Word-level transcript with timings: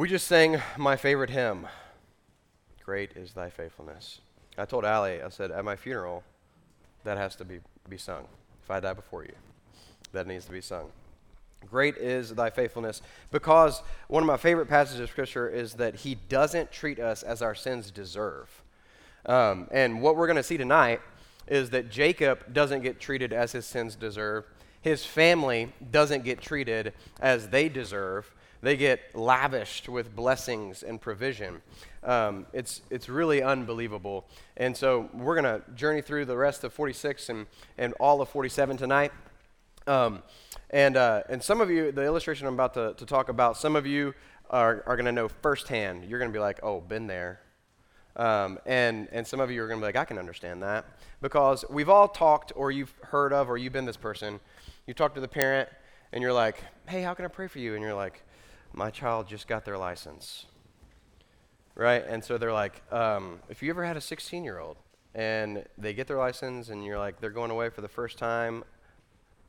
We 0.00 0.08
just 0.08 0.26
sang 0.26 0.62
my 0.78 0.96
favorite 0.96 1.28
hymn, 1.28 1.66
Great 2.82 3.12
is 3.18 3.34
Thy 3.34 3.50
Faithfulness. 3.50 4.22
I 4.56 4.64
told 4.64 4.86
Allie, 4.86 5.20
I 5.20 5.28
said, 5.28 5.50
at 5.50 5.62
my 5.62 5.76
funeral, 5.76 6.24
that 7.04 7.18
has 7.18 7.36
to 7.36 7.44
be, 7.44 7.60
be 7.86 7.98
sung. 7.98 8.26
If 8.62 8.70
I 8.70 8.80
die 8.80 8.94
before 8.94 9.24
you, 9.24 9.34
that 10.12 10.26
needs 10.26 10.46
to 10.46 10.52
be 10.52 10.62
sung. 10.62 10.90
Great 11.70 11.98
is 11.98 12.30
thy 12.30 12.48
faithfulness. 12.48 13.02
Because 13.30 13.82
one 14.08 14.22
of 14.22 14.26
my 14.26 14.38
favorite 14.38 14.68
passages 14.70 15.00
of 15.00 15.10
Scripture 15.10 15.50
is 15.50 15.74
that 15.74 15.96
he 15.96 16.14
doesn't 16.30 16.72
treat 16.72 16.98
us 16.98 17.22
as 17.22 17.42
our 17.42 17.54
sins 17.54 17.90
deserve. 17.90 18.48
Um, 19.26 19.68
and 19.70 20.00
what 20.00 20.16
we're 20.16 20.28
going 20.28 20.36
to 20.36 20.42
see 20.42 20.56
tonight 20.56 21.02
is 21.46 21.68
that 21.70 21.90
Jacob 21.90 22.54
doesn't 22.54 22.80
get 22.80 23.00
treated 23.00 23.34
as 23.34 23.52
his 23.52 23.66
sins 23.66 23.96
deserve. 23.96 24.46
His 24.80 25.04
family 25.04 25.74
doesn't 25.90 26.24
get 26.24 26.40
treated 26.40 26.94
as 27.20 27.48
they 27.50 27.68
deserve. 27.68 28.32
They 28.62 28.76
get 28.76 29.00
lavished 29.14 29.88
with 29.88 30.14
blessings 30.14 30.82
and 30.82 31.00
provision. 31.00 31.62
Um, 32.02 32.46
it's, 32.52 32.82
it's 32.90 33.08
really 33.08 33.42
unbelievable. 33.42 34.26
And 34.56 34.76
so 34.76 35.08
we're 35.14 35.40
going 35.40 35.60
to 35.60 35.70
journey 35.72 36.02
through 36.02 36.26
the 36.26 36.36
rest 36.36 36.62
of 36.64 36.72
46 36.72 37.30
and, 37.30 37.46
and 37.78 37.94
all 37.94 38.20
of 38.20 38.28
47 38.28 38.76
tonight. 38.76 39.12
Um, 39.86 40.22
and, 40.70 40.96
uh, 40.96 41.22
and 41.28 41.42
some 41.42 41.60
of 41.60 41.70
you, 41.70 41.90
the 41.90 42.04
illustration 42.04 42.46
I'm 42.46 42.54
about 42.54 42.74
to, 42.74 42.94
to 42.94 43.06
talk 43.06 43.28
about, 43.28 43.56
some 43.56 43.76
of 43.76 43.86
you 43.86 44.14
are, 44.50 44.82
are 44.86 44.96
going 44.96 45.06
to 45.06 45.12
know 45.12 45.28
firsthand. 45.28 46.04
You're 46.04 46.18
going 46.18 46.30
to 46.30 46.36
be 46.36 46.40
like, 46.40 46.60
oh, 46.62 46.80
been 46.80 47.06
there. 47.06 47.40
Um, 48.16 48.58
and, 48.66 49.08
and 49.12 49.26
some 49.26 49.40
of 49.40 49.50
you 49.50 49.62
are 49.62 49.68
going 49.68 49.80
to 49.80 49.82
be 49.82 49.86
like, 49.86 49.96
I 49.96 50.04
can 50.04 50.18
understand 50.18 50.62
that. 50.62 50.84
Because 51.22 51.64
we've 51.70 51.88
all 51.88 52.08
talked, 52.08 52.52
or 52.56 52.70
you've 52.70 52.92
heard 53.04 53.32
of, 53.32 53.48
or 53.48 53.56
you've 53.56 53.72
been 53.72 53.86
this 53.86 53.96
person. 53.96 54.38
You 54.86 54.94
talk 54.94 55.14
to 55.14 55.20
the 55.20 55.28
parent, 55.28 55.68
and 56.12 56.22
you're 56.22 56.32
like, 56.32 56.62
hey, 56.86 57.02
how 57.02 57.14
can 57.14 57.24
I 57.24 57.28
pray 57.28 57.46
for 57.46 57.58
you? 57.58 57.74
And 57.74 57.82
you're 57.82 57.94
like, 57.94 58.22
my 58.72 58.90
child 58.90 59.28
just 59.28 59.48
got 59.48 59.64
their 59.64 59.78
license. 59.78 60.46
Right? 61.74 62.04
And 62.06 62.22
so 62.22 62.38
they're 62.38 62.52
like, 62.52 62.82
um, 62.92 63.40
if 63.48 63.62
you 63.62 63.70
ever 63.70 63.84
had 63.84 63.96
a 63.96 64.00
16 64.00 64.44
year 64.44 64.58
old 64.58 64.76
and 65.14 65.64
they 65.78 65.94
get 65.94 66.06
their 66.06 66.18
license 66.18 66.68
and 66.68 66.84
you're 66.84 66.98
like, 66.98 67.20
they're 67.20 67.30
going 67.30 67.50
away 67.50 67.70
for 67.70 67.80
the 67.80 67.88
first 67.88 68.18
time, 68.18 68.64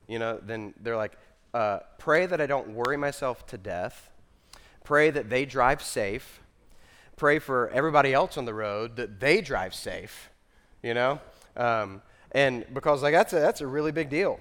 you 0.08 0.20
know, 0.20 0.40
then 0.42 0.74
they're 0.82 0.98
like, 0.98 1.18
uh, 1.54 1.80
pray 1.98 2.26
that 2.26 2.40
I 2.40 2.46
don't 2.46 2.70
worry 2.70 2.98
myself 2.98 3.46
to 3.48 3.58
death. 3.58 4.10
Pray 4.84 5.10
that 5.10 5.30
they 5.30 5.46
drive 5.46 5.82
safe. 5.82 6.42
Pray 7.18 7.40
for 7.40 7.70
everybody 7.70 8.14
else 8.14 8.38
on 8.38 8.46
the 8.46 8.54
road 8.54 8.96
that 8.96 9.20
they 9.20 9.42
drive 9.42 9.74
safe, 9.74 10.32
you 10.82 10.94
know? 10.94 11.20
Um, 11.56 12.02
and 12.32 12.66
because 12.74 13.04
like 13.04 13.14
that's 13.14 13.34
a, 13.34 13.40
that's 13.40 13.62
a 13.62 13.68
really 13.68 13.92
big 13.92 14.10
deal. 14.10 14.40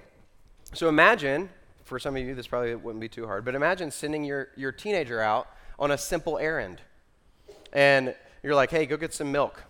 So 0.73 0.87
imagine 0.87 1.49
for 1.91 1.99
some 1.99 2.15
of 2.15 2.23
you, 2.23 2.33
this 2.33 2.47
probably 2.47 2.73
wouldn't 2.73 3.01
be 3.01 3.09
too 3.09 3.25
hard, 3.25 3.43
but 3.43 3.53
imagine 3.53 3.91
sending 3.91 4.23
your, 4.23 4.47
your 4.55 4.71
teenager 4.71 5.19
out 5.19 5.49
on 5.77 5.91
a 5.91 5.97
simple 5.97 6.37
errand. 6.37 6.79
And 7.73 8.15
you're 8.43 8.55
like, 8.55 8.71
hey, 8.71 8.85
go 8.85 8.95
get 8.95 9.13
some 9.13 9.29
milk. 9.29 9.61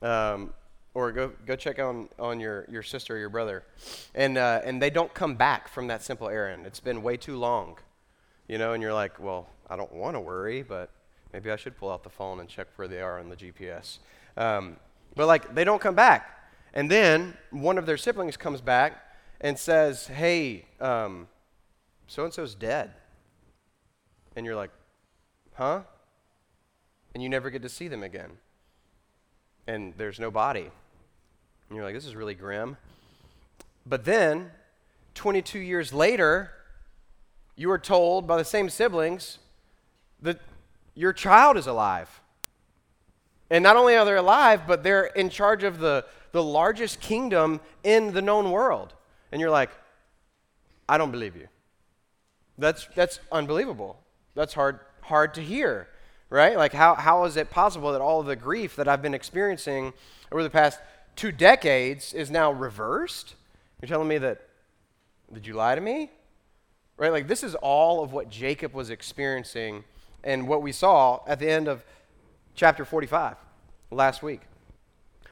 Um, 0.00 0.54
or 0.94 1.12
go, 1.12 1.32
go 1.44 1.54
check 1.54 1.78
on, 1.80 2.08
on 2.18 2.40
your, 2.40 2.64
your 2.70 2.82
sister 2.82 3.14
or 3.14 3.18
your 3.18 3.28
brother. 3.28 3.62
And, 4.14 4.38
uh, 4.38 4.62
and 4.64 4.80
they 4.80 4.88
don't 4.88 5.12
come 5.12 5.34
back 5.34 5.68
from 5.68 5.88
that 5.88 6.02
simple 6.02 6.30
errand. 6.30 6.64
It's 6.64 6.80
been 6.80 7.02
way 7.02 7.18
too 7.18 7.36
long. 7.36 7.76
You 8.48 8.56
know, 8.56 8.72
and 8.72 8.82
you're 8.82 8.94
like, 8.94 9.20
well, 9.20 9.50
I 9.68 9.76
don't 9.76 9.92
want 9.92 10.16
to 10.16 10.20
worry, 10.20 10.62
but 10.62 10.88
maybe 11.34 11.50
I 11.50 11.56
should 11.56 11.76
pull 11.76 11.90
out 11.90 12.04
the 12.04 12.08
phone 12.08 12.40
and 12.40 12.48
check 12.48 12.68
where 12.76 12.88
they 12.88 13.02
are 13.02 13.18
on 13.20 13.28
the 13.28 13.36
GPS. 13.36 13.98
Um, 14.38 14.76
but 15.14 15.26
like, 15.26 15.54
they 15.54 15.64
don't 15.64 15.82
come 15.82 15.94
back. 15.94 16.50
And 16.72 16.90
then 16.90 17.36
one 17.50 17.76
of 17.76 17.84
their 17.84 17.98
siblings 17.98 18.38
comes 18.38 18.62
back 18.62 19.04
and 19.40 19.58
says, 19.58 20.06
hey, 20.08 20.64
um, 20.80 21.28
so 22.06 22.24
and 22.24 22.32
so's 22.32 22.54
dead. 22.54 22.92
And 24.34 24.44
you're 24.44 24.56
like, 24.56 24.70
huh? 25.54 25.82
And 27.14 27.22
you 27.22 27.28
never 27.28 27.50
get 27.50 27.62
to 27.62 27.68
see 27.68 27.88
them 27.88 28.02
again. 28.02 28.30
And 29.66 29.94
there's 29.96 30.18
no 30.18 30.30
body. 30.30 30.70
And 31.68 31.76
you're 31.76 31.84
like, 31.84 31.94
this 31.94 32.06
is 32.06 32.16
really 32.16 32.34
grim. 32.34 32.76
But 33.86 34.04
then, 34.04 34.50
22 35.14 35.58
years 35.58 35.92
later, 35.92 36.52
you 37.56 37.70
are 37.70 37.78
told 37.78 38.26
by 38.26 38.36
the 38.36 38.44
same 38.44 38.68
siblings 38.68 39.38
that 40.22 40.40
your 40.94 41.12
child 41.12 41.56
is 41.56 41.66
alive. 41.66 42.20
And 43.50 43.62
not 43.62 43.76
only 43.76 43.96
are 43.96 44.04
they 44.04 44.14
alive, 44.14 44.62
but 44.66 44.82
they're 44.82 45.06
in 45.06 45.30
charge 45.30 45.64
of 45.64 45.78
the, 45.78 46.04
the 46.32 46.42
largest 46.42 47.00
kingdom 47.00 47.60
in 47.82 48.12
the 48.12 48.22
known 48.22 48.50
world. 48.50 48.94
And 49.32 49.40
you're 49.40 49.50
like, 49.50 49.70
I 50.88 50.98
don't 50.98 51.10
believe 51.10 51.36
you. 51.36 51.48
That's, 52.56 52.88
that's 52.94 53.20
unbelievable. 53.30 54.00
That's 54.34 54.54
hard, 54.54 54.80
hard 55.02 55.34
to 55.34 55.42
hear, 55.42 55.88
right? 56.30 56.56
Like, 56.56 56.72
how, 56.72 56.94
how 56.94 57.24
is 57.24 57.36
it 57.36 57.50
possible 57.50 57.92
that 57.92 58.00
all 58.00 58.20
of 58.20 58.26
the 58.26 58.36
grief 58.36 58.76
that 58.76 58.88
I've 58.88 59.02
been 59.02 59.14
experiencing 59.14 59.92
over 60.32 60.42
the 60.42 60.50
past 60.50 60.80
two 61.14 61.30
decades 61.30 62.14
is 62.14 62.30
now 62.30 62.52
reversed? 62.52 63.34
You're 63.80 63.88
telling 63.88 64.08
me 64.08 64.18
that, 64.18 64.40
did 65.32 65.46
you 65.46 65.54
lie 65.54 65.74
to 65.74 65.80
me? 65.80 66.10
Right? 66.96 67.12
Like, 67.12 67.28
this 67.28 67.44
is 67.44 67.54
all 67.54 68.02
of 68.02 68.12
what 68.12 68.28
Jacob 68.28 68.74
was 68.74 68.90
experiencing 68.90 69.84
and 70.24 70.48
what 70.48 70.62
we 70.62 70.72
saw 70.72 71.20
at 71.26 71.38
the 71.38 71.48
end 71.48 71.68
of 71.68 71.84
chapter 72.54 72.84
45 72.84 73.36
last 73.90 74.22
week. 74.22 74.40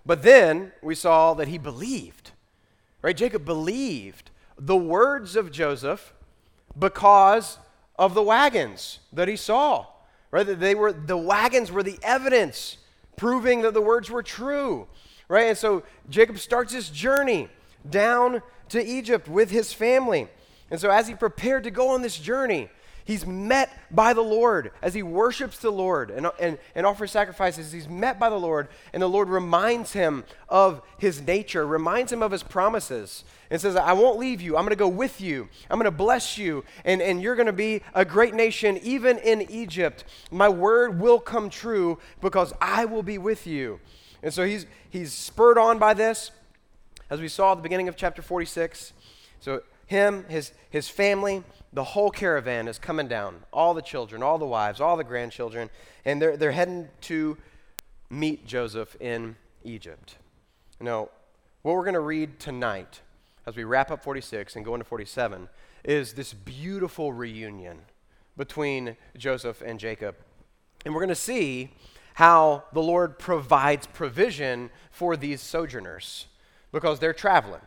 But 0.04 0.22
then 0.22 0.72
we 0.80 0.94
saw 0.94 1.34
that 1.34 1.48
he 1.48 1.58
believed. 1.58 2.30
Right? 3.06 3.16
Jacob 3.16 3.44
believed 3.44 4.32
the 4.58 4.76
words 4.76 5.36
of 5.36 5.52
Joseph 5.52 6.12
because 6.76 7.56
of 7.96 8.14
the 8.14 8.22
wagons 8.22 8.98
that 9.12 9.28
he 9.28 9.36
saw. 9.36 9.86
Right? 10.32 10.42
They 10.42 10.74
were 10.74 10.92
the 10.92 11.16
wagons 11.16 11.70
were 11.70 11.84
the 11.84 12.00
evidence 12.02 12.78
proving 13.16 13.62
that 13.62 13.74
the 13.74 13.80
words 13.80 14.10
were 14.10 14.24
true. 14.24 14.88
Right? 15.28 15.46
And 15.46 15.56
so 15.56 15.84
Jacob 16.10 16.40
starts 16.40 16.72
his 16.72 16.90
journey 16.90 17.48
down 17.88 18.42
to 18.70 18.84
Egypt 18.84 19.28
with 19.28 19.52
his 19.52 19.72
family. 19.72 20.26
And 20.72 20.80
so 20.80 20.90
as 20.90 21.06
he 21.06 21.14
prepared 21.14 21.62
to 21.62 21.70
go 21.70 21.90
on 21.90 22.02
this 22.02 22.18
journey, 22.18 22.70
He's 23.06 23.24
met 23.24 23.70
by 23.94 24.14
the 24.14 24.20
Lord 24.20 24.72
as 24.82 24.92
he 24.92 25.02
worships 25.02 25.58
the 25.58 25.70
Lord 25.70 26.10
and, 26.10 26.26
and, 26.40 26.58
and 26.74 26.84
offers 26.84 27.12
sacrifices. 27.12 27.70
He's 27.70 27.88
met 27.88 28.18
by 28.18 28.28
the 28.28 28.38
Lord, 28.38 28.66
and 28.92 29.00
the 29.00 29.06
Lord 29.06 29.28
reminds 29.28 29.92
him 29.92 30.24
of 30.48 30.82
his 30.98 31.24
nature, 31.24 31.64
reminds 31.64 32.12
him 32.12 32.20
of 32.20 32.32
his 32.32 32.42
promises, 32.42 33.22
and 33.48 33.60
says, 33.60 33.76
I 33.76 33.92
won't 33.92 34.18
leave 34.18 34.42
you. 34.42 34.56
I'm 34.56 34.64
going 34.64 34.70
to 34.70 34.76
go 34.76 34.88
with 34.88 35.20
you. 35.20 35.48
I'm 35.70 35.78
going 35.78 35.84
to 35.84 35.96
bless 35.96 36.36
you, 36.36 36.64
and, 36.84 37.00
and 37.00 37.22
you're 37.22 37.36
going 37.36 37.46
to 37.46 37.52
be 37.52 37.82
a 37.94 38.04
great 38.04 38.34
nation, 38.34 38.76
even 38.82 39.18
in 39.18 39.42
Egypt. 39.52 40.02
My 40.32 40.48
word 40.48 40.98
will 41.00 41.20
come 41.20 41.48
true 41.48 42.00
because 42.20 42.52
I 42.60 42.86
will 42.86 43.04
be 43.04 43.18
with 43.18 43.46
you. 43.46 43.78
And 44.20 44.34
so 44.34 44.44
he's, 44.44 44.66
he's 44.90 45.12
spurred 45.12 45.58
on 45.58 45.78
by 45.78 45.94
this, 45.94 46.32
as 47.08 47.20
we 47.20 47.28
saw 47.28 47.52
at 47.52 47.58
the 47.58 47.62
beginning 47.62 47.86
of 47.86 47.94
chapter 47.94 48.20
46. 48.20 48.92
So, 49.38 49.62
him, 49.86 50.24
his, 50.28 50.50
his 50.70 50.88
family, 50.88 51.44
the 51.76 51.84
whole 51.84 52.10
caravan 52.10 52.68
is 52.68 52.78
coming 52.78 53.06
down 53.06 53.44
all 53.52 53.74
the 53.74 53.82
children, 53.82 54.22
all 54.22 54.38
the 54.38 54.46
wives, 54.46 54.80
all 54.80 54.96
the 54.96 55.04
grandchildren, 55.04 55.68
and 56.06 56.22
they're, 56.22 56.34
they're 56.34 56.52
heading 56.52 56.88
to 57.02 57.36
meet 58.08 58.46
Joseph 58.46 58.96
in 58.98 59.36
Egypt. 59.62 60.16
Now, 60.80 61.10
what 61.60 61.74
we're 61.74 61.84
going 61.84 61.92
to 61.92 62.00
read 62.00 62.40
tonight 62.40 63.02
as 63.44 63.56
we 63.56 63.64
wrap 63.64 63.90
up 63.90 64.02
46 64.02 64.56
and 64.56 64.64
go 64.64 64.72
into 64.74 64.86
47 64.86 65.50
is 65.84 66.14
this 66.14 66.32
beautiful 66.32 67.12
reunion 67.12 67.80
between 68.38 68.96
Joseph 69.14 69.60
and 69.60 69.78
Jacob. 69.78 70.16
And 70.86 70.94
we're 70.94 71.02
going 71.02 71.10
to 71.10 71.14
see 71.14 71.74
how 72.14 72.64
the 72.72 72.82
Lord 72.82 73.18
provides 73.18 73.86
provision 73.86 74.70
for 74.90 75.14
these 75.14 75.42
sojourners 75.42 76.24
because 76.72 77.00
they're 77.00 77.12
traveling 77.12 77.60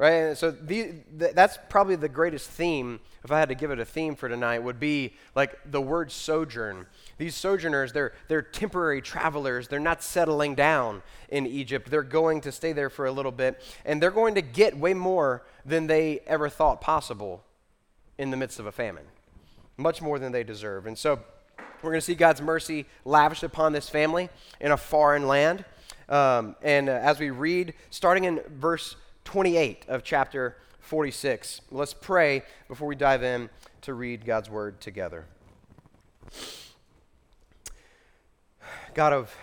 right? 0.00 0.34
So 0.34 0.50
the, 0.50 0.94
th- 1.18 1.34
that's 1.34 1.58
probably 1.68 1.94
the 1.94 2.08
greatest 2.08 2.48
theme, 2.48 3.00
if 3.22 3.30
I 3.30 3.38
had 3.38 3.50
to 3.50 3.54
give 3.54 3.70
it 3.70 3.78
a 3.78 3.84
theme 3.84 4.16
for 4.16 4.30
tonight, 4.30 4.60
would 4.60 4.80
be 4.80 5.12
like 5.36 5.58
the 5.70 5.80
word 5.80 6.10
sojourn. 6.10 6.86
These 7.18 7.36
sojourners, 7.36 7.92
they're, 7.92 8.14
they're 8.26 8.40
temporary 8.40 9.02
travelers. 9.02 9.68
They're 9.68 9.78
not 9.78 10.02
settling 10.02 10.54
down 10.54 11.02
in 11.28 11.46
Egypt. 11.46 11.90
They're 11.90 12.02
going 12.02 12.40
to 12.40 12.50
stay 12.50 12.72
there 12.72 12.88
for 12.88 13.04
a 13.04 13.12
little 13.12 13.30
bit, 13.30 13.60
and 13.84 14.02
they're 14.02 14.10
going 14.10 14.36
to 14.36 14.42
get 14.42 14.74
way 14.74 14.94
more 14.94 15.42
than 15.66 15.86
they 15.86 16.20
ever 16.26 16.48
thought 16.48 16.80
possible 16.80 17.44
in 18.16 18.30
the 18.30 18.38
midst 18.38 18.58
of 18.58 18.64
a 18.64 18.72
famine, 18.72 19.04
much 19.76 20.00
more 20.00 20.18
than 20.18 20.32
they 20.32 20.44
deserve. 20.44 20.86
And 20.86 20.96
so 20.96 21.20
we're 21.82 21.90
going 21.90 22.00
to 22.00 22.06
see 22.06 22.14
God's 22.14 22.40
mercy 22.40 22.86
lavished 23.04 23.42
upon 23.42 23.74
this 23.74 23.90
family 23.90 24.30
in 24.62 24.72
a 24.72 24.78
foreign 24.78 25.26
land. 25.26 25.66
Um, 26.08 26.56
and 26.62 26.88
uh, 26.88 26.92
as 26.92 27.20
we 27.20 27.28
read, 27.28 27.74
starting 27.90 28.24
in 28.24 28.40
verse 28.48 28.96
28 29.24 29.84
of 29.88 30.02
chapter 30.02 30.56
46. 30.80 31.60
Let's 31.70 31.94
pray 31.94 32.42
before 32.68 32.88
we 32.88 32.96
dive 32.96 33.22
in 33.22 33.50
to 33.82 33.94
read 33.94 34.24
God's 34.24 34.50
word 34.50 34.80
together. 34.80 35.26
God 38.94 39.12
of 39.12 39.34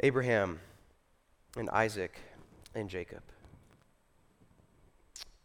Abraham 0.00 0.60
and 1.56 1.70
Isaac 1.70 2.18
and 2.74 2.88
Jacob, 2.88 3.22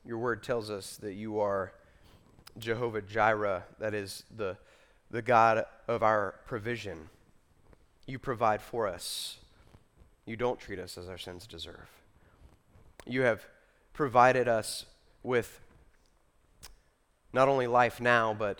your 0.03 0.17
word 0.17 0.41
tells 0.41 0.71
us 0.71 0.97
that 0.97 1.13
you 1.13 1.39
are 1.39 1.73
Jehovah 2.57 3.01
Jireh, 3.01 3.63
that 3.79 3.93
is 3.93 4.23
the, 4.35 4.57
the 5.11 5.21
God 5.21 5.65
of 5.87 6.01
our 6.01 6.35
provision. 6.47 7.09
You 8.07 8.17
provide 8.17 8.61
for 8.61 8.87
us. 8.87 9.37
You 10.25 10.35
don't 10.35 10.59
treat 10.59 10.79
us 10.79 10.97
as 10.97 11.07
our 11.07 11.17
sins 11.17 11.45
deserve. 11.45 11.87
You 13.05 13.21
have 13.23 13.45
provided 13.93 14.47
us 14.47 14.85
with 15.23 15.59
not 17.33 17.47
only 17.47 17.67
life 17.67 17.99
now, 17.99 18.33
but 18.33 18.59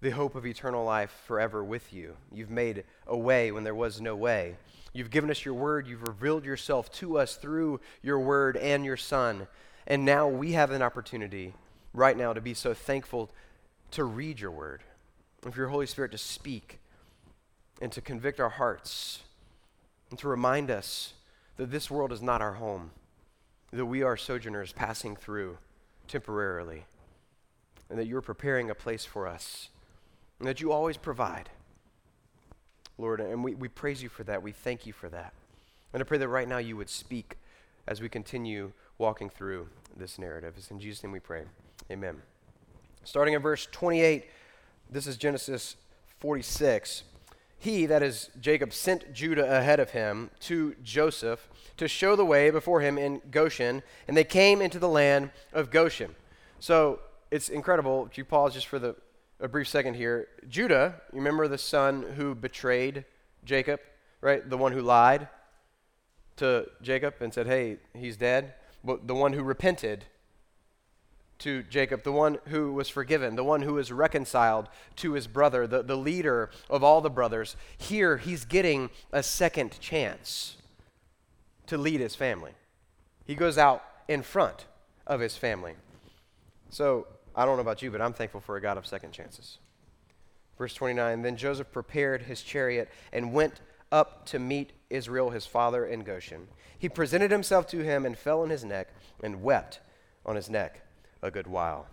the 0.00 0.10
hope 0.10 0.34
of 0.34 0.46
eternal 0.46 0.84
life 0.84 1.22
forever 1.26 1.62
with 1.62 1.92
you. 1.92 2.16
You've 2.32 2.50
made 2.50 2.84
a 3.06 3.16
way 3.16 3.52
when 3.52 3.64
there 3.64 3.74
was 3.74 4.00
no 4.00 4.16
way. 4.16 4.56
You've 4.92 5.10
given 5.10 5.30
us 5.30 5.44
your 5.44 5.54
word. 5.54 5.86
You've 5.86 6.06
revealed 6.06 6.44
yourself 6.44 6.90
to 6.94 7.18
us 7.18 7.36
through 7.36 7.80
your 8.02 8.18
word 8.18 8.56
and 8.56 8.84
your 8.84 8.96
son. 8.96 9.46
And 9.86 10.04
now 10.04 10.26
we 10.26 10.52
have 10.52 10.70
an 10.70 10.82
opportunity 10.82 11.54
right 11.92 12.16
now 12.16 12.32
to 12.32 12.40
be 12.40 12.54
so 12.54 12.74
thankful 12.74 13.30
to 13.92 14.04
read 14.04 14.40
your 14.40 14.50
word 14.50 14.82
and 15.44 15.52
for 15.52 15.60
your 15.60 15.68
Holy 15.68 15.86
Spirit 15.86 16.12
to 16.12 16.18
speak 16.18 16.78
and 17.80 17.90
to 17.92 18.00
convict 18.00 18.40
our 18.40 18.50
hearts 18.50 19.22
and 20.10 20.18
to 20.18 20.28
remind 20.28 20.70
us 20.70 21.14
that 21.56 21.70
this 21.70 21.90
world 21.90 22.12
is 22.12 22.22
not 22.22 22.42
our 22.42 22.54
home, 22.54 22.90
that 23.72 23.86
we 23.86 24.02
are 24.02 24.16
sojourners 24.16 24.72
passing 24.72 25.16
through 25.16 25.58
temporarily, 26.08 26.86
and 27.88 27.98
that 27.98 28.06
you're 28.06 28.20
preparing 28.20 28.70
a 28.70 28.74
place 28.74 29.04
for 29.04 29.26
us, 29.26 29.68
and 30.38 30.48
that 30.48 30.60
you 30.60 30.72
always 30.72 30.96
provide. 30.96 31.50
Lord, 32.98 33.20
and 33.20 33.42
we, 33.42 33.54
we 33.54 33.68
praise 33.68 34.02
you 34.02 34.08
for 34.08 34.24
that. 34.24 34.42
We 34.42 34.52
thank 34.52 34.86
you 34.86 34.92
for 34.92 35.08
that. 35.08 35.32
And 35.92 36.02
I 36.02 36.04
pray 36.04 36.18
that 36.18 36.28
right 36.28 36.48
now 36.48 36.58
you 36.58 36.76
would 36.76 36.90
speak 36.90 37.36
as 37.86 38.00
we 38.00 38.08
continue 38.08 38.72
walking 38.98 39.30
through 39.30 39.68
this 39.96 40.18
narrative. 40.18 40.54
It's 40.56 40.70
in 40.70 40.78
Jesus' 40.78 41.02
name 41.02 41.12
we 41.12 41.20
pray. 41.20 41.44
Amen. 41.90 42.22
Starting 43.04 43.34
in 43.34 43.42
verse 43.42 43.66
28, 43.72 44.26
this 44.90 45.06
is 45.06 45.16
Genesis 45.16 45.76
46. 46.18 47.04
He, 47.62 47.84
that 47.84 48.02
is 48.02 48.30
Jacob, 48.40 48.72
sent 48.72 49.12
Judah 49.12 49.58
ahead 49.58 49.80
of 49.80 49.90
him 49.90 50.30
to 50.40 50.74
Joseph 50.82 51.46
to 51.76 51.88
show 51.88 52.16
the 52.16 52.24
way 52.24 52.50
before 52.50 52.80
him 52.80 52.96
in 52.96 53.20
Goshen, 53.30 53.82
and 54.08 54.16
they 54.16 54.24
came 54.24 54.62
into 54.62 54.78
the 54.78 54.88
land 54.88 55.30
of 55.52 55.70
Goshen. 55.70 56.14
So 56.58 57.00
it's 57.30 57.50
incredible. 57.50 58.06
If 58.10 58.16
you 58.16 58.24
pause 58.24 58.54
just 58.54 58.66
for 58.66 58.78
the, 58.78 58.96
a 59.40 59.46
brief 59.46 59.68
second 59.68 59.94
here. 59.94 60.28
Judah, 60.48 61.02
you 61.12 61.18
remember 61.18 61.48
the 61.48 61.58
son 61.58 62.02
who 62.16 62.34
betrayed 62.34 63.04
Jacob, 63.44 63.80
right? 64.22 64.48
The 64.48 64.56
one 64.56 64.72
who 64.72 64.80
lied 64.80 65.28
to 66.36 66.66
Jacob 66.80 67.16
and 67.20 67.32
said, 67.32 67.46
hey, 67.46 67.76
he's 67.94 68.16
dead. 68.16 68.54
But 68.82 69.06
the 69.06 69.14
one 69.14 69.34
who 69.34 69.42
repented 69.42 70.06
to 71.40 71.62
Jacob, 71.64 72.02
the 72.02 72.12
one 72.12 72.38
who 72.48 72.72
was 72.72 72.88
forgiven, 72.88 73.36
the 73.36 73.44
one 73.44 73.62
who 73.62 73.74
was 73.74 73.90
reconciled 73.90 74.68
to 74.96 75.12
his 75.12 75.26
brother, 75.26 75.66
the, 75.66 75.82
the 75.82 75.96
leader 75.96 76.50
of 76.68 76.84
all 76.84 77.00
the 77.00 77.10
brothers. 77.10 77.56
Here, 77.76 78.16
he's 78.18 78.44
getting 78.44 78.90
a 79.12 79.22
second 79.22 79.78
chance 79.80 80.56
to 81.66 81.76
lead 81.76 82.00
his 82.00 82.14
family. 82.14 82.52
He 83.24 83.34
goes 83.34 83.58
out 83.58 83.82
in 84.08 84.22
front 84.22 84.66
of 85.06 85.20
his 85.20 85.36
family. 85.36 85.74
So, 86.68 87.06
I 87.34 87.44
don't 87.44 87.56
know 87.56 87.62
about 87.62 87.82
you, 87.82 87.90
but 87.90 88.00
I'm 88.00 88.12
thankful 88.12 88.40
for 88.40 88.56
a 88.56 88.60
God 88.60 88.76
of 88.76 88.86
second 88.86 89.12
chances. 89.12 89.58
Verse 90.58 90.74
29 90.74 91.22
Then 91.22 91.36
Joseph 91.36 91.72
prepared 91.72 92.22
his 92.22 92.42
chariot 92.42 92.88
and 93.12 93.32
went 93.32 93.60
up 93.90 94.26
to 94.26 94.38
meet 94.38 94.72
Israel, 94.88 95.30
his 95.30 95.46
father, 95.46 95.86
in 95.86 96.02
Goshen. 96.02 96.48
He 96.78 96.88
presented 96.88 97.30
himself 97.30 97.66
to 97.68 97.80
him 97.80 98.04
and 98.04 98.16
fell 98.16 98.42
on 98.42 98.50
his 98.50 98.64
neck 98.64 98.88
and 99.22 99.42
wept 99.42 99.80
on 100.24 100.36
his 100.36 100.50
neck 100.50 100.82
a 101.22 101.30
good 101.30 101.46
while. 101.46 101.86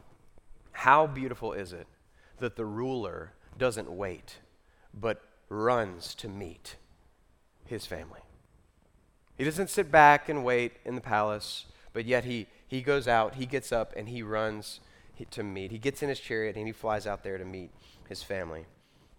How 0.72 1.08
beautiful 1.08 1.54
is 1.54 1.74
it 1.74 1.88
that 2.40 2.56
the 2.56 2.66
ruler 2.66 3.34
doesn't 3.58 3.92
wait, 3.92 4.38
but 4.94 5.22
runs 5.50 6.14
to 6.16 6.30
meet 6.30 6.76
his 7.66 7.86
family? 7.86 8.22
He 9.38 9.44
doesn't 9.44 9.70
sit 9.70 9.92
back 9.92 10.30
and 10.30 10.44
wait 10.44 10.74
in 10.86 10.96
the 10.96 11.02
palace, 11.02 11.66
but 11.94 12.06
yet 12.06 12.26
he, 12.26 12.48
he 12.68 12.82
goes 12.82 13.08
out, 13.08 13.36
he 13.36 13.46
gets 13.46 13.72
up, 13.72 13.94
and 13.96 14.10
he 14.10 14.24
runs 14.24 14.80
to 15.32 15.44
meet. 15.44 15.72
He 15.72 15.78
gets 15.78 16.04
in 16.04 16.10
his 16.10 16.20
chariot 16.20 16.56
and 16.56 16.68
he 16.68 16.74
flies 16.74 17.08
out 17.08 17.24
there 17.24 17.38
to 17.38 17.46
meet 17.46 17.72
his 18.08 18.22
family. 18.22 18.66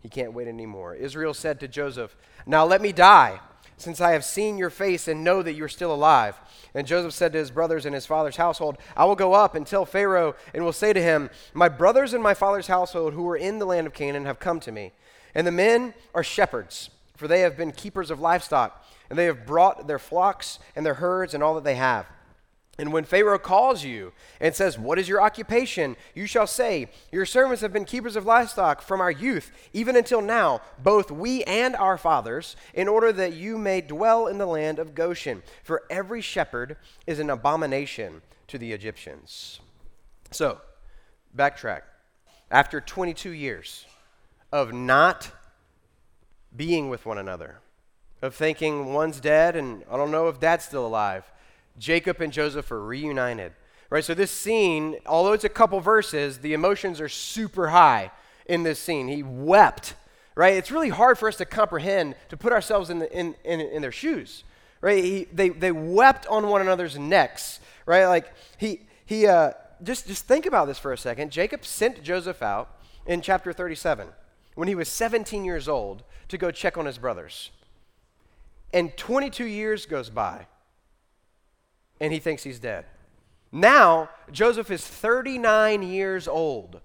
He 0.01 0.09
can't 0.09 0.33
wait 0.33 0.47
anymore. 0.47 0.95
Israel 0.95 1.35
said 1.35 1.59
to 1.61 1.69
Joseph, 1.69 2.17
Now 2.47 2.65
let 2.65 2.81
me 2.81 2.93
die 2.93 3.41
since 3.81 4.01
I 4.01 4.13
have 4.13 4.25
seen 4.25 4.59
your 4.59 4.71
face 4.71 5.09
and 5.09 5.25
know 5.25 5.43
that 5.43 5.55
you 5.55 5.65
are 5.65 5.69
still 5.69 5.95
alive. 5.95 6.39
And 6.75 6.87
Joseph 6.87 7.15
said 7.15 7.33
to 7.33 7.39
his 7.39 7.51
brothers 7.51 7.87
and 7.87 7.95
his 7.95 8.07
father's 8.07 8.37
household, 8.37 8.77
I 8.97 9.05
will 9.05 9.17
go 9.17 9.33
up 9.33 9.55
and 9.55 9.67
tell 9.67 9.85
Pharaoh 9.85 10.35
and 10.53 10.65
will 10.65 10.73
say 10.73 10.93
to 10.93 11.03
him, 11.03 11.31
My 11.55 11.69
brothers 11.69 12.13
and 12.13 12.23
my 12.23 12.35
father's 12.35 12.67
household 12.67 13.15
who 13.15 13.29
are 13.29 13.37
in 13.37 13.59
the 13.59 13.67
land 13.67 13.87
of 13.87 13.95
Canaan 13.95 14.27
have 14.27 14.39
come 14.39 14.61
to 14.61 14.73
me. 14.73 14.93
And 15.35 15.47
the 15.47 15.53
men 15.53 15.95
are 16.15 16.25
shepherds, 16.25 16.91
for 17.17 17.29
they 17.29 17.41
have 17.41 17.57
been 17.57 17.73
keepers 17.73 18.11
of 18.11 18.21
livestock, 18.21 18.85
and 19.09 19.19
they 19.19 19.27
have 19.27 19.47
brought 19.47 19.87
their 19.87 19.99
flocks 19.99 20.59
and 20.77 20.85
their 20.85 20.95
herds 20.95 21.35
and 21.35 21.43
all 21.43 21.55
that 21.55 21.65
they 21.65 21.77
have. 21.77 22.07
And 22.81 22.93
when 22.93 23.03
Pharaoh 23.03 23.41
calls 23.41 23.83
you 23.85 24.13
and 24.41 24.55
says, 24.55 24.79
What 24.79 25.01
is 25.01 25.09
your 25.09 25.21
occupation? 25.21 25.97
you 26.15 26.27
shall 26.27 26.47
say, 26.47 26.87
Your 27.11 27.27
servants 27.27 27.61
have 27.61 27.73
been 27.73 27.85
keepers 27.85 28.15
of 28.15 28.25
livestock 28.25 28.83
from 28.83 29.01
our 29.01 29.11
youth, 29.11 29.51
even 29.73 29.97
until 29.97 30.23
now, 30.23 30.61
both 30.81 31.11
we 31.11 31.43
and 31.43 31.75
our 31.75 31.99
fathers, 31.99 32.55
in 32.73 32.87
order 32.87 33.13
that 33.13 33.33
you 33.33 33.59
may 33.59 33.81
dwell 33.81 34.29
in 34.29 34.39
the 34.39 34.47
land 34.47 34.79
of 34.79 34.95
Goshen. 34.95 35.43
For 35.65 35.83
every 35.91 36.21
shepherd 36.21 36.77
is 37.05 37.19
an 37.19 37.31
abomination 37.31 38.23
to 38.47 38.59
the 38.59 38.73
Egyptians. 38.73 39.59
So, 40.31 40.61
backtrack. 41.37 41.83
After 42.49 42.81
22 42.81 43.31
years 43.31 43.87
of 44.53 44.73
not 44.73 45.33
being 46.57 46.89
with 46.89 47.05
one 47.05 47.19
another, 47.19 47.59
of 48.23 48.35
thinking 48.35 48.93
one's 48.93 49.21
dead 49.21 49.55
and 49.55 49.85
I 49.91 49.97
don't 49.97 50.11
know 50.11 50.29
if 50.29 50.41
dad's 50.41 50.65
still 50.65 50.87
alive 50.87 51.31
Jacob 51.79 52.21
and 52.21 52.33
Joseph 52.33 52.71
are 52.71 52.83
reunited. 52.83 53.53
Right? 53.91 54.05
So 54.05 54.15
this 54.15 54.31
scene, 54.31 54.97
although 55.07 55.33
it's 55.33 55.45
a 55.45 55.49
couple 55.49 55.81
verses, 55.81 56.39
the 56.39 56.53
emotions 56.53 57.01
are 57.01 57.09
super 57.09 57.69
high 57.69 58.11
in 58.47 58.63
this 58.63 58.79
scene. 58.79 59.09
He 59.09 59.23
wept. 59.23 59.95
Right? 60.35 60.55
It's 60.55 60.71
really 60.71 60.91
hard 60.91 61.19
for 61.19 61.29
us 61.29 61.37
to 61.37 61.45
comprehend, 61.45 62.15
to 62.29 62.37
put 62.37 62.53
ourselves 62.53 62.91
in, 62.91 63.01
the, 63.01 63.19
in, 63.19 63.35
in, 63.45 63.61
in, 63.61 63.83
their 63.83 63.93
shoes. 63.93 64.45
Right? 64.81 65.03
He, 65.03 65.25
they, 65.33 65.49
they 65.49 65.73
wept 65.73 66.27
on 66.27 66.49
one 66.49 66.61
another's 66.61 66.99
necks. 66.99 67.61
Right? 67.87 68.07
Like 68.07 68.33
he 68.59 68.83
he 69.07 69.27
uh, 69.27 69.53
just 69.83 70.07
just 70.07 70.27
think 70.27 70.45
about 70.45 70.67
this 70.67 70.79
for 70.79 70.93
a 70.93 70.99
second. 70.99 71.33
Jacob 71.33 71.65
sent 71.65 72.03
Joseph 72.03 72.43
out 72.43 72.77
in 73.07 73.23
chapter 73.23 73.53
37 73.55 74.09
when 74.55 74.69
he 74.69 74.75
was 74.75 74.89
17 74.89 75.45
years 75.45 75.67
old 75.67 76.03
to 76.29 76.37
go 76.37 76.51
check 76.51 76.77
on 76.77 76.85
his 76.85 76.99
brothers. 76.99 77.51
And 78.71 78.95
22 78.99 79.47
years 79.47 79.87
goes 79.87 80.11
by 80.11 80.47
and 82.01 82.13
he 82.13 82.19
thinks 82.19 82.43
he's 82.43 82.59
dead. 82.59 82.85
Now, 83.51 84.11
Joseph 84.31 84.71
is 84.71 84.87
39 84.87 85.83
years 85.83 86.29
old. 86.29 86.81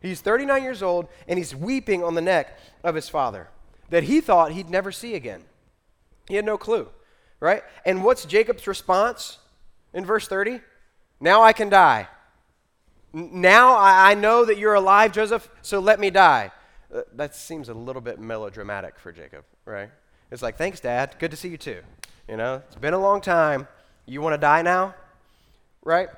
He's 0.00 0.20
39 0.20 0.62
years 0.62 0.82
old, 0.82 1.08
and 1.28 1.38
he's 1.38 1.54
weeping 1.54 2.02
on 2.02 2.14
the 2.14 2.20
neck 2.20 2.58
of 2.82 2.94
his 2.94 3.08
father 3.08 3.48
that 3.90 4.04
he 4.04 4.20
thought 4.20 4.52
he'd 4.52 4.70
never 4.70 4.90
see 4.90 5.14
again. 5.14 5.42
He 6.26 6.34
had 6.34 6.44
no 6.44 6.56
clue, 6.56 6.88
right? 7.40 7.62
And 7.84 8.02
what's 8.02 8.24
Jacob's 8.24 8.66
response 8.66 9.38
in 9.92 10.04
verse 10.04 10.26
30? 10.26 10.60
Now 11.20 11.42
I 11.42 11.52
can 11.52 11.68
die. 11.68 12.08
Now 13.12 13.76
I, 13.78 14.14
know 14.14 14.44
that 14.46 14.56
you're 14.56 14.74
alive, 14.74 15.12
Joseph, 15.12 15.48
so 15.60 15.78
let 15.78 16.00
me 16.00 16.08
die. 16.08 16.50
Uh, 16.92 17.02
that 17.14 17.34
seems 17.34 17.68
a 17.68 17.74
little 17.74 18.00
bit 18.00 18.18
melodramatic 18.18 18.98
for 18.98 19.12
Jacob, 19.12 19.44
right? 19.66 19.90
It's 20.30 20.42
like, 20.42 20.56
thanks, 20.56 20.80
Dad. 20.80 21.16
Good 21.18 21.30
to 21.30 21.36
see 21.36 21.50
you 21.50 21.58
too. 21.58 21.82
You 22.26 22.38
know, 22.38 22.62
it's 22.66 22.76
been 22.76 22.94
a 22.94 22.98
long 22.98 23.20
time. 23.20 23.68
You 24.06 24.20
want 24.20 24.34
to 24.34 24.38
die 24.38 24.62
now? 24.62 24.94
Right? 25.84 26.08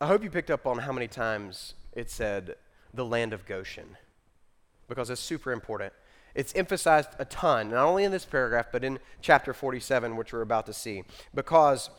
I 0.00 0.06
hope 0.06 0.24
you 0.24 0.30
picked 0.30 0.50
up 0.50 0.66
on 0.66 0.78
how 0.78 0.92
many 0.92 1.06
times 1.06 1.74
it 1.92 2.10
said 2.10 2.56
the 2.92 3.04
land 3.04 3.32
of 3.32 3.46
Goshen 3.46 3.96
because 4.88 5.10
it's 5.10 5.20
super 5.20 5.52
important. 5.52 5.92
It's 6.34 6.54
emphasized 6.54 7.10
a 7.18 7.24
ton, 7.24 7.70
not 7.70 7.84
only 7.84 8.04
in 8.04 8.10
this 8.10 8.24
paragraph, 8.24 8.66
but 8.72 8.82
in 8.82 8.98
chapter 9.20 9.54
47, 9.54 10.16
which 10.16 10.32
we're 10.32 10.40
about 10.42 10.66
to 10.66 10.72
see, 10.72 11.04
because 11.34 11.90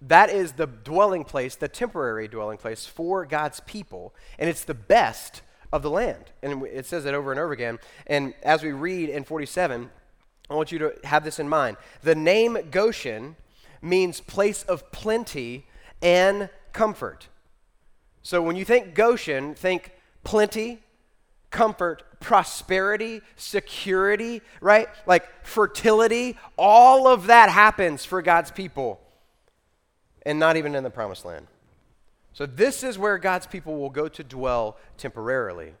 that 0.00 0.30
is 0.30 0.52
the 0.52 0.66
dwelling 0.66 1.24
place, 1.24 1.54
the 1.54 1.68
temporary 1.68 2.26
dwelling 2.28 2.58
place 2.58 2.86
for 2.86 3.24
God's 3.24 3.60
people, 3.60 4.14
and 4.38 4.50
it's 4.50 4.64
the 4.64 4.74
best 4.74 5.42
of 5.72 5.82
the 5.82 5.90
land. 5.90 6.24
And 6.42 6.64
it 6.66 6.86
says 6.86 7.04
it 7.04 7.14
over 7.14 7.30
and 7.30 7.40
over 7.40 7.52
again. 7.52 7.78
And 8.06 8.34
as 8.42 8.62
we 8.62 8.72
read 8.72 9.10
in 9.10 9.24
47, 9.24 9.90
I 10.50 10.54
want 10.54 10.72
you 10.72 10.78
to 10.80 10.94
have 11.04 11.24
this 11.24 11.38
in 11.38 11.48
mind. 11.48 11.76
The 12.02 12.14
name 12.14 12.58
Goshen 12.70 13.36
means 13.80 14.20
place 14.20 14.62
of 14.64 14.90
plenty 14.92 15.66
and 16.02 16.50
comfort. 16.72 17.28
So 18.22 18.42
when 18.42 18.56
you 18.56 18.64
think 18.64 18.94
Goshen, 18.94 19.54
think 19.54 19.92
plenty, 20.22 20.80
comfort, 21.50 22.02
prosperity, 22.20 23.22
security, 23.36 24.42
right? 24.60 24.88
Like 25.06 25.26
fertility. 25.44 26.36
All 26.58 27.06
of 27.06 27.26
that 27.26 27.48
happens 27.50 28.04
for 28.04 28.22
God's 28.22 28.50
people. 28.50 29.00
And 30.26 30.38
not 30.38 30.56
even 30.56 30.74
in 30.74 30.82
the 30.82 30.90
promised 30.90 31.24
land. 31.24 31.46
So, 32.32 32.46
this 32.46 32.82
is 32.82 32.98
where 32.98 33.16
God's 33.18 33.46
people 33.46 33.78
will 33.78 33.90
go 33.90 34.08
to 34.08 34.24
dwell 34.24 34.76
temporarily. 34.96 35.74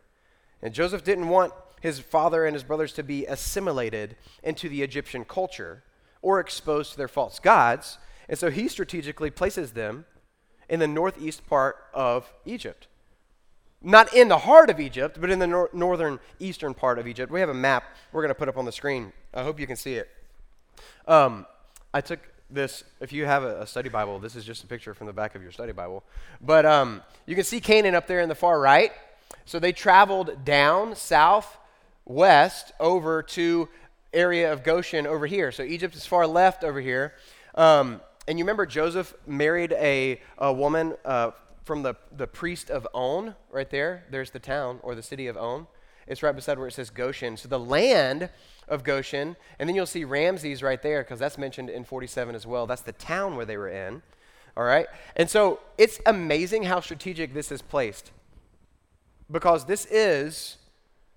And 0.62 0.72
Joseph 0.72 1.02
didn't 1.02 1.28
want 1.28 1.52
his 1.84 2.00
father 2.00 2.46
and 2.46 2.54
his 2.54 2.64
brothers 2.64 2.94
to 2.94 3.02
be 3.02 3.26
assimilated 3.26 4.16
into 4.42 4.70
the 4.70 4.80
Egyptian 4.80 5.22
culture 5.22 5.82
or 6.22 6.40
exposed 6.40 6.92
to 6.92 6.96
their 6.96 7.08
false 7.08 7.38
gods. 7.38 7.98
And 8.26 8.38
so 8.38 8.50
he 8.50 8.68
strategically 8.68 9.30
places 9.30 9.72
them 9.72 10.06
in 10.66 10.80
the 10.80 10.86
northeast 10.86 11.46
part 11.46 11.76
of 11.92 12.32
Egypt. 12.46 12.86
Not 13.82 14.14
in 14.14 14.28
the 14.28 14.38
heart 14.38 14.70
of 14.70 14.80
Egypt, 14.80 15.18
but 15.20 15.28
in 15.28 15.40
the 15.40 15.46
nor- 15.46 15.68
northern 15.74 16.20
eastern 16.40 16.72
part 16.72 16.98
of 16.98 17.06
Egypt. 17.06 17.30
We 17.30 17.40
have 17.40 17.50
a 17.50 17.54
map 17.54 17.84
we're 18.12 18.22
going 18.22 18.30
to 18.30 18.34
put 18.34 18.48
up 18.48 18.56
on 18.56 18.64
the 18.64 18.72
screen. 18.72 19.12
I 19.34 19.42
hope 19.42 19.60
you 19.60 19.66
can 19.66 19.76
see 19.76 19.96
it. 19.96 20.08
Um, 21.06 21.44
I 21.92 22.00
took 22.00 22.20
this, 22.48 22.82
if 22.98 23.12
you 23.12 23.26
have 23.26 23.42
a, 23.42 23.66
study 23.66 23.90
Bible, 23.90 24.18
this 24.18 24.36
is 24.36 24.46
just 24.46 24.64
a 24.64 24.66
picture 24.66 24.94
from 24.94 25.06
the 25.06 25.12
back 25.12 25.34
of 25.34 25.42
your 25.42 25.52
study 25.52 25.72
Bible. 25.72 26.02
But 26.40 26.64
um, 26.64 27.02
you 27.26 27.34
can 27.34 27.44
see 27.44 27.60
Canaan 27.60 27.94
up 27.94 28.06
there 28.06 28.20
in 28.20 28.30
the 28.30 28.34
far 28.34 28.58
right. 28.58 28.90
So 29.44 29.58
they 29.58 29.72
traveled 29.72 30.46
down 30.46 30.96
south 30.96 31.58
west 32.06 32.72
over 32.80 33.22
to 33.22 33.68
area 34.12 34.52
of 34.52 34.62
Goshen 34.62 35.06
over 35.06 35.26
here. 35.26 35.50
So 35.52 35.62
Egypt 35.62 35.94
is 35.94 36.06
far 36.06 36.26
left 36.26 36.64
over 36.64 36.80
here. 36.80 37.14
Um, 37.54 38.00
and 38.26 38.38
you 38.38 38.44
remember 38.44 38.66
Joseph 38.66 39.14
married 39.26 39.72
a, 39.72 40.20
a 40.38 40.52
woman 40.52 40.94
uh, 41.04 41.32
from 41.64 41.82
the, 41.82 41.94
the 42.16 42.26
priest 42.26 42.70
of 42.70 42.86
On, 42.94 43.34
right 43.50 43.68
there. 43.68 44.04
There's 44.10 44.30
the 44.30 44.38
town 44.38 44.80
or 44.82 44.94
the 44.94 45.02
city 45.02 45.26
of 45.26 45.36
On. 45.36 45.66
It's 46.06 46.22
right 46.22 46.34
beside 46.34 46.58
where 46.58 46.68
it 46.68 46.72
says 46.72 46.90
Goshen. 46.90 47.36
So 47.36 47.48
the 47.48 47.58
land 47.58 48.28
of 48.68 48.84
Goshen, 48.84 49.36
and 49.58 49.68
then 49.68 49.74
you'll 49.74 49.86
see 49.86 50.04
Ramses 50.04 50.62
right 50.62 50.80
there 50.82 51.02
because 51.02 51.18
that's 51.18 51.38
mentioned 51.38 51.70
in 51.70 51.84
47 51.84 52.34
as 52.34 52.46
well. 52.46 52.66
That's 52.66 52.82
the 52.82 52.92
town 52.92 53.36
where 53.36 53.46
they 53.46 53.56
were 53.56 53.68
in. 53.68 54.02
All 54.56 54.64
right? 54.64 54.86
And 55.16 55.28
so 55.28 55.60
it's 55.78 56.00
amazing 56.06 56.64
how 56.64 56.80
strategic 56.80 57.34
this 57.34 57.50
is 57.50 57.62
placed 57.62 58.10
because 59.30 59.64
this 59.64 59.86
is 59.86 60.58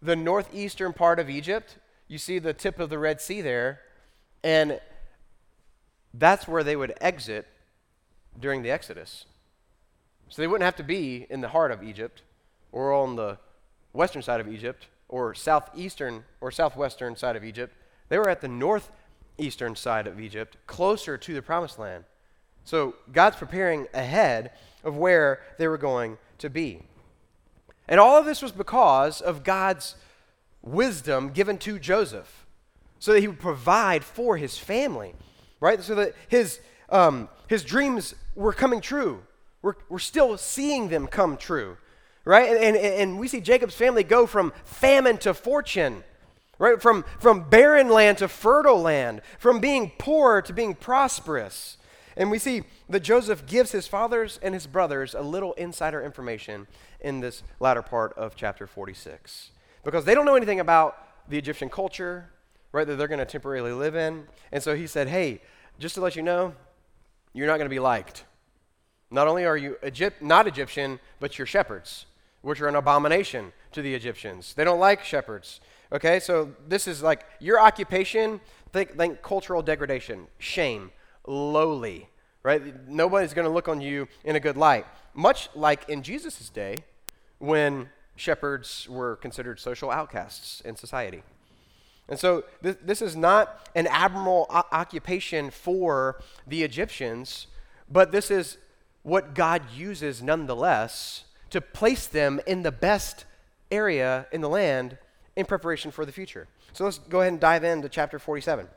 the 0.02 0.16
northeastern 0.16 0.94
part 0.94 1.20
of 1.20 1.30
Egypt. 1.30 1.78
You 2.08 2.18
see 2.18 2.40
the 2.40 2.54
tip 2.54 2.80
of 2.80 2.90
the 2.90 3.00
Red 3.00 3.20
Sea 3.20 3.42
there, 3.42 3.82
and 4.44 4.80
that's 6.14 6.48
where 6.48 6.64
they 6.64 6.76
would 6.76 6.94
exit 7.02 7.48
during 8.40 8.64
the 8.64 8.72
Exodus. 8.72 9.26
So 10.30 10.42
they 10.42 10.48
wouldn't 10.48 10.66
have 10.66 10.76
to 10.78 10.84
be 10.84 11.26
in 11.30 11.42
the 11.42 11.50
heart 11.50 11.72
of 11.72 11.84
Egypt 11.84 12.22
or 12.72 12.94
on 12.94 13.16
the 13.16 13.38
western 13.94 14.22
side 14.22 14.40
of 14.40 14.48
Egypt 14.48 14.88
or 15.10 15.34
southeastern 15.34 16.26
or 16.42 16.52
southwestern 16.52 17.16
side 17.16 17.36
of 17.36 17.44
Egypt. 17.44 17.74
They 18.10 18.18
were 18.18 18.30
at 18.30 18.42
the 18.42 18.48
northeastern 18.48 19.76
side 19.76 20.08
of 20.08 20.20
Egypt, 20.20 20.58
closer 20.68 21.18
to 21.18 21.34
the 21.34 21.42
promised 21.42 21.80
land. 21.80 22.04
So 22.64 22.96
God's 23.12 23.38
preparing 23.38 23.88
ahead 23.94 24.52
of 24.84 24.98
where 24.98 25.42
they 25.58 25.68
were 25.68 25.78
going 25.78 26.18
to 26.40 26.50
be. 26.50 26.84
And 27.88 28.00
all 28.00 28.18
of 28.18 28.26
this 28.26 28.42
was 28.42 28.52
because 28.52 29.22
of 29.22 29.44
God's 29.44 29.96
wisdom 30.62 31.30
given 31.30 31.58
to 31.60 31.80
Joseph 31.80 32.46
so 33.00 33.14
that 33.14 33.22
he 33.22 33.28
would 33.28 33.40
provide 33.40 34.04
for 34.04 34.38
his 34.38 34.58
family, 34.58 35.14
right? 35.60 35.82
So 35.82 35.96
that 35.96 36.14
his, 36.28 36.60
um, 36.90 37.30
his 37.48 37.64
dreams 37.64 38.16
were 38.36 38.54
coming 38.54 38.82
true. 38.82 39.24
We're, 39.62 39.76
we're 39.90 40.00
still 40.00 40.38
seeing 40.38 40.90
them 40.90 41.08
come 41.08 41.38
true 41.38 41.78
right? 42.28 42.50
And, 42.50 42.76
and, 42.76 42.76
and 42.76 43.20
we 43.20 43.28
see 43.30 43.40
Jacob's 43.40 43.74
family 43.74 44.04
go 44.04 44.28
from 44.28 44.52
famine 44.66 45.18
to 45.20 45.34
fortune, 45.34 46.04
right? 46.60 46.82
From, 46.82 47.06
from 47.20 47.50
barren 47.50 47.90
land 47.90 48.18
to 48.18 48.28
fertile 48.28 48.82
land, 48.82 49.22
from 49.40 49.60
being 49.60 49.94
poor 49.98 50.42
to 50.42 50.54
being 50.54 50.76
prosperous. 50.76 51.78
And 52.18 52.32
we 52.32 52.40
see 52.40 52.64
that 52.90 53.02
Joseph 53.02 53.46
gives 53.46 53.72
his 53.72 53.88
fathers 53.88 54.40
and 54.42 54.54
his 54.54 54.68
brothers 54.68 55.14
a 55.14 55.22
little 55.22 55.54
insider 55.54 56.04
information 56.04 56.68
in 57.00 57.20
this 57.20 57.44
latter 57.60 57.82
part 57.82 58.14
of 58.18 58.36
chapter 58.36 58.68
46. 58.68 59.52
Because 59.84 60.04
they 60.04 60.16
don't 60.16 60.26
know 60.26 60.36
anything 60.36 60.60
about 60.60 60.98
the 61.30 61.38
Egyptian 61.38 61.70
culture, 61.70 62.30
right, 62.72 62.88
that 62.88 62.96
they're 62.96 63.08
going 63.08 63.20
to 63.20 63.26
temporarily 63.26 63.72
live 63.72 63.96
in. 63.96 64.26
And 64.52 64.62
so 64.62 64.76
he 64.76 64.88
said, 64.88 65.08
hey, 65.08 65.42
just 65.80 65.96
to 65.96 66.02
let 66.02 66.16
you 66.16 66.24
know, 66.24 66.54
you're 67.34 67.48
not 67.48 67.58
going 67.58 67.70
to 67.70 67.74
be 67.74 67.80
liked. 67.80 68.26
Not 69.12 69.28
only 69.28 69.46
are 69.46 69.56
you 69.56 69.78
Egypt, 69.86 70.22
not 70.22 70.48
Egyptian, 70.48 71.00
but 71.20 71.38
you're 71.38 71.48
shepherds 71.48 72.08
which 72.42 72.62
are 72.62 72.68
an 72.68 72.76
abomination 72.76 73.52
to 73.74 73.82
the 73.82 73.94
Egyptians. 73.94 74.54
They 74.54 74.64
don't 74.64 74.80
like 74.80 75.04
shepherds. 75.04 75.60
Okay, 75.92 76.20
so 76.20 76.54
this 76.68 76.88
is 76.88 77.02
like 77.02 77.26
your 77.40 77.60
occupation, 77.60 78.40
think, 78.72 78.96
think 78.98 79.22
cultural 79.22 79.62
degradation, 79.62 80.28
shame, 80.38 80.92
lowly, 81.28 82.10
right? 82.44 82.88
Nobody's 82.88 83.34
going 83.34 83.48
to 83.48 83.54
look 83.54 83.68
on 83.68 83.82
you 83.82 84.08
in 84.24 84.36
a 84.36 84.40
good 84.40 84.58
light. 84.58 84.86
Much 85.14 85.50
like 85.56 85.88
in 85.90 86.04
Jesus' 86.04 86.50
day 86.50 86.84
when 87.40 87.90
shepherds 88.16 88.88
were 88.90 89.16
considered 89.18 89.60
social 89.60 89.92
outcasts 89.92 90.62
in 90.62 90.76
society. 90.76 91.24
And 92.10 92.20
so 92.20 92.46
th- 92.64 92.78
this 92.84 93.02
is 93.02 93.16
not 93.16 93.70
an 93.76 93.88
admirable 93.88 94.48
o- 94.50 94.64
occupation 94.72 95.52
for 95.52 96.22
the 96.46 96.64
Egyptians, 96.64 97.48
but 97.90 98.12
this 98.12 98.32
is 98.32 98.58
what 99.04 99.36
God 99.36 99.64
uses 99.76 100.24
nonetheless 100.24 101.26
to 101.50 101.62
place 101.62 102.08
them 102.08 102.40
in 102.48 102.64
the 102.64 102.72
best 102.72 103.26
area 103.72 104.28
in 104.32 104.42
the 104.42 104.50
land 104.50 104.98
in 105.36 105.46
preparation 105.46 105.92
for 105.92 106.06
the 106.06 106.12
future. 106.12 106.48
So 106.74 106.84
let's 106.86 106.98
go 106.98 107.22
ahead 107.22 107.34
and 107.34 107.40
dive 107.40 107.64
into 107.64 107.90
chapter 107.90 108.20
47. 108.20 108.68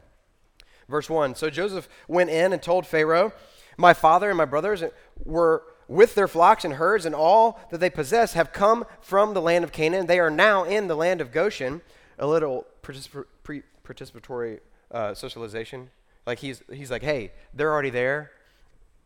Verse 0.90 1.08
1 1.08 1.36
So 1.36 1.48
Joseph 1.48 1.88
went 2.08 2.28
in 2.30 2.52
and 2.52 2.60
told 2.60 2.86
Pharaoh, 2.86 3.32
My 3.78 3.94
father 3.94 4.28
and 4.28 4.36
my 4.36 4.44
brothers 4.44 4.82
were 5.24 5.62
with 5.88 6.14
their 6.14 6.28
flocks 6.28 6.64
and 6.64 6.74
herds, 6.74 7.06
and 7.06 7.14
all 7.14 7.60
that 7.70 7.78
they 7.78 7.90
possess 7.90 8.34
have 8.34 8.52
come 8.52 8.84
from 9.00 9.34
the 9.34 9.40
land 9.40 9.64
of 9.64 9.72
Canaan. 9.72 10.06
They 10.06 10.20
are 10.20 10.30
now 10.30 10.64
in 10.64 10.88
the 10.88 10.94
land 10.94 11.20
of 11.20 11.32
Goshen. 11.32 11.80
A 12.18 12.26
little 12.26 12.66
particip- 12.82 13.24
pre- 13.42 13.62
participatory 13.84 14.60
uh, 14.90 15.14
socialization. 15.14 15.90
Like 16.26 16.38
he's, 16.38 16.62
he's 16.70 16.90
like, 16.90 17.02
hey, 17.02 17.32
they're 17.54 17.72
already 17.72 17.90
there. 17.90 18.30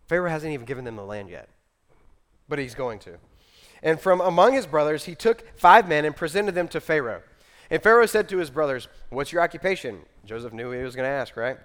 Pharaoh 0.08 0.28
hasn't 0.28 0.52
even 0.52 0.66
given 0.66 0.84
them 0.84 0.96
the 0.96 1.04
land 1.04 1.30
yet, 1.30 1.48
but 2.48 2.58
he's 2.58 2.74
going 2.74 2.98
to. 3.00 3.18
And 3.82 4.00
from 4.00 4.20
among 4.20 4.54
his 4.54 4.66
brothers, 4.66 5.04
he 5.04 5.14
took 5.14 5.44
five 5.56 5.88
men 5.88 6.04
and 6.04 6.14
presented 6.16 6.54
them 6.54 6.68
to 6.68 6.80
Pharaoh. 6.80 7.22
And 7.70 7.82
Pharaoh 7.82 8.06
said 8.06 8.28
to 8.28 8.38
his 8.38 8.50
brothers, 8.50 8.88
What's 9.10 9.32
your 9.32 9.42
occupation? 9.42 10.00
Joseph 10.26 10.52
knew 10.52 10.70
he 10.70 10.82
was 10.82 10.96
going 10.96 11.06
to 11.06 11.10
ask, 11.10 11.36
right? 11.36 11.58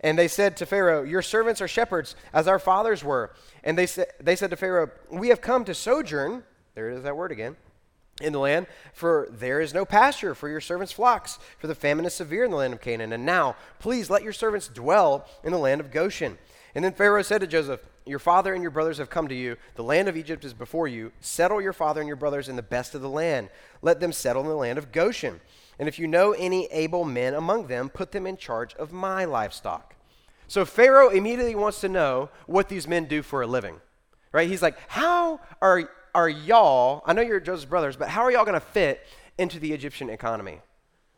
And 0.00 0.18
they 0.18 0.28
said 0.28 0.56
to 0.58 0.66
Pharaoh, 0.66 1.02
Your 1.02 1.22
servants 1.22 1.60
are 1.60 1.68
shepherds, 1.68 2.14
as 2.32 2.46
our 2.46 2.58
fathers 2.58 3.02
were. 3.02 3.32
And 3.64 3.76
they, 3.76 3.86
sa- 3.86 4.04
they 4.20 4.36
said 4.36 4.50
to 4.50 4.56
Pharaoh, 4.56 4.90
We 5.10 5.28
have 5.28 5.40
come 5.40 5.64
to 5.64 5.74
sojourn, 5.74 6.44
there 6.74 6.90
is 6.90 7.02
that 7.02 7.16
word 7.16 7.32
again, 7.32 7.56
in 8.20 8.32
the 8.32 8.38
land, 8.38 8.66
for 8.92 9.28
there 9.30 9.60
is 9.60 9.74
no 9.74 9.84
pasture 9.84 10.34
for 10.34 10.48
your 10.48 10.60
servants' 10.60 10.92
flocks, 10.92 11.38
for 11.58 11.66
the 11.66 11.74
famine 11.74 12.04
is 12.04 12.14
severe 12.14 12.44
in 12.44 12.50
the 12.50 12.56
land 12.56 12.72
of 12.72 12.80
Canaan. 12.80 13.12
And 13.12 13.24
now, 13.24 13.56
please 13.78 14.10
let 14.10 14.22
your 14.22 14.32
servants 14.32 14.68
dwell 14.68 15.26
in 15.44 15.52
the 15.52 15.58
land 15.58 15.80
of 15.80 15.90
Goshen. 15.90 16.38
And 16.74 16.84
then 16.84 16.92
Pharaoh 16.92 17.22
said 17.22 17.40
to 17.40 17.46
Joseph, 17.46 17.80
your 18.08 18.18
father 18.18 18.54
and 18.54 18.62
your 18.62 18.70
brothers 18.70 18.98
have 18.98 19.10
come 19.10 19.28
to 19.28 19.34
you. 19.34 19.56
The 19.74 19.82
land 19.82 20.08
of 20.08 20.16
Egypt 20.16 20.44
is 20.44 20.54
before 20.54 20.88
you. 20.88 21.12
Settle 21.20 21.60
your 21.60 21.74
father 21.74 22.00
and 22.00 22.08
your 22.08 22.16
brothers 22.16 22.48
in 22.48 22.56
the 22.56 22.62
best 22.62 22.94
of 22.94 23.02
the 23.02 23.08
land. 23.08 23.50
Let 23.82 24.00
them 24.00 24.12
settle 24.12 24.42
in 24.42 24.48
the 24.48 24.54
land 24.54 24.78
of 24.78 24.92
Goshen. 24.92 25.40
And 25.78 25.88
if 25.88 25.98
you 25.98 26.06
know 26.06 26.32
any 26.32 26.66
able 26.66 27.04
men 27.04 27.34
among 27.34 27.68
them, 27.68 27.88
put 27.88 28.12
them 28.12 28.26
in 28.26 28.36
charge 28.36 28.74
of 28.74 28.92
my 28.92 29.24
livestock. 29.24 29.94
So 30.48 30.64
Pharaoh 30.64 31.10
immediately 31.10 31.54
wants 31.54 31.80
to 31.82 31.88
know 31.88 32.30
what 32.46 32.68
these 32.68 32.88
men 32.88 33.04
do 33.04 33.22
for 33.22 33.42
a 33.42 33.46
living. 33.46 33.80
Right? 34.32 34.48
He's 34.48 34.62
like, 34.62 34.76
How 34.88 35.40
are, 35.62 35.88
are 36.14 36.28
y'all, 36.28 37.02
I 37.06 37.12
know 37.12 37.22
you're 37.22 37.40
Joseph's 37.40 37.66
brothers, 37.68 37.96
but 37.96 38.08
how 38.08 38.22
are 38.22 38.32
y'all 38.32 38.44
going 38.44 38.58
to 38.58 38.66
fit 38.66 39.00
into 39.36 39.58
the 39.60 39.72
Egyptian 39.72 40.10
economy? 40.10 40.60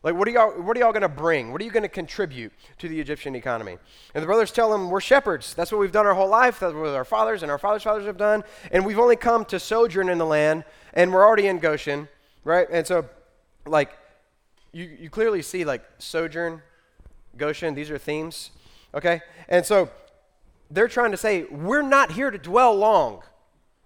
Like, 0.03 0.15
what 0.15 0.27
are 0.27 0.31
y'all, 0.31 0.61
what 0.61 0.75
are 0.75 0.79
y'all 0.79 0.91
going 0.91 1.03
to 1.03 1.09
bring? 1.09 1.51
What 1.51 1.61
are 1.61 1.63
you 1.63 1.71
going 1.71 1.83
to 1.83 1.89
contribute 1.89 2.51
to 2.79 2.87
the 2.87 2.99
Egyptian 2.99 3.35
economy? 3.35 3.77
And 4.15 4.21
the 4.23 4.25
brothers 4.25 4.51
tell 4.51 4.73
him, 4.73 4.89
We're 4.89 5.01
shepherds. 5.01 5.53
That's 5.53 5.71
what 5.71 5.79
we've 5.79 5.91
done 5.91 6.05
our 6.05 6.13
whole 6.13 6.29
life. 6.29 6.59
That's 6.59 6.73
what 6.73 6.89
our 6.89 7.05
fathers 7.05 7.43
and 7.43 7.51
our 7.51 7.59
fathers' 7.59 7.83
fathers 7.83 8.05
have 8.05 8.17
done. 8.17 8.43
And 8.71 8.85
we've 8.85 8.99
only 8.99 9.15
come 9.15 9.45
to 9.45 9.59
sojourn 9.59 10.09
in 10.09 10.17
the 10.17 10.25
land, 10.25 10.65
and 10.93 11.13
we're 11.13 11.25
already 11.25 11.47
in 11.47 11.59
Goshen, 11.59 12.07
right? 12.43 12.67
And 12.71 12.85
so, 12.85 13.07
like, 13.65 13.91
you, 14.71 14.85
you 14.99 15.09
clearly 15.09 15.41
see, 15.41 15.65
like, 15.65 15.83
sojourn, 15.97 16.61
Goshen, 17.37 17.75
these 17.75 17.89
are 17.89 17.97
themes, 17.97 18.51
okay? 18.93 19.21
And 19.47 19.65
so, 19.65 19.89
they're 20.71 20.87
trying 20.87 21.11
to 21.11 21.17
say, 21.17 21.43
We're 21.43 21.81
not 21.81 22.11
here 22.11 22.31
to 22.31 22.37
dwell 22.37 22.75
long. 22.75 23.21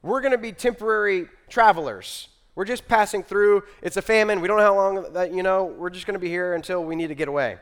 We're 0.02 0.22
going 0.22 0.34
to 0.34 0.38
be 0.38 0.52
temporary 0.52 1.28
travelers. 1.50 2.30
We're 2.54 2.66
just 2.66 2.88
passing 2.88 3.24
through. 3.24 3.64
It's 3.82 3.98
a 3.98 4.02
famine. 4.02 4.40
We 4.40 4.48
don't 4.48 4.58
know 4.58 4.64
how 4.64 4.76
long 4.76 5.14
that, 5.14 5.34
you 5.34 5.44
know, 5.44 5.66
we're 5.66 5.90
just 5.90 6.06
going 6.06 6.14
to 6.14 6.20
be 6.20 6.30
here 6.30 6.54
until 6.54 6.86
we 6.86 6.96
need 6.96 7.08
to 7.08 7.16
get 7.16 7.28
away. 7.28 7.58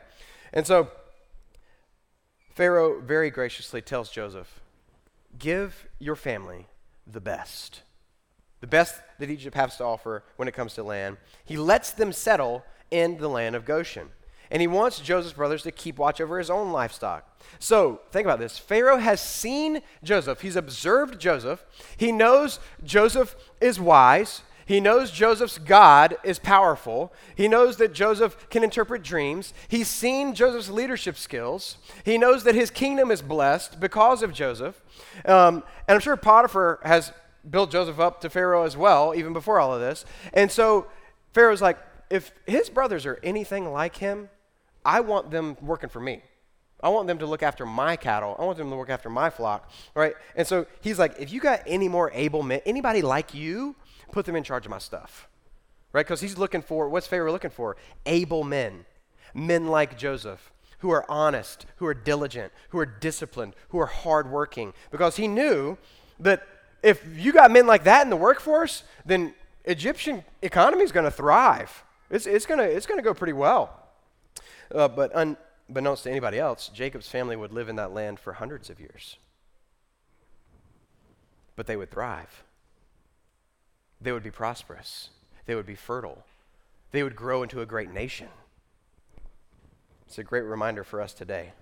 And 0.52 0.66
so 0.66 0.88
Pharaoh 2.50 3.00
very 3.00 3.30
graciously 3.30 3.82
tells 3.82 4.10
Joseph, 4.10 4.60
Give 5.36 5.88
your 5.98 6.14
family 6.14 6.66
the 7.06 7.20
best, 7.20 7.82
the 8.60 8.68
best 8.68 9.00
that 9.18 9.30
Egypt 9.30 9.56
has 9.56 9.76
to 9.78 9.84
offer 9.84 10.22
when 10.36 10.46
it 10.46 10.54
comes 10.54 10.74
to 10.74 10.84
land. 10.84 11.16
He 11.44 11.56
lets 11.56 11.90
them 11.90 12.12
settle 12.12 12.64
in 12.94 13.18
the 13.18 13.28
land 13.28 13.56
of 13.56 13.64
Goshen. 13.64 14.10
and 14.50 14.60
he 14.60 14.68
wants 14.68 15.00
Joseph's 15.00 15.34
brothers 15.34 15.62
to 15.64 15.72
keep 15.72 15.98
watch 15.98 16.20
over 16.20 16.38
his 16.38 16.50
own 16.50 16.70
livestock. 16.70 17.42
So 17.58 18.00
think 18.12 18.24
about 18.24 18.38
this 18.38 18.58
Pharaoh 18.58 18.98
has 18.98 19.20
seen 19.20 19.82
Joseph, 20.02 20.40
he's 20.42 20.56
observed 20.56 21.20
Joseph, 21.20 21.64
he 21.96 22.12
knows 22.12 22.60
Joseph 22.84 23.34
is 23.60 23.80
wise. 23.80 24.42
He 24.66 24.80
knows 24.80 25.10
Joseph's 25.10 25.58
God 25.58 26.16
is 26.24 26.38
powerful. 26.38 27.12
He 27.36 27.48
knows 27.48 27.76
that 27.76 27.92
Joseph 27.92 28.48
can 28.48 28.64
interpret 28.64 29.02
dreams. 29.02 29.52
He's 29.68 29.88
seen 29.88 30.34
Joseph's 30.34 30.70
leadership 30.70 31.18
skills. 31.18 31.76
He 32.02 32.16
knows 32.16 32.44
that 32.44 32.54
his 32.54 32.70
kingdom 32.70 33.10
is 33.10 33.20
blessed 33.20 33.78
because 33.78 34.22
of 34.22 34.32
Joseph. 34.32 34.82
Um, 35.26 35.64
and 35.86 35.96
I'm 35.96 36.00
sure 36.00 36.16
Potiphar 36.16 36.80
has 36.82 37.12
built 37.50 37.72
Joseph 37.72 38.00
up 38.00 38.22
to 38.22 38.30
Pharaoh 38.30 38.64
as 38.64 38.74
well, 38.74 39.12
even 39.14 39.34
before 39.34 39.60
all 39.60 39.74
of 39.74 39.82
this. 39.82 40.06
And 40.32 40.50
so 40.50 40.86
Pharaoh's 41.34 41.60
like, 41.60 41.76
if 42.10 42.32
his 42.46 42.68
brothers 42.70 43.06
are 43.06 43.18
anything 43.22 43.72
like 43.72 43.96
him, 43.96 44.28
I 44.84 45.00
want 45.00 45.30
them 45.30 45.56
working 45.60 45.88
for 45.88 46.00
me. 46.00 46.22
I 46.82 46.88
want 46.90 47.06
them 47.06 47.18
to 47.18 47.26
look 47.26 47.42
after 47.42 47.64
my 47.64 47.96
cattle. 47.96 48.36
I 48.38 48.44
want 48.44 48.58
them 48.58 48.68
to 48.68 48.76
look 48.76 48.90
after 48.90 49.08
my 49.08 49.30
flock, 49.30 49.70
right? 49.94 50.14
And 50.36 50.46
so 50.46 50.66
he's 50.82 50.98
like, 50.98 51.18
if 51.18 51.32
you 51.32 51.40
got 51.40 51.62
any 51.66 51.88
more 51.88 52.10
able 52.12 52.42
men, 52.42 52.60
anybody 52.66 53.00
like 53.00 53.32
you, 53.32 53.74
put 54.12 54.26
them 54.26 54.36
in 54.36 54.44
charge 54.44 54.66
of 54.66 54.70
my 54.70 54.78
stuff, 54.78 55.28
right? 55.92 56.04
Because 56.04 56.20
he's 56.20 56.36
looking 56.36 56.60
for, 56.60 56.88
what's 56.88 57.06
Pharaoh 57.06 57.32
looking 57.32 57.50
for? 57.50 57.76
Able 58.04 58.44
men, 58.44 58.84
men 59.32 59.68
like 59.68 59.96
Joseph, 59.96 60.52
who 60.80 60.90
are 60.90 61.06
honest, 61.08 61.64
who 61.76 61.86
are 61.86 61.94
diligent, 61.94 62.52
who 62.68 62.78
are 62.78 62.86
disciplined, 62.86 63.54
who 63.70 63.78
are 63.78 63.86
hardworking. 63.86 64.74
Because 64.90 65.16
he 65.16 65.26
knew 65.26 65.78
that 66.20 66.46
if 66.82 67.02
you 67.16 67.32
got 67.32 67.50
men 67.50 67.66
like 67.66 67.84
that 67.84 68.02
in 68.02 68.10
the 68.10 68.16
workforce, 68.16 68.82
then 69.06 69.34
Egyptian 69.64 70.22
economy 70.42 70.82
is 70.82 70.92
going 70.92 71.04
to 71.04 71.10
thrive. 71.10 71.82
It's, 72.14 72.26
it's 72.26 72.46
going 72.46 72.60
it's 72.60 72.86
gonna 72.86 73.02
go 73.02 73.12
pretty 73.12 73.32
well. 73.32 73.88
Uh, 74.72 74.86
but 74.86 75.10
unbeknownst 75.16 76.04
to 76.04 76.10
anybody 76.10 76.38
else, 76.38 76.68
Jacob's 76.68 77.08
family 77.08 77.34
would 77.34 77.52
live 77.52 77.68
in 77.68 77.74
that 77.74 77.92
land 77.92 78.20
for 78.20 78.34
hundreds 78.34 78.70
of 78.70 78.78
years. 78.78 79.16
But 81.56 81.66
they 81.66 81.76
would 81.76 81.90
thrive. 81.90 82.44
They 84.00 84.12
would 84.12 84.22
be 84.22 84.30
prosperous. 84.30 85.08
They 85.46 85.56
would 85.56 85.66
be 85.66 85.74
fertile. 85.74 86.24
They 86.92 87.02
would 87.02 87.16
grow 87.16 87.42
into 87.42 87.60
a 87.60 87.66
great 87.66 87.92
nation. 87.92 88.28
It's 90.06 90.16
a 90.16 90.22
great 90.22 90.42
reminder 90.42 90.84
for 90.84 91.00
us 91.00 91.14
today. 91.14 91.52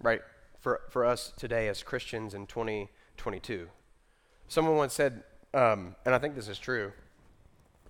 Right? 0.00 0.22
For, 0.58 0.80
for 0.90 1.04
us 1.04 1.32
today 1.36 1.68
as 1.68 1.84
Christians 1.84 2.34
in 2.34 2.48
2022. 2.48 3.68
Someone 4.48 4.74
once 4.74 4.94
said, 4.94 5.22
um, 5.54 5.94
and 6.04 6.12
I 6.12 6.18
think 6.18 6.34
this 6.34 6.48
is 6.48 6.58
true, 6.58 6.92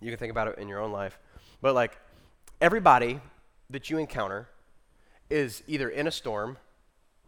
you 0.00 0.10
can 0.10 0.18
think 0.18 0.30
about 0.30 0.48
it 0.48 0.58
in 0.58 0.68
your 0.68 0.80
own 0.80 0.92
life, 0.92 1.18
but 1.60 1.74
like 1.74 1.98
everybody 2.60 3.20
that 3.68 3.90
you 3.90 3.98
encounter 3.98 4.48
is 5.28 5.62
either 5.66 5.88
in 5.88 6.06
a 6.06 6.10
storm, 6.10 6.56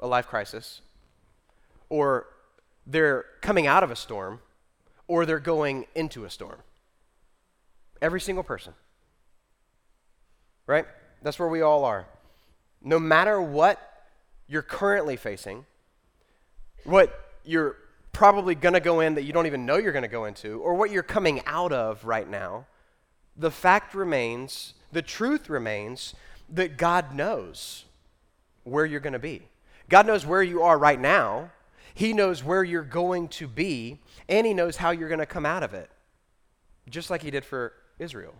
a 0.00 0.06
life 0.06 0.26
crisis, 0.26 0.80
or 1.88 2.26
they're 2.86 3.24
coming 3.40 3.66
out 3.66 3.82
of 3.82 3.90
a 3.90 3.96
storm, 3.96 4.40
or 5.06 5.24
they're 5.26 5.38
going 5.38 5.86
into 5.94 6.24
a 6.24 6.30
storm. 6.30 6.58
Every 8.00 8.20
single 8.20 8.42
person. 8.42 8.72
Right? 10.66 10.86
That's 11.22 11.38
where 11.38 11.48
we 11.48 11.60
all 11.60 11.84
are. 11.84 12.06
No 12.82 12.98
matter 12.98 13.40
what 13.40 13.78
you're 14.48 14.62
currently 14.62 15.16
facing, 15.16 15.66
what 16.84 17.30
you're 17.44 17.76
probably 18.12 18.54
going 18.54 18.74
to 18.74 18.80
go 18.80 19.00
in 19.00 19.14
that 19.14 19.22
you 19.22 19.32
don't 19.32 19.46
even 19.46 19.66
know 19.66 19.76
you're 19.76 19.92
going 19.92 20.02
to 20.02 20.08
go 20.08 20.26
into, 20.26 20.60
or 20.60 20.74
what 20.74 20.90
you're 20.90 21.02
coming 21.02 21.42
out 21.46 21.72
of 21.72 22.04
right 22.04 22.28
now, 22.28 22.66
the 23.36 23.50
fact 23.50 23.94
remains, 23.94 24.74
the 24.92 25.02
truth 25.02 25.48
remains 25.48 26.14
that 26.50 26.76
God 26.76 27.14
knows 27.14 27.86
where 28.64 28.84
you're 28.84 29.00
going 29.00 29.14
to 29.14 29.18
be. 29.18 29.42
God 29.88 30.06
knows 30.06 30.26
where 30.26 30.42
you 30.42 30.62
are 30.62 30.78
right 30.78 31.00
now. 31.00 31.50
He 31.94 32.12
knows 32.12 32.44
where 32.44 32.62
you're 32.62 32.82
going 32.82 33.28
to 33.28 33.48
be, 33.48 33.98
and 34.28 34.46
He 34.46 34.54
knows 34.54 34.76
how 34.76 34.90
you're 34.90 35.08
going 35.08 35.18
to 35.18 35.26
come 35.26 35.46
out 35.46 35.62
of 35.62 35.74
it, 35.74 35.90
just 36.88 37.10
like 37.10 37.22
He 37.22 37.30
did 37.30 37.44
for 37.44 37.72
Israel, 37.98 38.34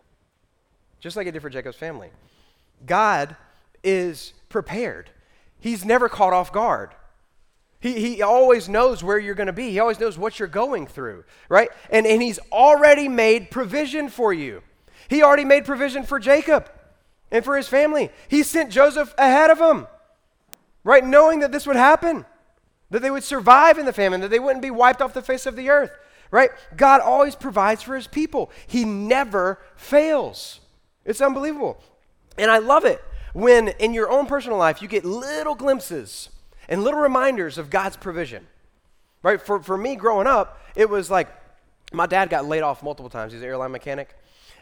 just 1.01 1.17
like 1.17 1.27
He 1.27 1.33
did 1.33 1.43
for 1.43 1.51
Jacob's 1.51 1.77
family. 1.77 2.11
God 2.87 3.37
is 3.83 4.33
prepared, 4.49 5.11
He's 5.59 5.85
never 5.85 6.09
caught 6.09 6.33
off 6.33 6.53
guard. 6.53 6.91
He, 7.83 7.95
he 7.95 8.23
always 8.23 8.69
knows 8.69 9.03
where 9.03 9.19
you're 9.19 9.35
going 9.35 9.49
to 9.49 9.53
be. 9.53 9.71
He 9.71 9.81
always 9.81 9.99
knows 9.99 10.17
what 10.17 10.39
you're 10.39 10.47
going 10.47 10.87
through, 10.87 11.25
right? 11.49 11.69
And, 11.91 12.07
and 12.07 12.23
he's 12.23 12.39
already 12.53 13.09
made 13.09 13.51
provision 13.51 14.09
for 14.09 14.33
you. 14.33 14.63
He 15.09 15.21
already 15.21 15.45
made 15.45 15.65
provision 15.65 16.05
for 16.05 16.21
Jacob 16.21 16.71
and 17.33 17.45
for 17.45 17.57
his 17.57 17.67
family. 17.67 18.11
He 18.29 18.45
sent 18.45 18.71
Joseph 18.71 19.13
ahead 19.19 19.51
of 19.51 19.59
him, 19.59 19.89
right? 20.85 21.05
Knowing 21.05 21.41
that 21.41 21.51
this 21.51 21.67
would 21.67 21.75
happen, 21.75 22.25
that 22.91 23.03
they 23.03 23.11
would 23.11 23.25
survive 23.25 23.79
in 23.79 23.85
the 23.85 23.93
famine, 23.93 24.21
that 24.21 24.31
they 24.31 24.39
wouldn't 24.39 24.63
be 24.63 24.71
wiped 24.71 25.03
off 25.03 25.13
the 25.13 25.21
face 25.21 25.45
of 25.45 25.57
the 25.57 25.69
earth, 25.69 25.91
right? 26.31 26.51
God 26.77 27.01
always 27.01 27.35
provides 27.35 27.83
for 27.83 27.97
his 27.97 28.07
people, 28.07 28.53
he 28.69 28.85
never 28.85 29.59
fails. 29.75 30.61
It's 31.05 31.21
unbelievable. 31.21 31.83
And 32.39 32.49
I 32.49 32.59
love 32.59 32.85
it 32.85 33.03
when 33.33 33.69
in 33.69 33.93
your 33.93 34.09
own 34.09 34.27
personal 34.27 34.57
life 34.57 34.81
you 34.81 34.87
get 34.87 35.05
little 35.05 35.57
glimpses 35.57 36.29
and 36.69 36.83
little 36.83 37.01
reminders 37.01 37.59
of 37.59 37.71
God's 37.71 37.97
provision. 37.97 38.47
Right? 39.23 39.41
For, 39.41 39.63
for 39.63 39.79
me 39.79 39.95
growing 39.95 40.27
up, 40.27 40.61
it 40.75 40.89
was 40.89 41.11
like 41.11 41.29
my 41.93 42.07
dad 42.07 42.29
got 42.31 42.45
laid 42.45 42.63
off 42.63 42.83
multiple 42.83 43.11
times. 43.11 43.33
He's 43.33 43.43
an 43.43 43.49
airline 43.49 43.73
mechanic 43.73 44.17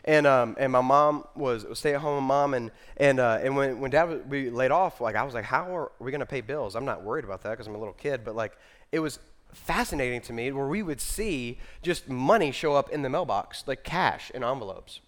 and 0.05 0.27
um, 0.27 0.57
and 0.59 0.73
my 0.73 0.81
mom 0.81 1.25
was 1.35 1.65
a 1.65 1.77
stay-at-home 1.77 2.25
mom, 2.25 2.55
and 2.55 2.71
and 2.97 3.21
uh, 3.21 3.39
and 3.43 3.57
when 3.57 3.81
when 3.81 3.91
dad 3.91 4.05
was 4.05 4.21
we 4.29 4.51
laid 4.51 4.71
off, 4.71 5.01
like 5.01 5.15
I 5.15 5.23
was 5.23 5.35
like, 5.35 5.45
how 5.45 5.75
are 5.77 5.93
we 5.99 6.11
gonna 6.11 6.27
pay 6.27 6.41
bills? 6.41 6.75
I'm 6.75 6.85
not 6.85 7.03
worried 7.03 7.25
about 7.25 7.43
that 7.43 7.51
because 7.51 7.67
I'm 7.67 7.75
a 7.75 7.79
little 7.79 7.95
kid, 7.95 8.25
but 8.25 8.35
like 8.35 8.57
it 8.93 9.01
was 9.01 9.19
fascinating 9.53 10.21
to 10.23 10.33
me 10.33 10.53
where 10.53 10.67
we 10.67 10.83
would 10.83 11.01
see 11.01 11.59
just 11.83 12.09
money 12.09 12.53
show 12.53 12.75
up 12.75 12.91
in 12.91 13.03
the 13.03 13.09
mailbox, 13.09 13.65
like 13.67 13.85
cash 13.85 14.31
in 14.31 14.43
envelopes, 14.43 15.01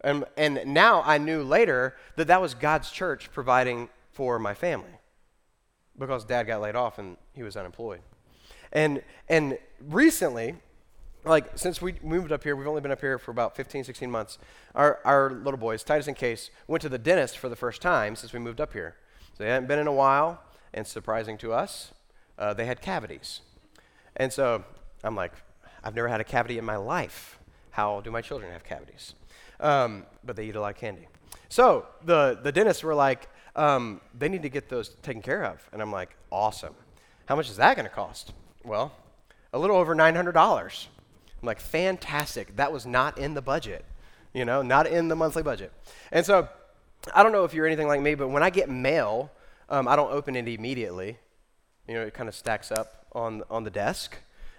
and 0.00 0.24
and 0.36 0.60
now 0.66 1.02
I 1.04 1.18
knew 1.18 1.42
later 1.42 1.94
that 2.16 2.26
that 2.26 2.40
was 2.40 2.54
God's 2.54 2.90
church 2.90 3.30
providing 3.32 3.88
for 4.12 4.38
my 4.38 4.54
family 4.54 4.95
because 5.98 6.24
dad 6.24 6.44
got 6.44 6.60
laid 6.60 6.76
off 6.76 6.98
and 6.98 7.16
he 7.32 7.42
was 7.42 7.56
unemployed, 7.56 8.00
and 8.72 9.02
and 9.28 9.58
recently 9.80 10.56
like 11.26 11.58
since 11.58 11.82
we 11.82 11.94
moved 12.02 12.32
up 12.32 12.44
here, 12.44 12.56
we've 12.56 12.66
only 12.66 12.80
been 12.80 12.92
up 12.92 13.00
here 13.00 13.18
for 13.18 13.30
about 13.30 13.56
15, 13.56 13.84
16 13.84 14.10
months. 14.10 14.38
Our, 14.74 15.00
our 15.04 15.30
little 15.30 15.58
boys, 15.58 15.82
Titus 15.82 16.06
and 16.06 16.16
Case, 16.16 16.50
went 16.66 16.82
to 16.82 16.88
the 16.88 16.98
dentist 16.98 17.38
for 17.38 17.48
the 17.48 17.56
first 17.56 17.82
time 17.82 18.16
since 18.16 18.32
we 18.32 18.38
moved 18.38 18.60
up 18.60 18.72
here. 18.72 18.94
So 19.36 19.44
they 19.44 19.50
hadn't 19.50 19.66
been 19.66 19.78
in 19.78 19.86
a 19.86 19.92
while, 19.92 20.40
and 20.72 20.86
surprising 20.86 21.36
to 21.38 21.52
us, 21.52 21.92
uh, 22.38 22.54
they 22.54 22.66
had 22.66 22.80
cavities. 22.80 23.40
And 24.16 24.32
so 24.32 24.64
I'm 25.02 25.16
like, 25.16 25.32
I've 25.82 25.94
never 25.94 26.08
had 26.08 26.20
a 26.20 26.24
cavity 26.24 26.58
in 26.58 26.64
my 26.64 26.76
life. 26.76 27.38
How 27.70 28.00
do 28.00 28.10
my 28.10 28.22
children 28.22 28.52
have 28.52 28.64
cavities? 28.64 29.14
Um, 29.60 30.06
but 30.24 30.36
they 30.36 30.46
eat 30.46 30.56
a 30.56 30.60
lot 30.60 30.74
of 30.74 30.80
candy. 30.80 31.08
So 31.48 31.86
the, 32.04 32.38
the 32.42 32.52
dentists 32.52 32.82
were 32.82 32.94
like, 32.94 33.28
um, 33.56 34.00
they 34.16 34.28
need 34.28 34.42
to 34.42 34.48
get 34.48 34.68
those 34.68 34.90
taken 35.02 35.22
care 35.22 35.44
of. 35.44 35.68
And 35.72 35.82
I'm 35.82 35.90
like, 35.90 36.14
awesome. 36.30 36.74
How 37.24 37.34
much 37.34 37.50
is 37.50 37.56
that 37.56 37.74
going 37.74 37.88
to 37.88 37.94
cost? 37.94 38.32
Well, 38.62 38.92
a 39.52 39.58
little 39.58 39.76
over 39.76 39.96
$900. 39.96 40.86
I'm 41.42 41.46
like, 41.46 41.58
fantastic. 41.58 42.54
That 42.56 42.70
was 42.70 42.86
not 42.86 43.18
in 43.18 43.34
the 43.34 43.42
budget, 43.42 43.84
you 44.32 44.44
know, 44.44 44.62
not 44.62 44.86
in 44.86 45.08
the 45.08 45.16
monthly 45.16 45.42
budget. 45.42 45.72
And 46.12 46.24
so 46.24 46.48
I 47.14 47.22
don't 47.22 47.32
know 47.32 47.44
if 47.44 47.54
you're 47.54 47.66
anything 47.66 47.88
like 47.88 48.00
me, 48.00 48.14
but 48.14 48.28
when 48.28 48.42
I 48.42 48.50
get 48.50 48.68
mail, 48.68 49.30
um, 49.68 49.88
I 49.88 49.96
don't 49.96 50.12
open 50.12 50.36
it 50.36 50.46
immediately. 50.46 51.18
You 51.88 51.94
know, 51.94 52.02
it 52.02 52.14
kind 52.14 52.28
of 52.28 52.34
stacks 52.34 52.70
up 52.70 53.06
on, 53.12 53.42
on 53.50 53.64
the 53.64 53.70
desk. 53.70 54.16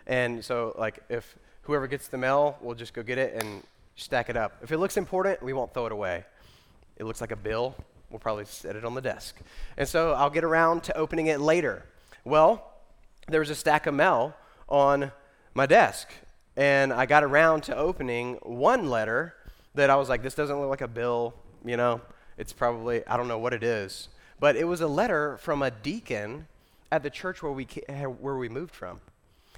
And 0.07 0.43
so, 0.43 0.73
like, 0.77 1.03
if 1.09 1.37
whoever 1.63 1.85
gets 1.87 2.07
the 2.07 2.17
mail, 2.17 2.57
we'll 2.61 2.75
just 2.75 2.93
go 2.93 3.03
get 3.03 3.17
it 3.17 3.33
and 3.35 3.61
stack 3.95 4.29
it 4.29 4.37
up. 4.37 4.57
If 4.63 4.71
it 4.71 4.77
looks 4.77 4.97
important, 4.97 5.43
we 5.43 5.53
won't 5.53 5.73
throw 5.73 5.85
it 5.85 5.91
away. 5.91 6.23
It 6.95 7.03
looks 7.03 7.21
like 7.21 7.31
a 7.31 7.35
bill, 7.35 7.75
we'll 8.09 8.19
probably 8.19 8.45
set 8.45 8.75
it 8.75 8.85
on 8.85 8.93
the 8.93 9.01
desk. 9.01 9.35
And 9.77 9.87
so 9.87 10.13
I'll 10.13 10.29
get 10.29 10.43
around 10.43 10.83
to 10.83 10.97
opening 10.97 11.27
it 11.27 11.39
later. 11.39 11.85
Well, 12.23 12.73
there 13.27 13.39
was 13.39 13.49
a 13.49 13.55
stack 13.55 13.85
of 13.87 13.93
mail 13.93 14.35
on 14.69 15.11
my 15.53 15.65
desk 15.65 16.09
and 16.57 16.91
I 16.91 17.05
got 17.05 17.23
around 17.23 17.63
to 17.63 17.77
opening 17.77 18.39
one 18.41 18.89
letter 18.89 19.35
that 19.75 19.91
I 19.91 19.95
was 19.95 20.09
like, 20.09 20.23
this 20.23 20.33
doesn't 20.33 20.59
look 20.59 20.69
like 20.69 20.81
a 20.81 20.87
bill, 20.87 21.35
you 21.63 21.77
know, 21.77 22.01
it's 22.35 22.51
probably, 22.51 23.05
I 23.05 23.15
don't 23.15 23.27
know 23.27 23.37
what 23.37 23.53
it 23.53 23.63
is. 23.63 24.09
But 24.39 24.55
it 24.55 24.63
was 24.63 24.81
a 24.81 24.87
letter 24.87 25.37
from 25.37 25.61
a 25.61 25.69
deacon 25.69 26.47
at 26.91 27.03
the 27.03 27.11
church 27.11 27.43
where 27.43 27.51
we, 27.51 27.65
where 28.19 28.37
we 28.37 28.49
moved 28.49 28.73
from. 28.73 28.99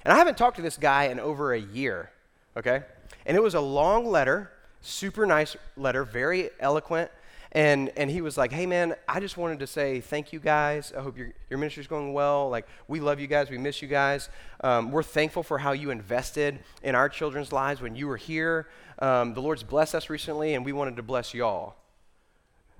And 0.04 0.12
I 0.12 0.18
haven't 0.18 0.36
talked 0.36 0.56
to 0.56 0.62
this 0.62 0.76
guy 0.76 1.04
in 1.04 1.18
over 1.18 1.54
a 1.54 1.60
year, 1.60 2.10
okay? 2.56 2.82
And 3.24 3.34
it 3.34 3.42
was 3.42 3.54
a 3.54 3.60
long 3.60 4.06
letter, 4.06 4.50
super 4.82 5.24
nice 5.24 5.56
letter, 5.76 6.04
very 6.04 6.50
eloquent, 6.60 7.10
and, 7.52 7.90
and 7.96 8.10
he 8.10 8.20
was 8.20 8.38
like, 8.38 8.52
hey, 8.52 8.64
man, 8.64 8.94
I 9.08 9.18
just 9.18 9.36
wanted 9.36 9.58
to 9.58 9.66
say 9.66 10.00
thank 10.00 10.32
you 10.32 10.38
guys. 10.38 10.92
I 10.96 11.00
hope 11.00 11.18
your, 11.18 11.32
your 11.48 11.58
ministry's 11.58 11.88
going 11.88 12.12
well. 12.12 12.48
Like, 12.48 12.66
we 12.86 13.00
love 13.00 13.18
you 13.18 13.26
guys. 13.26 13.50
We 13.50 13.58
miss 13.58 13.82
you 13.82 13.88
guys. 13.88 14.28
Um, 14.62 14.92
we're 14.92 15.02
thankful 15.02 15.42
for 15.42 15.58
how 15.58 15.72
you 15.72 15.90
invested 15.90 16.60
in 16.82 16.94
our 16.94 17.08
children's 17.08 17.52
lives 17.52 17.80
when 17.80 17.96
you 17.96 18.06
were 18.06 18.16
here. 18.16 18.68
Um, 19.00 19.34
the 19.34 19.42
Lord's 19.42 19.64
blessed 19.64 19.96
us 19.96 20.08
recently, 20.08 20.54
and 20.54 20.64
we 20.64 20.72
wanted 20.72 20.96
to 20.96 21.02
bless 21.02 21.34
y'all. 21.34 21.74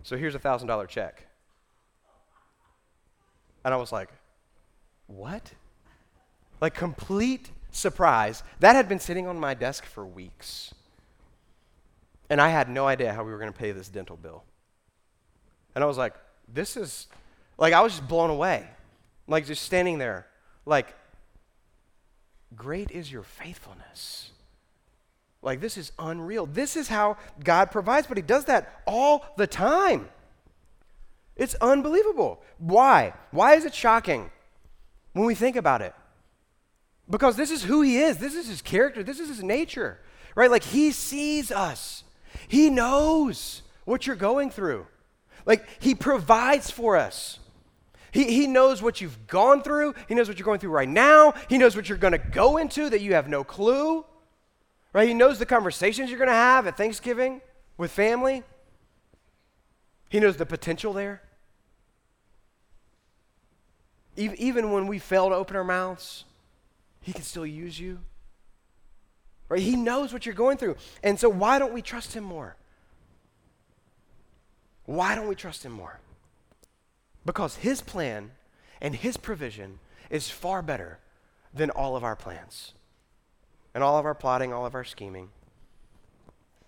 So 0.04 0.16
here's 0.16 0.37
a 0.37 0.38
$1,000 0.38 0.87
check. 0.88 1.26
And 3.64 3.74
I 3.74 3.76
was 3.76 3.90
like, 3.90 4.11
What? 5.09 5.52
Like, 6.61 6.74
complete 6.74 7.50
surprise. 7.72 8.42
That 8.61 8.76
had 8.76 8.88
been 8.88 9.00
sitting 9.00 9.26
on 9.26 9.38
my 9.40 9.54
desk 9.54 9.85
for 9.85 10.06
weeks. 10.06 10.74
And 12.28 12.40
I 12.40 12.50
had 12.50 12.68
no 12.68 12.87
idea 12.87 13.12
how 13.12 13.24
we 13.24 13.33
were 13.33 13.38
going 13.38 13.52
to 13.52 13.59
pay 13.59 13.72
this 13.72 13.88
dental 13.88 14.16
bill. 14.16 14.44
And 15.74 15.85
I 15.85 15.87
was 15.87 15.98
like, 15.98 16.14
This 16.52 16.76
is, 16.76 17.06
like, 17.59 17.72
I 17.72 17.80
was 17.80 17.92
just 17.92 18.09
blown 18.09 18.30
away. 18.30 18.66
Like, 19.26 19.46
just 19.46 19.62
standing 19.62 19.98
there, 19.98 20.26
like, 20.66 20.94
great 22.56 22.90
is 22.90 23.11
your 23.11 23.22
faithfulness. 23.22 24.30
Like, 25.42 25.61
this 25.61 25.78
is 25.78 25.92
unreal. 25.98 26.46
This 26.46 26.76
is 26.76 26.88
how 26.88 27.16
God 27.42 27.70
provides, 27.70 28.06
but 28.06 28.16
He 28.16 28.22
does 28.22 28.46
that 28.46 28.83
all 28.87 29.24
the 29.37 29.46
time. 29.46 30.09
It's 31.37 31.54
unbelievable. 31.56 32.42
Why? 32.59 33.14
Why 33.30 33.54
is 33.54 33.64
it 33.64 33.74
shocking 33.74 34.30
when 35.12 35.24
we 35.26 35.35
think 35.35 35.56
about 35.56 35.80
it? 35.80 35.94
Because 37.09 37.37
this 37.37 37.50
is 37.50 37.62
who 37.64 37.83
He 37.83 37.98
is, 37.98 38.18
this 38.18 38.35
is 38.35 38.48
His 38.48 38.62
character, 38.62 39.02
this 39.02 39.18
is 39.18 39.28
His 39.28 39.42
nature, 39.42 39.98
right? 40.35 40.50
Like, 40.50 40.64
He 40.64 40.92
sees 40.92 41.50
us, 41.50 42.04
He 42.48 42.68
knows 42.68 43.62
what 43.85 44.06
you're 44.06 44.16
going 44.16 44.50
through. 44.50 44.87
Like, 45.46 45.66
He 45.81 45.94
provides 45.94 46.70
for 46.70 46.96
us. 46.96 47.38
He, 48.12 48.24
he 48.24 48.46
knows 48.46 48.83
what 48.83 49.00
you've 49.00 49.26
gone 49.26 49.62
through. 49.62 49.94
He 50.09 50.14
knows 50.14 50.29
what 50.29 50.38
you're 50.38 50.44
going 50.46 50.59
through 50.59 50.70
right 50.70 50.88
now. 50.88 51.35
He 51.48 51.59
knows 51.59 51.76
what 51.76 51.88
you're 51.88 51.98
going 51.98 52.12
to 52.12 52.18
go 52.18 52.57
into 52.57 52.90
that 52.90 53.00
you 53.00 53.14
have 53.14 53.29
no 53.29 53.44
clue. 53.44 54.05
Right? 54.92 55.07
He 55.07 55.14
knows 55.14 55.38
the 55.38 55.46
conversations 55.46 56.11
you're 56.11 56.18
going 56.18 56.29
to 56.29 56.35
have 56.35 56.66
at 56.66 56.76
Thanksgiving 56.76 57.40
with 57.76 57.92
family. 57.92 58.42
He 60.09 60.18
knows 60.18 60.37
the 60.37 60.46
potential 60.46 60.92
there. 60.92 61.22
Even 64.16 64.72
when 64.72 64.88
we 64.88 64.98
fail 64.98 65.29
to 65.29 65.35
open 65.35 65.57
our 65.57 65.64
mouths, 65.64 66.24
He 67.00 67.12
can 67.12 67.22
still 67.22 67.46
use 67.46 67.79
you. 67.79 68.00
Right? 69.48 69.62
He 69.62 69.76
knows 69.76 70.12
what 70.12 70.26
you're 70.26 70.35
going 70.35 70.59
through. 70.59 70.76
And 71.03 71.18
so, 71.18 71.29
why 71.29 71.59
don't 71.61 71.72
we 71.72 71.81
trust 71.81 72.12
Him 72.12 72.24
more? 72.24 72.57
Why 74.86 75.14
don't 75.14 75.28
we 75.28 75.34
trust 75.34 75.64
Him 75.64 75.72
more? 75.72 76.00
Because 77.24 77.56
His 77.56 77.80
plan 77.80 78.32
and 78.80 78.94
His 78.94 79.16
provision 79.16 79.78
is 80.08 80.30
far 80.30 80.62
better 80.62 80.98
than 81.52 81.70
all 81.70 81.96
of 81.96 82.04
our 82.04 82.16
plans 82.16 82.72
and 83.74 83.84
all 83.84 83.98
of 83.98 84.06
our 84.06 84.14
plotting, 84.14 84.52
all 84.52 84.66
of 84.66 84.74
our 84.74 84.84
scheming. 84.84 85.28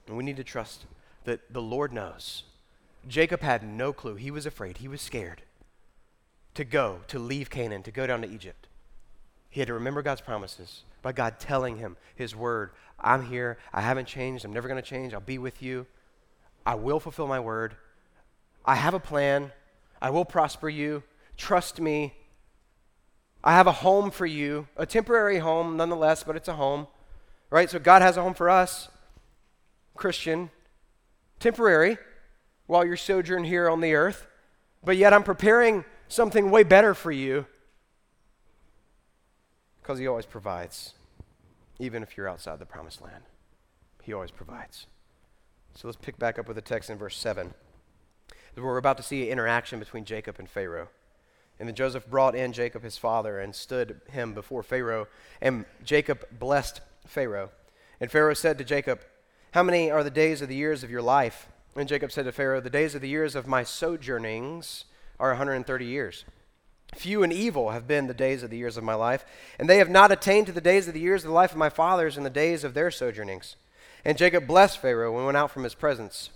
And 0.07 0.17
we 0.17 0.25
need 0.25 0.37
to 0.37 0.45
trust 0.45 0.85
that 1.25 1.53
the 1.53 1.63
Lord 1.63 1.93
knows. 1.93 2.45
Jacob 3.09 3.41
had 3.41 3.63
no 3.63 3.93
clue. 3.93 4.15
He 4.15 4.31
was 4.31 4.47
afraid. 4.47 4.79
He 4.79 4.89
was 4.89 5.01
scared 5.01 5.43
to 6.55 6.65
go, 6.65 7.01
to 7.09 7.19
leave 7.19 7.51
Canaan, 7.51 7.83
to 7.83 7.91
go 7.91 8.07
down 8.07 8.23
to 8.23 8.29
Egypt. 8.31 8.69
He 9.49 9.61
had 9.61 9.67
to 9.67 9.75
remember 9.75 10.03
God's 10.03 10.21
promises 10.21 10.83
by 11.03 11.13
God 11.13 11.39
telling 11.39 11.79
him 11.79 11.97
his 12.15 12.37
word 12.37 12.71
I'm 12.99 13.27
here. 13.27 13.59
I 13.73 13.81
haven't 13.81 14.07
changed. 14.07 14.45
I'm 14.45 14.53
never 14.53 14.69
going 14.69 14.81
to 14.81 14.89
change. 14.89 15.13
I'll 15.13 15.21
be 15.21 15.39
with 15.39 15.61
you. 15.61 15.87
I 16.65 16.77
will 16.77 17.01
fulfill 17.01 17.27
my 17.27 17.41
word. 17.41 17.75
I 18.65 18.77
have 18.77 18.95
a 18.95 19.01
plan. 19.01 19.53
I 20.01 20.11
will 20.11 20.25
prosper 20.25 20.69
you. 20.69 21.03
Trust 21.37 21.81
me. 21.81 22.15
I 23.45 23.53
have 23.53 23.67
a 23.67 23.73
home 23.73 24.11
for 24.11 24.27
you, 24.27 24.69
a 24.77 24.87
temporary 24.87 25.39
home 25.39 25.77
nonetheless, 25.77 26.23
but 26.23 26.37
it's 26.37 26.49
a 26.49 26.55
home. 26.55 26.87
Right? 27.51 27.69
So 27.69 27.79
God 27.79 28.03
has 28.03 28.17
a 28.17 28.23
home 28.23 28.35
for 28.35 28.49
us, 28.49 28.89
Christian, 29.95 30.51
temporary, 31.41 31.99
while 32.67 32.85
you're 32.85 32.97
sojourn 32.97 33.45
here 33.45 33.69
on 33.69 33.81
the 33.81 33.95
earth. 33.95 34.27
But 34.85 34.97
yet 34.97 35.13
I'm 35.13 35.23
preparing 35.23 35.85
something 36.09 36.51
way 36.51 36.63
better 36.63 36.95
for 36.95 37.13
you 37.13 37.47
because 39.81 39.99
He 39.99 40.07
always 40.07 40.27
provides, 40.27 40.95
even 41.79 42.03
if 42.03 42.17
you're 42.17 42.29
outside 42.29 42.59
the 42.59 42.67
promised 42.67 43.03
land. 43.03 43.25
He 44.03 44.13
always 44.13 44.31
provides. 44.31 44.87
So 45.75 45.89
let's 45.89 45.99
pick 46.01 46.19
back 46.19 46.39
up 46.39 46.47
with 46.47 46.57
the 46.57 46.63
text 46.63 46.91
in 46.91 46.99
verse 46.99 47.17
7. 47.17 47.55
We're 48.57 48.77
about 48.77 48.99
to 48.99 49.03
see 49.03 49.23
an 49.25 49.29
interaction 49.29 49.79
between 49.79 50.05
Jacob 50.05 50.37
and 50.39 50.49
Pharaoh. 50.49 50.89
And 51.59 51.69
then 51.69 51.77
Joseph 51.77 52.09
brought 52.09 52.35
in 52.35 52.53
Jacob 52.53 52.83
his 52.83 52.99
father 52.99 53.39
and 53.39 53.55
stood 53.55 54.01
him 54.11 54.35
before 54.35 54.63
Pharaoh. 54.63 55.07
And 55.41 55.65
Jacob 55.85 56.27
blessed 56.39 56.81
Pharaoh. 57.07 57.51
And 58.01 58.11
Pharaoh 58.11 58.35
said 58.35 58.59
to 58.59 58.65
Jacob, 58.65 59.01
How 59.53 59.63
many 59.63 59.91
are 59.91 60.03
the 60.03 60.11
days 60.11 60.43
of 60.43 60.49
the 60.49 60.57
years 60.57 60.83
of 60.83 60.91
your 60.91 61.03
life? 61.03 61.49
And 61.77 61.89
Jacob 61.89 62.13
said 62.13 62.25
to 62.25 62.33
Pharaoh, 62.33 62.61
The 62.61 62.69
days 62.69 62.95
of 62.95 63.01
the 63.01 63.09
years 63.09 63.35
of 63.35 63.47
my 63.47 63.63
sojournings 63.63 64.85
are 65.19 65.31
130 65.31 65.85
years. 65.85 66.25
Few 66.95 67.23
and 67.23 67.33
evil 67.33 67.71
have 67.71 67.89
been 67.89 68.07
the 68.07 68.13
days 68.13 68.43
of 68.43 68.51
the 68.51 68.59
years 68.59 68.77
of 68.77 68.85
my 68.85 68.95
life, 68.95 69.25
and 69.59 69.69
they 69.69 69.79
have 69.79 69.89
not 69.89 70.13
attained 70.13 70.47
to 70.49 70.53
the 70.53 70.61
days 70.61 70.89
of 70.89 70.95
the 70.95 71.01
years 71.01 71.25
of 71.25 71.29
the 71.29 71.35
life 71.35 71.53
of 71.53 71.57
my 71.57 71.71
fathers 71.71 72.19
and 72.19 72.27
the 72.27 72.31
days 72.31 72.65
of 72.65 72.75
their 72.75 72.91
sojournings. 72.91 73.57
And 74.05 74.19
Jacob 74.19 74.47
blessed 74.47 74.79
Pharaoh 74.79 75.17
and 75.17 75.25
went 75.25 75.39
out 75.39 75.51
from 75.51 75.65
his 75.65 75.75
presence. 75.75 76.29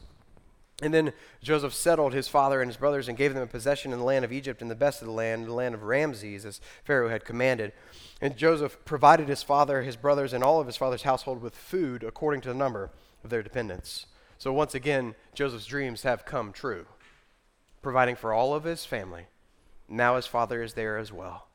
And 0.83 0.93
then 0.93 1.15
Joseph 1.43 1.73
settled 1.73 2.13
his 2.13 2.29
father 2.29 2.61
and 2.61 2.69
his 2.69 2.77
brothers 2.77 3.09
and 3.09 3.17
gave 3.17 3.33
them 3.33 3.43
a 3.43 3.47
possession 3.47 3.93
in 3.93 3.99
the 3.99 4.05
land 4.05 4.27
of 4.27 4.33
Egypt 4.33 4.61
and 4.61 4.71
the 4.71 4.75
best 4.75 5.01
of 5.01 5.07
the 5.07 5.15
land, 5.15 5.47
the 5.47 5.53
land 5.55 5.75
of 5.75 5.85
Ramses, 5.85 6.45
as 6.45 6.61
Pharaoh 6.85 7.09
had 7.09 7.25
commanded. 7.25 7.73
And 8.21 8.37
Joseph 8.37 8.85
provided 8.85 9.29
his 9.29 9.43
father, 9.43 9.83
his 9.83 9.97
brothers, 9.97 10.35
and 10.35 10.45
all 10.45 10.61
of 10.61 10.67
his 10.67 10.77
father's 10.77 11.03
household 11.03 11.41
with 11.41 11.57
food 11.57 12.03
according 12.03 12.43
to 12.43 12.49
the 12.49 12.55
number 12.55 12.91
of 13.25 13.31
their 13.31 13.43
dependents. 13.43 14.07
So 14.39 14.53
once 14.53 14.75
again, 14.75 15.15
Joseph's 15.35 15.65
dreams 15.65 16.03
have 16.03 16.27
come 16.27 16.53
true, 16.53 16.85
providing 17.81 18.17
for 18.17 18.35
all 18.35 18.55
of 18.55 18.65
his 18.65 18.85
family. 18.85 19.27
Now 19.89 20.17
his 20.17 20.27
father 20.27 20.63
is 20.63 20.75
there 20.75 20.99
as 20.99 21.11
well. 21.11 21.49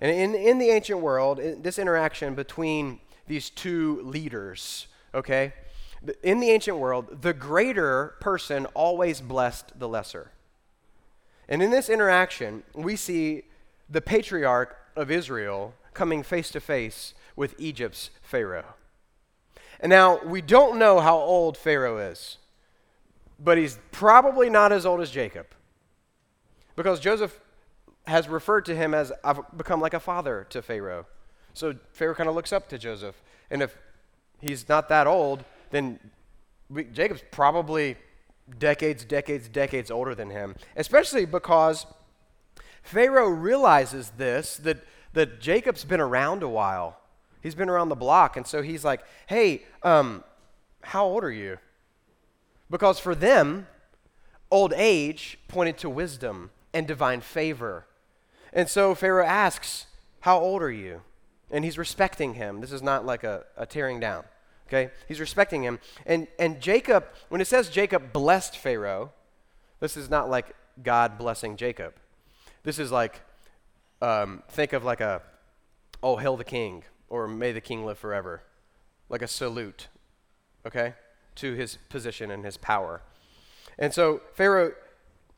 And 0.00 0.10
in, 0.10 0.34
in 0.34 0.58
the 0.58 0.70
ancient 0.70 1.00
world, 1.00 1.40
this 1.62 1.78
interaction 1.78 2.34
between 2.34 3.00
these 3.26 3.50
two 3.50 4.00
leaders, 4.02 4.86
okay, 5.14 5.54
in 6.22 6.40
the 6.40 6.50
ancient 6.50 6.78
world, 6.78 7.22
the 7.22 7.32
greater 7.32 8.14
person 8.20 8.66
always 8.74 9.20
blessed 9.20 9.78
the 9.78 9.88
lesser. 9.88 10.32
And 11.48 11.62
in 11.62 11.70
this 11.70 11.88
interaction, 11.88 12.62
we 12.74 12.96
see 12.96 13.44
the 13.88 14.00
patriarch 14.00 14.76
of 14.96 15.10
Israel 15.10 15.74
coming 15.94 16.22
face 16.22 16.50
to 16.50 16.60
face 16.60 17.14
with 17.36 17.54
Egypt's 17.58 18.10
Pharaoh. 18.22 18.74
And 19.80 19.90
now, 19.90 20.20
we 20.24 20.40
don't 20.40 20.78
know 20.78 21.00
how 21.00 21.16
old 21.16 21.56
Pharaoh 21.56 21.98
is, 21.98 22.38
but 23.38 23.58
he's 23.58 23.78
probably 23.90 24.48
not 24.48 24.72
as 24.72 24.86
old 24.86 25.00
as 25.00 25.10
Jacob. 25.10 25.46
Because 26.76 27.00
Joseph 27.00 27.40
has 28.06 28.28
referred 28.28 28.64
to 28.66 28.76
him 28.76 28.94
as, 28.94 29.12
I've 29.24 29.40
become 29.56 29.80
like 29.80 29.94
a 29.94 30.00
father 30.00 30.46
to 30.50 30.62
Pharaoh. 30.62 31.06
So 31.54 31.74
Pharaoh 31.92 32.14
kind 32.14 32.28
of 32.28 32.34
looks 32.34 32.52
up 32.52 32.68
to 32.68 32.78
Joseph. 32.78 33.20
And 33.50 33.62
if 33.62 33.76
he's 34.40 34.68
not 34.68 34.88
that 34.88 35.06
old, 35.06 35.44
then 35.72 35.98
we, 36.70 36.84
Jacob's 36.84 37.22
probably 37.32 37.96
decades, 38.58 39.04
decades, 39.04 39.48
decades 39.48 39.90
older 39.90 40.14
than 40.14 40.30
him, 40.30 40.54
especially 40.76 41.24
because 41.24 41.86
Pharaoh 42.82 43.28
realizes 43.28 44.12
this 44.16 44.56
that, 44.58 44.84
that 45.12 45.40
Jacob's 45.40 45.84
been 45.84 46.00
around 46.00 46.42
a 46.42 46.48
while. 46.48 46.98
He's 47.42 47.54
been 47.54 47.68
around 47.68 47.88
the 47.88 47.96
block. 47.96 48.36
And 48.36 48.46
so 48.46 48.62
he's 48.62 48.84
like, 48.84 49.02
hey, 49.26 49.64
um, 49.82 50.22
how 50.82 51.04
old 51.04 51.24
are 51.24 51.32
you? 51.32 51.58
Because 52.70 52.98
for 52.98 53.14
them, 53.14 53.66
old 54.50 54.72
age 54.76 55.38
pointed 55.48 55.78
to 55.78 55.90
wisdom 55.90 56.50
and 56.72 56.86
divine 56.86 57.20
favor. 57.20 57.86
And 58.52 58.68
so 58.68 58.94
Pharaoh 58.94 59.26
asks, 59.26 59.86
How 60.20 60.38
old 60.38 60.62
are 60.62 60.70
you? 60.70 61.02
And 61.50 61.64
he's 61.64 61.78
respecting 61.78 62.34
him. 62.34 62.60
This 62.60 62.72
is 62.72 62.82
not 62.82 63.04
like 63.04 63.24
a, 63.24 63.44
a 63.56 63.66
tearing 63.66 64.00
down. 64.00 64.24
Okay? 64.72 64.90
He's 65.06 65.20
respecting 65.20 65.62
him. 65.62 65.78
And, 66.06 66.26
and 66.38 66.60
Jacob, 66.60 67.04
when 67.28 67.40
it 67.40 67.46
says 67.46 67.68
Jacob 67.68 68.12
blessed 68.12 68.56
Pharaoh, 68.56 69.12
this 69.80 69.96
is 69.96 70.08
not 70.08 70.30
like 70.30 70.54
God 70.82 71.18
blessing 71.18 71.56
Jacob. 71.56 71.94
This 72.62 72.78
is 72.78 72.90
like, 72.90 73.20
um, 74.00 74.42
think 74.48 74.72
of 74.72 74.82
like 74.82 75.00
a, 75.00 75.20
oh, 76.02 76.16
hail 76.16 76.36
the 76.36 76.44
king, 76.44 76.84
or 77.08 77.28
may 77.28 77.52
the 77.52 77.60
king 77.60 77.84
live 77.84 77.98
forever. 77.98 78.42
Like 79.10 79.20
a 79.20 79.28
salute, 79.28 79.88
okay, 80.66 80.94
to 81.34 81.52
his 81.52 81.76
position 81.90 82.30
and 82.30 82.44
his 82.44 82.56
power. 82.56 83.02
And 83.78 83.92
so 83.92 84.22
Pharaoh 84.34 84.72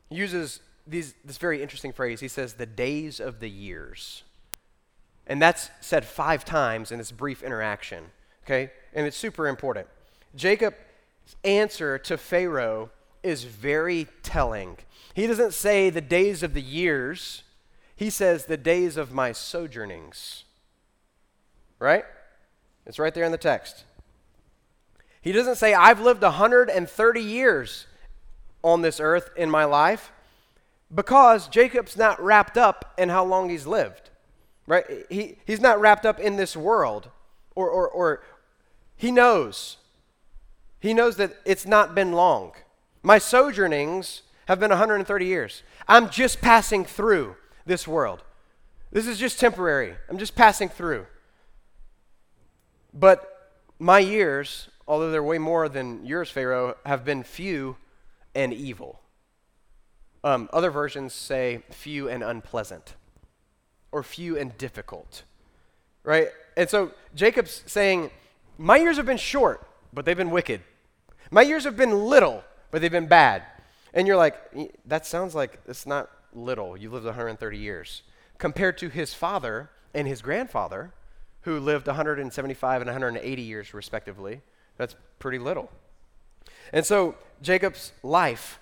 uses 0.09 0.61
these, 0.87 1.13
this 1.25 1.37
very 1.37 1.61
interesting 1.61 1.91
phrase. 1.91 2.21
He 2.21 2.29
says, 2.29 2.53
the 2.53 2.65
days 2.65 3.19
of 3.19 3.41
the 3.41 3.49
years. 3.49 4.23
And 5.27 5.41
that's 5.41 5.71
said 5.81 6.05
five 6.05 6.45
times 6.45 6.91
in 6.91 6.99
this 6.99 7.11
brief 7.11 7.43
interaction 7.43 8.11
okay? 8.45 8.71
And 8.95 9.05
it's 9.05 9.17
super 9.17 9.47
important. 9.47 9.87
Jacob's 10.35 10.77
answer 11.43 11.99
to 11.99 12.17
Pharaoh 12.17 12.89
is 13.21 13.43
very 13.43 14.07
telling. 14.23 14.77
He 15.13 15.27
doesn't 15.27 15.53
say 15.53 15.89
the 15.89 16.01
days 16.01 16.41
of 16.41 16.53
the 16.53 16.61
years, 16.61 17.43
he 17.95 18.09
says 18.09 18.45
the 18.45 18.57
days 18.57 18.97
of 18.97 19.11
my 19.11 19.31
sojournings. 19.31 20.45
Right? 21.77 22.05
It's 22.85 22.99
right 22.99 23.13
there 23.13 23.25
in 23.25 23.31
the 23.31 23.37
text. 23.37 23.83
He 25.21 25.31
doesn't 25.31 25.55
say, 25.55 25.73
I've 25.73 25.99
lived 25.99 26.21
130 26.21 27.21
years 27.21 27.87
on 28.63 28.81
this 28.81 28.99
earth 28.99 29.31
in 29.35 29.49
my 29.49 29.65
life 29.65 30.11
because 30.93 31.47
Jacob's 31.47 31.97
not 31.97 32.21
wrapped 32.21 32.57
up 32.57 32.93
in 32.97 33.09
how 33.09 33.25
long 33.25 33.49
he's 33.49 33.65
lived, 33.65 34.11
right? 34.67 34.85
He, 35.09 35.37
he's 35.45 35.59
not 35.59 35.81
wrapped 35.81 36.05
up 36.05 36.19
in 36.19 36.35
this 36.35 36.55
world, 36.55 37.09
or, 37.55 37.69
or, 37.69 37.89
or 37.89 38.23
he 38.95 39.11
knows. 39.11 39.77
He 40.79 40.93
knows 40.93 41.17
that 41.17 41.35
it's 41.45 41.65
not 41.65 41.95
been 41.95 42.13
long. 42.13 42.53
My 43.03 43.17
sojournings 43.17 44.21
have 44.47 44.59
been 44.59 44.69
130 44.69 45.25
years. 45.25 45.63
I'm 45.87 46.09
just 46.09 46.41
passing 46.41 46.85
through 46.85 47.35
this 47.65 47.87
world. 47.87 48.23
This 48.91 49.07
is 49.07 49.17
just 49.17 49.39
temporary. 49.39 49.95
I'm 50.09 50.17
just 50.17 50.35
passing 50.35 50.69
through. 50.69 51.07
But 52.93 53.51
my 53.77 53.99
years, 53.99 54.69
although 54.87 55.11
they're 55.11 55.23
way 55.23 55.37
more 55.37 55.67
than 55.67 56.05
yours, 56.05 56.29
Pharaoh, 56.29 56.75
have 56.85 57.03
been 57.03 57.23
few 57.23 57.77
and 58.33 58.53
evil. 58.53 59.01
Um, 60.23 60.49
other 60.53 60.71
versions 60.71 61.13
say 61.13 61.61
few 61.69 62.09
and 62.09 62.23
unpleasant, 62.23 62.95
or 63.91 64.01
few 64.01 64.37
and 64.37 64.57
difficult, 64.57 65.23
right? 66.03 66.29
And 66.57 66.69
so 66.69 66.91
Jacob's 67.13 67.63
saying, 67.67 68.09
My 68.57 68.77
years 68.77 68.97
have 68.97 69.05
been 69.05 69.17
short, 69.17 69.67
but 69.93 70.05
they've 70.05 70.17
been 70.17 70.31
wicked. 70.31 70.61
My 71.31 71.41
years 71.41 71.63
have 71.65 71.75
been 71.75 72.05
little, 72.05 72.43
but 72.71 72.81
they've 72.81 72.91
been 72.91 73.07
bad. 73.07 73.43
And 73.93 74.07
you're 74.07 74.17
like, 74.17 74.35
That 74.85 75.05
sounds 75.05 75.35
like 75.35 75.59
it's 75.67 75.85
not 75.85 76.09
little. 76.33 76.77
You 76.77 76.89
lived 76.89 77.05
130 77.05 77.57
years. 77.57 78.03
Compared 78.37 78.77
to 78.79 78.89
his 78.89 79.13
father 79.13 79.69
and 79.93 80.07
his 80.07 80.21
grandfather, 80.21 80.93
who 81.41 81.59
lived 81.59 81.87
175 81.87 82.81
and 82.81 82.87
180 82.87 83.41
years 83.41 83.73
respectively, 83.73 84.41
that's 84.77 84.95
pretty 85.19 85.39
little. 85.39 85.71
And 86.73 86.85
so 86.85 87.15
Jacob's 87.41 87.93
life 88.03 88.59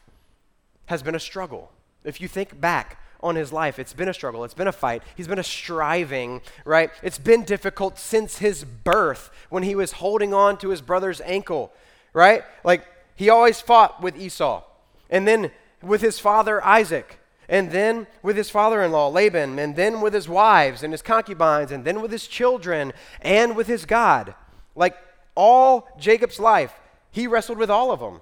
has 0.87 1.01
been 1.01 1.15
a 1.15 1.19
struggle. 1.19 1.71
If 2.03 2.19
you 2.19 2.27
think 2.27 2.59
back 2.59 2.99
on 3.23 3.35
his 3.35 3.51
life, 3.51 3.79
it's 3.79 3.93
been 3.93 4.09
a 4.09 4.13
struggle, 4.13 4.43
it's 4.43 4.53
been 4.53 4.67
a 4.67 4.71
fight, 4.71 5.01
he's 5.15 5.27
been 5.27 5.39
a 5.39 5.43
striving, 5.43 6.41
right? 6.65 6.91
It's 7.01 7.17
been 7.17 7.43
difficult 7.43 7.97
since 7.97 8.37
his 8.37 8.63
birth 8.63 9.31
when 9.49 9.63
he 9.63 9.73
was 9.73 9.93
holding 9.93 10.33
on 10.33 10.57
to 10.59 10.69
his 10.69 10.81
brother's 10.81 11.21
ankle, 11.21 11.71
right? 12.13 12.43
Like 12.63 12.85
he 13.15 13.29
always 13.29 13.61
fought 13.61 14.01
with 14.01 14.17
Esau, 14.17 14.63
and 15.09 15.27
then 15.27 15.51
with 15.81 16.01
his 16.01 16.19
father 16.19 16.63
Isaac, 16.63 17.19
and 17.49 17.71
then 17.71 18.07
with 18.21 18.37
his 18.37 18.49
father 18.49 18.81
in 18.83 18.91
law 18.91 19.07
Laban, 19.07 19.57
and 19.59 19.75
then 19.75 20.01
with 20.01 20.13
his 20.13 20.29
wives 20.29 20.83
and 20.83 20.93
his 20.93 21.01
concubines, 21.01 21.71
and 21.71 21.85
then 21.85 22.01
with 22.01 22.11
his 22.11 22.27
children, 22.27 22.93
and 23.21 23.55
with 23.55 23.67
his 23.67 23.85
God. 23.85 24.35
Like 24.75 24.97
all 25.35 25.87
Jacob's 25.97 26.39
life, 26.39 26.73
he 27.11 27.27
wrestled 27.27 27.57
with 27.57 27.69
all 27.69 27.91
of 27.91 27.99
them. 27.99 28.21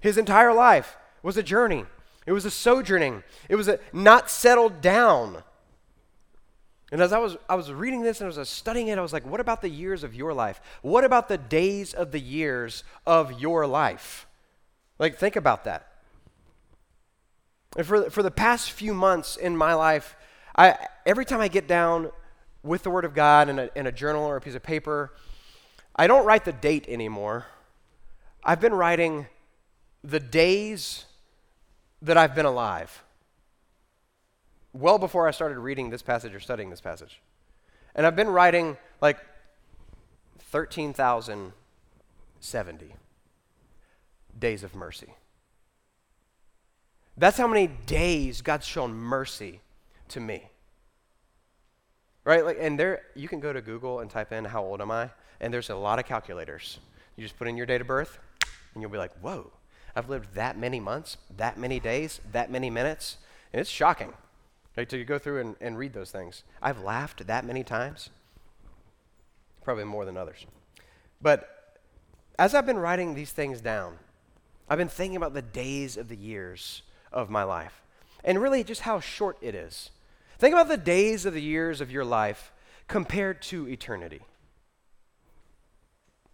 His 0.00 0.18
entire 0.18 0.52
life 0.52 0.96
was 1.22 1.36
a 1.36 1.42
journey. 1.42 1.84
It 2.26 2.32
was 2.32 2.44
a 2.44 2.50
sojourning. 2.50 3.22
It 3.48 3.54
was 3.54 3.68
a 3.68 3.78
not 3.92 4.30
settled 4.30 4.80
down. 4.80 5.42
And 6.92 7.00
as 7.00 7.12
I 7.12 7.18
was, 7.18 7.36
I 7.48 7.54
was 7.54 7.72
reading 7.72 8.02
this 8.02 8.20
and 8.20 8.32
I 8.32 8.36
was 8.36 8.48
studying 8.48 8.88
it, 8.88 8.98
I 8.98 9.02
was 9.02 9.12
like, 9.12 9.26
what 9.26 9.40
about 9.40 9.62
the 9.62 9.68
years 9.68 10.04
of 10.04 10.14
your 10.14 10.34
life? 10.34 10.60
What 10.82 11.04
about 11.04 11.28
the 11.28 11.38
days 11.38 11.94
of 11.94 12.12
the 12.12 12.20
years 12.20 12.84
of 13.06 13.40
your 13.40 13.66
life? 13.66 14.26
Like, 14.98 15.16
think 15.16 15.36
about 15.36 15.64
that. 15.64 15.88
And 17.76 17.86
for, 17.86 18.08
for 18.10 18.22
the 18.22 18.30
past 18.30 18.70
few 18.70 18.94
months 18.94 19.36
in 19.36 19.56
my 19.56 19.74
life, 19.74 20.16
I, 20.56 20.76
every 21.04 21.24
time 21.24 21.40
I 21.40 21.48
get 21.48 21.66
down 21.66 22.10
with 22.62 22.82
the 22.82 22.90
Word 22.90 23.04
of 23.04 23.14
God 23.14 23.48
in 23.48 23.58
a, 23.58 23.70
in 23.74 23.86
a 23.86 23.92
journal 23.92 24.24
or 24.24 24.36
a 24.36 24.40
piece 24.40 24.54
of 24.54 24.62
paper, 24.62 25.12
I 25.94 26.06
don't 26.06 26.24
write 26.24 26.44
the 26.44 26.52
date 26.52 26.86
anymore. 26.88 27.46
I've 28.44 28.60
been 28.60 28.74
writing 28.74 29.26
the 30.04 30.20
days 30.20 31.05
that 32.02 32.16
I've 32.16 32.34
been 32.34 32.46
alive. 32.46 33.04
Well 34.72 34.98
before 34.98 35.28
I 35.28 35.30
started 35.30 35.58
reading 35.58 35.90
this 35.90 36.02
passage 36.02 36.34
or 36.34 36.40
studying 36.40 36.70
this 36.70 36.80
passage. 36.80 37.20
And 37.94 38.04
I've 38.06 38.16
been 38.16 38.28
writing 38.28 38.76
like 39.00 39.18
13,070 40.38 42.94
days 44.38 44.62
of 44.62 44.74
mercy. 44.74 45.14
That's 47.16 47.38
how 47.38 47.46
many 47.46 47.68
days 47.68 48.42
God's 48.42 48.66
shown 48.66 48.92
mercy 48.92 49.62
to 50.08 50.20
me. 50.20 50.50
Right? 52.24 52.44
Like 52.44 52.58
and 52.60 52.78
there 52.78 53.02
you 53.14 53.28
can 53.28 53.40
go 53.40 53.50
to 53.52 53.62
Google 53.62 54.00
and 54.00 54.10
type 54.10 54.32
in 54.32 54.44
how 54.44 54.62
old 54.62 54.82
am 54.82 54.90
I? 54.90 55.10
And 55.40 55.54
there's 55.54 55.70
a 55.70 55.76
lot 55.76 55.98
of 55.98 56.04
calculators. 56.04 56.78
You 57.16 57.22
just 57.22 57.38
put 57.38 57.48
in 57.48 57.56
your 57.56 57.66
date 57.66 57.80
of 57.80 57.86
birth 57.86 58.18
and 58.74 58.82
you'll 58.82 58.90
be 58.90 58.98
like, 58.98 59.12
"Whoa, 59.20 59.50
I've 59.96 60.08
lived 60.08 60.34
that 60.34 60.56
many 60.56 60.78
months, 60.78 61.16
that 61.36 61.58
many 61.58 61.80
days, 61.80 62.20
that 62.30 62.50
many 62.50 62.70
minutes. 62.70 63.16
And 63.52 63.60
it's 63.60 63.70
shocking 63.70 64.12
right, 64.76 64.88
to 64.88 65.04
go 65.04 65.18
through 65.18 65.40
and, 65.40 65.56
and 65.60 65.78
read 65.78 65.92
those 65.92 66.10
things. 66.10 66.44
I've 66.62 66.80
laughed 66.80 67.26
that 67.26 67.44
many 67.44 67.64
times, 67.64 68.10
probably 69.64 69.84
more 69.84 70.04
than 70.04 70.16
others. 70.16 70.46
But 71.20 71.80
as 72.38 72.54
I've 72.54 72.66
been 72.66 72.78
writing 72.78 73.14
these 73.14 73.32
things 73.32 73.60
down, 73.60 73.98
I've 74.68 74.78
been 74.78 74.88
thinking 74.88 75.16
about 75.16 75.32
the 75.32 75.42
days 75.42 75.96
of 75.96 76.08
the 76.08 76.16
years 76.16 76.82
of 77.12 77.30
my 77.30 77.42
life 77.42 77.82
and 78.22 78.40
really 78.40 78.64
just 78.64 78.82
how 78.82 79.00
short 79.00 79.38
it 79.40 79.54
is. 79.54 79.90
Think 80.38 80.52
about 80.52 80.68
the 80.68 80.76
days 80.76 81.24
of 81.24 81.32
the 81.32 81.40
years 81.40 81.80
of 81.80 81.90
your 81.90 82.04
life 82.04 82.52
compared 82.88 83.40
to 83.42 83.68
eternity. 83.68 84.20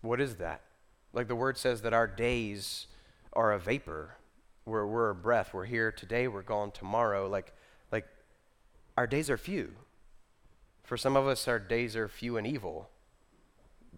What 0.00 0.20
is 0.20 0.36
that? 0.36 0.62
Like 1.12 1.28
the 1.28 1.36
word 1.36 1.56
says 1.56 1.82
that 1.82 1.92
our 1.92 2.08
days 2.08 2.86
are 3.32 3.52
a 3.52 3.58
vapor. 3.58 4.16
We're, 4.64 4.86
we're 4.86 5.10
a 5.10 5.14
breath. 5.14 5.52
We're 5.52 5.64
here 5.64 5.90
today, 5.90 6.28
we're 6.28 6.42
gone 6.42 6.70
tomorrow. 6.70 7.28
Like, 7.28 7.52
like 7.90 8.06
our 8.96 9.06
days 9.06 9.30
are 9.30 9.36
few. 9.36 9.72
For 10.82 10.96
some 10.96 11.16
of 11.16 11.26
us, 11.26 11.48
our 11.48 11.58
days 11.58 11.96
are 11.96 12.08
few 12.08 12.36
and 12.36 12.46
evil. 12.46 12.88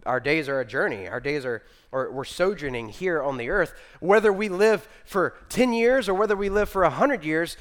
Our 0.05 0.19
days 0.19 0.47
are 0.47 0.59
a 0.59 0.65
journey. 0.65 1.07
Our 1.07 1.19
days 1.19 1.45
are, 1.45 1.63
or 1.91 2.11
we're 2.11 2.25
sojourning 2.25 2.89
here 2.89 3.21
on 3.21 3.37
the 3.37 3.49
earth. 3.49 3.73
Whether 3.99 4.31
we 4.31 4.49
live 4.49 4.87
for 5.03 5.35
10 5.49 5.73
years 5.73 6.07
or 6.07 6.13
whether 6.13 6.35
we 6.35 6.49
live 6.49 6.69
for 6.69 6.83
100 6.83 7.23
years, 7.23 7.57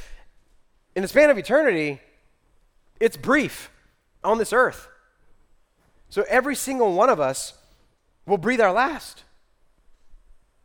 in 0.94 1.02
the 1.02 1.08
span 1.08 1.30
of 1.30 1.38
eternity, 1.38 2.00
it's 3.00 3.16
brief 3.16 3.70
on 4.22 4.38
this 4.38 4.52
earth. 4.52 4.88
So 6.08 6.24
every 6.28 6.54
single 6.54 6.92
one 6.92 7.08
of 7.08 7.18
us 7.18 7.54
will 8.26 8.38
breathe 8.38 8.60
our 8.60 8.72
last. 8.72 9.24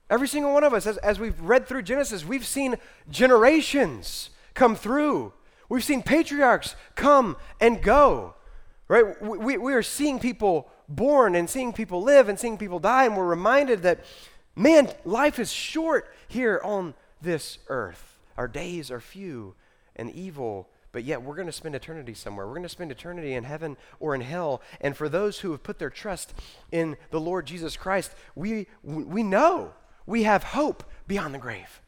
Every 0.09 0.27
single 0.27 0.53
one 0.53 0.63
of 0.63 0.73
us, 0.73 0.87
as, 0.87 0.97
as 0.97 1.19
we've 1.19 1.39
read 1.39 1.67
through 1.67 1.83
Genesis, 1.83 2.25
we've 2.25 2.45
seen 2.45 2.77
generations 3.09 4.31
come 4.53 4.75
through. 4.75 5.33
We've 5.69 5.83
seen 5.83 6.01
patriarchs 6.01 6.75
come 6.95 7.37
and 7.61 7.81
go, 7.81 8.33
right? 8.87 9.21
We, 9.21 9.57
we 9.57 9.73
are 9.73 9.83
seeing 9.83 10.19
people 10.19 10.67
born 10.87 11.35
and 11.35 11.47
seeing 11.47 11.73
people 11.73 12.01
live 12.01 12.27
and 12.27 12.39
seeing 12.39 12.57
people 12.57 12.79
die, 12.79 13.05
and 13.05 13.15
we're 13.15 13.27
reminded 13.27 13.83
that, 13.83 14.03
man, 14.55 14.89
life 15.05 15.37
is 15.37 15.51
short 15.53 16.11
here 16.27 16.59
on 16.63 16.95
this 17.21 17.59
earth. 17.67 18.17
Our 18.35 18.47
days 18.47 18.89
are 18.89 18.99
few 18.99 19.53
and 19.95 20.09
evil, 20.09 20.69
but 20.91 21.03
yet 21.03 21.21
we're 21.21 21.35
going 21.35 21.45
to 21.45 21.51
spend 21.51 21.75
eternity 21.75 22.15
somewhere. 22.15 22.47
We're 22.47 22.53
going 22.53 22.63
to 22.63 22.69
spend 22.69 22.91
eternity 22.91 23.35
in 23.35 23.43
heaven 23.43 23.77
or 23.99 24.15
in 24.15 24.21
hell. 24.21 24.63
And 24.81 24.97
for 24.97 25.07
those 25.07 25.39
who 25.39 25.51
have 25.51 25.61
put 25.61 25.77
their 25.77 25.91
trust 25.91 26.33
in 26.71 26.97
the 27.11 27.19
Lord 27.19 27.45
Jesus 27.45 27.77
Christ, 27.77 28.15
we, 28.33 28.65
we 28.83 29.21
know 29.21 29.73
we 30.05 30.23
have 30.23 30.43
hope 30.43 30.83
beyond 31.07 31.33
the 31.33 31.39
grave. 31.39 31.81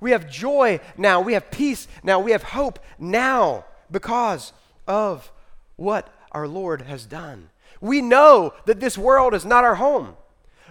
We 0.00 0.12
have 0.12 0.30
joy 0.30 0.80
now. 0.96 1.20
We 1.20 1.32
have 1.32 1.50
peace 1.50 1.88
now. 2.02 2.20
We 2.20 2.32
have 2.32 2.42
hope 2.42 2.78
now 2.98 3.64
because 3.90 4.52
of 4.86 5.30
what 5.76 6.08
our 6.32 6.46
Lord 6.46 6.82
has 6.82 7.04
done. 7.06 7.50
We 7.80 8.00
know 8.00 8.54
that 8.66 8.80
this 8.80 8.98
world 8.98 9.34
is 9.34 9.44
not 9.44 9.64
our 9.64 9.76
home. 9.76 10.16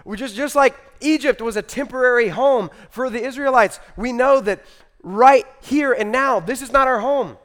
We 0.04 0.16
just, 0.16 0.34
just 0.34 0.54
like 0.54 0.76
Egypt 1.00 1.42
was 1.42 1.56
a 1.56 1.62
temporary 1.62 2.28
home 2.28 2.70
for 2.90 3.10
the 3.10 3.22
Israelites, 3.22 3.80
we 3.96 4.12
know 4.12 4.40
that 4.40 4.64
right 5.02 5.46
here 5.62 5.92
and 5.92 6.10
now, 6.10 6.40
this 6.40 6.62
is 6.62 6.72
not 6.72 6.88
our 6.88 7.00
home. 7.00 7.36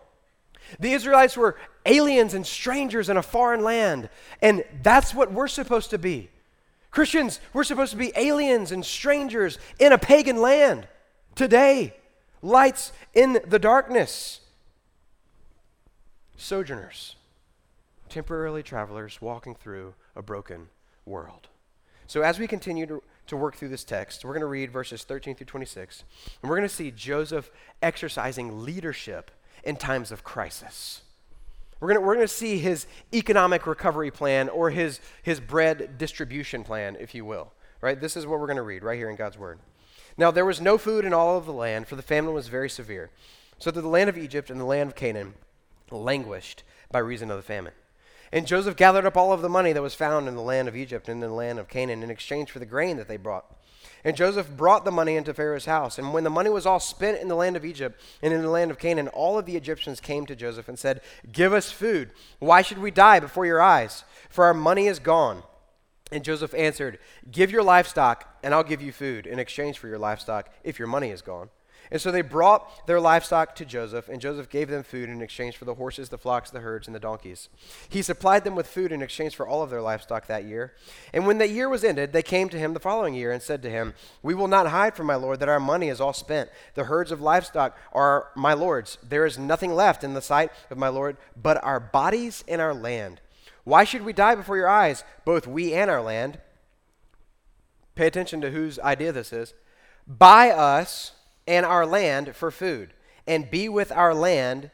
The 0.80 0.93
Israelites 0.93 1.38
were 1.38 1.58
aliens 1.86 2.34
and 2.34 2.45
strangers 2.45 3.10
in 3.10 3.17
a 3.17 3.21
foreign 3.21 3.63
land, 3.63 4.10
and 4.41 4.63
that's 4.82 5.13
what 5.13 5.32
we're 5.32 5.47
supposed 5.47 5.89
to 5.91 5.97
be. 5.97 6.30
Christians, 6.93 7.39
we're 7.53 7.63
supposed 7.63 7.91
to 7.91 7.97
be 7.97 8.13
aliens 8.15 8.71
and 8.71 8.86
strangers 8.86 9.58
in 9.79 9.91
a 9.91 9.97
pagan 9.97 10.38
land 10.38 10.88
today, 11.34 11.95
lights 12.43 12.93
in 13.15 13.39
the 13.47 13.58
darkness, 13.58 14.41
sojourners, 16.38 17.15
temporarily 18.10 18.62
travelers 18.62 19.19
walking 19.21 19.56
through 19.56 19.95
a 20.15 20.21
broken 20.21 20.69
world. 21.03 21.47
So, 22.06 22.21
as 22.21 22.38
we 22.38 22.45
continue 22.45 22.86
to, 22.86 23.01
to 23.25 23.38
work 23.38 23.56
through 23.56 23.69
this 23.69 23.84
text, 23.84 24.23
we're 24.23 24.34
going 24.34 24.41
to 24.41 24.45
read 24.45 24.69
verses 24.69 25.03
13 25.03 25.34
through 25.34 25.47
26, 25.47 26.03
and 26.43 26.49
we're 26.49 26.58
going 26.58 26.69
to 26.69 26.75
see 26.75 26.91
Joseph 26.91 27.49
exercising 27.82 28.63
leadership 28.63 29.32
in 29.63 29.77
times 29.77 30.12
of 30.12 30.23
crisis. 30.23 31.01
We're 31.84 31.96
going 31.96 32.06
we're 32.06 32.15
gonna 32.15 32.30
see 32.30 32.60
his 32.60 32.88
economic 33.13 33.67
recovery 33.67 34.10
plan 34.10 34.48
or 34.48 34.69
his, 34.69 35.02
his 35.22 35.41
bread 35.41 35.98
distribution 35.98 36.63
plan, 36.63 36.96
if 36.98 37.13
you 37.13 37.26
will. 37.26 37.52
Right? 37.82 38.00
This 38.00 38.15
is 38.15 38.26
what 38.26 38.39
we're 38.39 38.48
going 38.48 38.56
to 38.56 38.63
read 38.63 38.86
right 38.86 38.98
here 38.98 39.10
in 39.10 39.17
God's 39.17 39.38
Word. 39.38 39.60
Now 40.17 40.32
there 40.32 40.46
was 40.46 40.62
no 40.62 40.78
food 40.78 41.04
in 41.04 41.13
all 41.13 41.38
of 41.38 41.46
the 41.46 41.52
land, 41.52 41.89
for 41.89 41.98
the 41.98 42.02
famine 42.02 42.34
was 42.34 42.48
very 42.48 42.69
severe. 42.69 43.10
So 43.60 43.69
that 43.69 43.82
the 43.82 43.89
land 43.89 44.10
of 44.10 44.17
Egypt 44.17 44.50
and 44.50 44.62
the 44.62 44.65
land 44.65 44.91
of 44.91 44.96
Canaan 44.96 45.34
languished 45.91 46.63
by 46.89 47.00
reason 47.00 47.30
of 47.30 47.36
the 47.36 47.43
famine. 47.43 47.74
And 48.32 48.48
Joseph 48.48 48.78
gathered 48.78 49.06
up 49.06 49.17
all 49.17 49.34
of 49.34 49.41
the 49.41 49.50
money 49.50 49.74
that 49.74 49.82
was 49.82 49.93
found 49.93 50.30
in 50.30 50.36
the 50.36 50.41
land 50.41 50.69
of 50.69 50.78
Egypt 50.78 51.10
and 51.10 51.22
in 51.22 51.30
the 51.30 51.36
land 51.36 51.60
of 51.60 51.67
Canaan 51.67 52.02
in 52.02 52.10
exchange 52.10 52.50
for 52.50 52.60
the 52.60 52.65
grain 52.65 52.96
that 52.96 53.10
they 53.10 53.17
brought. 53.17 53.54
And 54.03 54.17
Joseph 54.17 54.49
brought 54.57 54.83
the 54.83 54.91
money 54.91 55.15
into 55.15 55.33
Pharaoh's 55.33 55.65
house. 55.65 55.97
And 55.97 56.13
when 56.13 56.25
the 56.25 56.29
money 56.29 56.49
was 56.49 56.65
all 56.65 56.79
spent 56.79 57.21
in 57.21 57.29
the 57.29 57.35
land 57.35 57.55
of 57.55 57.63
Egypt 57.63 57.99
and 58.21 58.33
in 58.33 58.41
the 58.41 58.49
land 58.49 58.69
of 58.69 58.79
Canaan, 58.79 59.07
all 59.09 59.39
of 59.39 59.45
the 59.45 59.55
Egyptians 59.55 60.01
came 60.01 60.25
to 60.25 60.35
Joseph 60.35 60.67
and 60.67 60.77
said, 60.77 61.01
Give 61.31 61.53
us 61.53 61.71
food. 61.71 62.11
Why 62.39 62.61
should 62.61 62.79
we 62.79 62.91
die 62.91 63.19
before 63.19 63.45
your 63.45 63.61
eyes? 63.61 64.03
For 64.29 64.45
our 64.45 64.53
money 64.53 64.87
is 64.87 64.99
gone. 64.99 65.43
And 66.11 66.23
Joseph 66.23 66.53
answered, 66.53 66.99
Give 67.31 67.49
your 67.49 67.63
livestock, 67.63 68.37
and 68.43 68.53
I'll 68.53 68.63
give 68.63 68.81
you 68.81 68.91
food 68.91 69.25
in 69.25 69.39
exchange 69.39 69.79
for 69.79 69.87
your 69.87 69.97
livestock 69.97 70.49
if 70.63 70.77
your 70.77 70.87
money 70.87 71.09
is 71.09 71.21
gone. 71.21 71.49
And 71.93 72.01
so 72.01 72.12
they 72.12 72.23
brought 72.23 72.88
their 72.88 72.99
livestock 72.99 73.56
to 73.56 73.65
Joseph, 73.65 74.10
and 74.10 74.19
Joseph 74.19 74.49
gave 74.49 74.67
them 74.67 74.82
food 74.82 75.10
in 75.10 75.21
exchange 75.21 75.58
for 75.58 75.65
the 75.65 75.75
horses, 75.75 76.10
the 76.10 76.17
flocks, 76.17 76.49
the 76.49 76.62
herds, 76.62 76.88
and 76.88 76.95
the 76.95 76.99
donkeys. 76.99 77.49
He 77.88 78.01
supplied 78.01 78.43
them 78.43 78.56
with 78.56 78.65
food 78.65 78.91
in 78.91 79.03
exchange 79.03 79.36
for 79.36 79.47
all 79.47 79.62
of 79.62 79.69
their 79.69 79.79
livestock 79.79 80.25
that 80.25 80.43
year. 80.43 80.73
And 81.13 81.27
when 81.27 81.38
the 81.38 81.47
year 81.47 81.69
was 81.69 81.84
ended, 81.84 82.12
they 82.12 82.23
came 82.23 82.49
to 82.49 82.58
him 82.58 82.73
the 82.73 82.79
following 82.79 83.13
year 83.13 83.32
and 83.32 83.43
said 83.43 83.62
to 83.62 83.69
him, 83.69 83.93
We 84.23 84.34
will 84.34 84.47
not 84.47 84.69
hide 84.69 84.95
from 84.95 85.06
my 85.06 85.13
Lord 85.13 85.39
that 85.39 85.49
our 85.49 85.60
money 85.60 85.88
is 85.88 86.01
all 86.01 86.13
spent. 86.13 86.49
The 86.73 86.86
herds 86.86 87.12
of 87.12 87.21
livestock 87.21 87.77
are 87.91 88.29
my 88.36 88.53
Lord's. 88.53 88.97
There 89.08 89.27
is 89.27 89.38
nothing 89.38 89.75
left 89.75 90.03
in 90.03 90.15
the 90.15 90.21
sight 90.21 90.51
of 90.71 90.79
my 90.79 90.88
Lord 90.88 91.15
but 91.39 91.63
our 91.63 91.79
bodies 91.79 92.43
and 92.47 92.60
our 92.60 92.73
land. 92.73 93.21
Why 93.65 93.84
should 93.84 94.01
we 94.01 94.13
die 94.13 94.34
before 94.34 94.58
your 94.58 94.67
eyes, 94.67 95.03
both 95.25 95.45
we 95.45 95.75
and 95.75 95.91
our 95.91 96.01
land? 96.01 96.39
Pay 97.93 98.08
attention 98.08 98.41
to 98.41 98.49
whose 98.49 98.79
idea 98.79 99.12
this 99.12 99.32
is. 99.32 99.53
Buy 100.08 100.49
us 100.49 101.12
and 101.47 101.65
our 101.65 101.86
land 101.86 102.36
for 102.36 102.51
food, 102.51 102.93
and 103.27 103.51
be 103.51 103.69
with 103.69 103.91
our 103.91 104.13
land. 104.13 104.71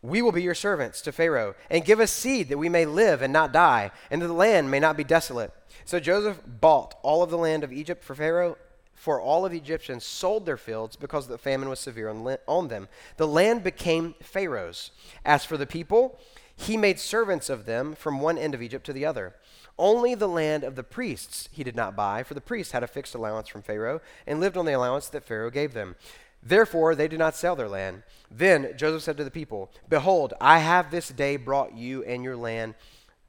We 0.00 0.22
will 0.22 0.32
be 0.32 0.42
your 0.42 0.54
servants 0.54 1.00
to 1.02 1.12
Pharaoh, 1.12 1.54
and 1.70 1.84
give 1.84 2.00
us 2.00 2.10
seed 2.10 2.48
that 2.48 2.58
we 2.58 2.68
may 2.68 2.86
live 2.86 3.20
and 3.22 3.32
not 3.32 3.52
die, 3.52 3.90
and 4.10 4.22
that 4.22 4.28
the 4.28 4.32
land 4.32 4.70
may 4.70 4.80
not 4.80 4.96
be 4.96 5.04
desolate. 5.04 5.52
So 5.84 5.98
Joseph 5.98 6.40
bought 6.46 6.94
all 7.02 7.22
of 7.22 7.30
the 7.30 7.38
land 7.38 7.64
of 7.64 7.72
Egypt 7.72 8.04
for 8.04 8.14
Pharaoh, 8.14 8.56
for 8.94 9.20
all 9.20 9.46
of 9.46 9.52
the 9.52 9.58
Egyptians 9.58 10.04
sold 10.04 10.44
their 10.44 10.56
fields 10.56 10.96
because 10.96 11.28
the 11.28 11.38
famine 11.38 11.68
was 11.68 11.78
severe 11.78 12.08
on, 12.10 12.68
them. 12.68 12.88
The 13.16 13.28
land 13.28 13.62
became 13.62 14.14
Pharaoh's. 14.20 14.90
As 15.24 15.44
for 15.44 15.56
the 15.56 15.66
people, 15.66 16.18
he 16.56 16.76
made 16.76 16.98
servants 16.98 17.48
of 17.48 17.64
them 17.64 17.94
from 17.94 18.20
one 18.20 18.36
end 18.36 18.54
of 18.54 18.62
Egypt 18.62 18.84
to 18.86 18.92
the 18.92 19.06
other. 19.06 19.34
Only 19.78 20.14
the 20.14 20.28
land 20.28 20.64
of 20.64 20.74
the 20.74 20.82
priests 20.82 21.48
he 21.52 21.62
did 21.62 21.76
not 21.76 21.94
buy, 21.94 22.22
for 22.22 22.34
the 22.34 22.40
priests 22.40 22.72
had 22.72 22.82
a 22.82 22.88
fixed 22.88 23.14
allowance 23.14 23.48
from 23.48 23.62
Pharaoh 23.62 24.00
and 24.26 24.40
lived 24.40 24.56
on 24.56 24.64
the 24.64 24.72
allowance 24.72 25.08
that 25.08 25.24
Pharaoh 25.24 25.50
gave 25.50 25.72
them. 25.72 25.94
Therefore, 26.42 26.94
they 26.94 27.08
did 27.08 27.18
not 27.18 27.34
sell 27.34 27.56
their 27.56 27.68
land. 27.68 28.02
Then 28.30 28.74
Joseph 28.76 29.02
said 29.02 29.16
to 29.16 29.24
the 29.24 29.30
people, 29.30 29.70
Behold, 29.88 30.34
I 30.40 30.58
have 30.58 30.90
this 30.90 31.08
day 31.08 31.36
brought 31.36 31.76
you 31.76 32.02
and 32.04 32.22
your 32.22 32.36
land 32.36 32.74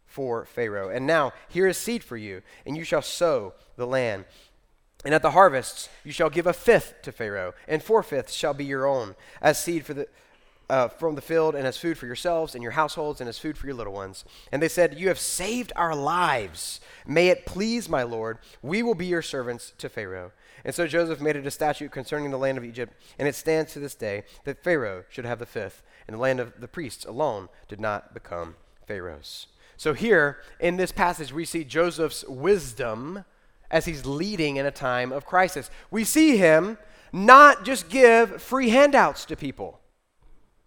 for 0.05 0.45
Pharaoh. 0.45 0.89
And 0.89 1.05
now 1.05 1.33
here 1.47 1.67
is 1.67 1.77
seed 1.77 2.03
for 2.03 2.17
you, 2.17 2.41
and 2.65 2.75
you 2.75 2.83
shall 2.83 3.01
sow 3.01 3.53
the 3.77 3.87
land. 3.87 4.25
And 5.05 5.13
at 5.13 5.21
the 5.21 5.31
harvests 5.31 5.89
you 6.03 6.11
shall 6.11 6.29
give 6.29 6.47
a 6.47 6.53
fifth 6.53 7.01
to 7.03 7.11
Pharaoh, 7.11 7.53
and 7.67 7.81
four 7.81 8.03
fifths 8.03 8.33
shall 8.33 8.53
be 8.53 8.65
your 8.65 8.85
own, 8.85 9.15
as 9.41 9.61
seed 9.61 9.85
for 9.85 9.93
the 9.93 10.07
uh, 10.69 10.87
from 10.87 11.15
the 11.15 11.21
field 11.21 11.55
and 11.55 11.65
as 11.65 11.77
food 11.77 11.97
for 11.97 12.05
yourselves 12.05 12.53
and 12.53 12.61
your 12.61 12.73
households 12.73 13.19
and 13.19 13.27
as 13.27 13.39
food 13.39 13.57
for 13.57 13.65
your 13.65 13.75
little 13.75 13.93
ones. 13.93 14.23
And 14.51 14.61
they 14.61 14.67
said, 14.67 14.99
You 14.99 15.07
have 15.07 15.19
saved 15.19 15.73
our 15.75 15.95
lives. 15.95 16.79
May 17.07 17.29
it 17.29 17.45
please 17.45 17.89
my 17.89 18.03
Lord, 18.03 18.37
we 18.61 18.83
will 18.83 18.95
be 18.95 19.07
your 19.07 19.21
servants 19.21 19.73
to 19.79 19.89
Pharaoh. 19.89 20.31
And 20.63 20.75
so 20.75 20.87
Joseph 20.87 21.21
made 21.21 21.35
it 21.35 21.47
a 21.47 21.51
statute 21.51 21.91
concerning 21.91 22.31
the 22.31 22.37
land 22.37 22.57
of 22.57 22.65
Egypt, 22.65 22.93
and 23.17 23.27
it 23.27 23.35
stands 23.35 23.73
to 23.73 23.79
this 23.79 23.95
day 23.95 24.23
that 24.43 24.63
Pharaoh 24.63 25.05
should 25.09 25.25
have 25.25 25.39
the 25.39 25.45
fifth, 25.45 25.81
and 26.07 26.15
the 26.15 26.21
land 26.21 26.39
of 26.39 26.59
the 26.59 26.67
priests 26.67 27.05
alone 27.05 27.49
did 27.67 27.79
not 27.79 28.13
become 28.13 28.55
Pharaoh's. 28.85 29.47
So 29.77 29.93
here 29.93 30.39
in 30.59 30.75
this 30.75 30.91
passage, 30.91 31.31
we 31.31 31.45
see 31.45 31.63
Joseph's 31.63 32.25
wisdom 32.27 33.23
as 33.71 33.85
he's 33.85 34.05
leading 34.05 34.57
in 34.57 34.65
a 34.65 34.71
time 34.71 35.13
of 35.13 35.25
crisis. 35.25 35.69
We 35.89 36.03
see 36.03 36.35
him 36.35 36.77
not 37.13 37.63
just 37.63 37.87
give 37.87 38.41
free 38.41 38.69
handouts 38.69 39.23
to 39.25 39.37
people 39.37 39.79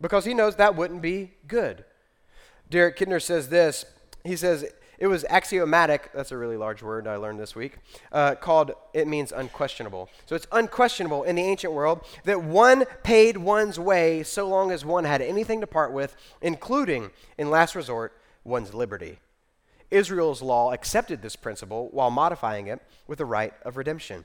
because 0.03 0.27
he 0.27 0.35
knows 0.35 0.57
that 0.57 0.77
wouldn't 0.77 1.01
be 1.01 1.33
good. 1.49 1.85
Derek 2.69 2.99
Kidner 2.99 3.23
says 3.23 3.49
this. 3.49 3.87
He 4.25 4.37
says, 4.37 4.67
it 4.99 5.07
was 5.09 5.25
axiomatic, 5.29 6.11
that's 6.15 6.31
a 6.31 6.37
really 6.37 6.57
large 6.57 6.81
word 6.81 7.09
I 7.09 7.17
learned 7.17 7.41
this 7.41 7.57
week, 7.57 7.79
uh, 8.13 8.37
called, 8.37 8.73
it 8.95 9.09
means 9.09 9.33
unquestionable. 9.33 10.09
So 10.27 10.37
it's 10.37 10.47
unquestionable 10.53 11.25
in 11.25 11.35
the 11.35 11.43
ancient 11.43 11.73
world 11.73 12.05
that 12.23 12.45
one 12.45 12.85
paid 13.03 13.37
one's 13.37 13.81
way 13.81 14.23
so 14.23 14.47
long 14.47 14.71
as 14.71 14.85
one 14.85 15.03
had 15.03 15.21
anything 15.21 15.61
to 15.61 15.67
part 15.67 15.93
with, 15.93 16.15
including, 16.41 17.11
in 17.37 17.51
last 17.51 17.75
resort, 17.75 18.13
one's 18.45 18.75
liberty. 18.75 19.19
Israel's 19.91 20.41
law 20.41 20.73
accepted 20.73 21.21
this 21.21 21.35
principle 21.35 21.89
while 21.91 22.11
modifying 22.11 22.69
it 22.69 22.81
with 23.09 23.19
the 23.19 23.25
right 23.25 23.55
of 23.63 23.77
redemption. 23.77 24.25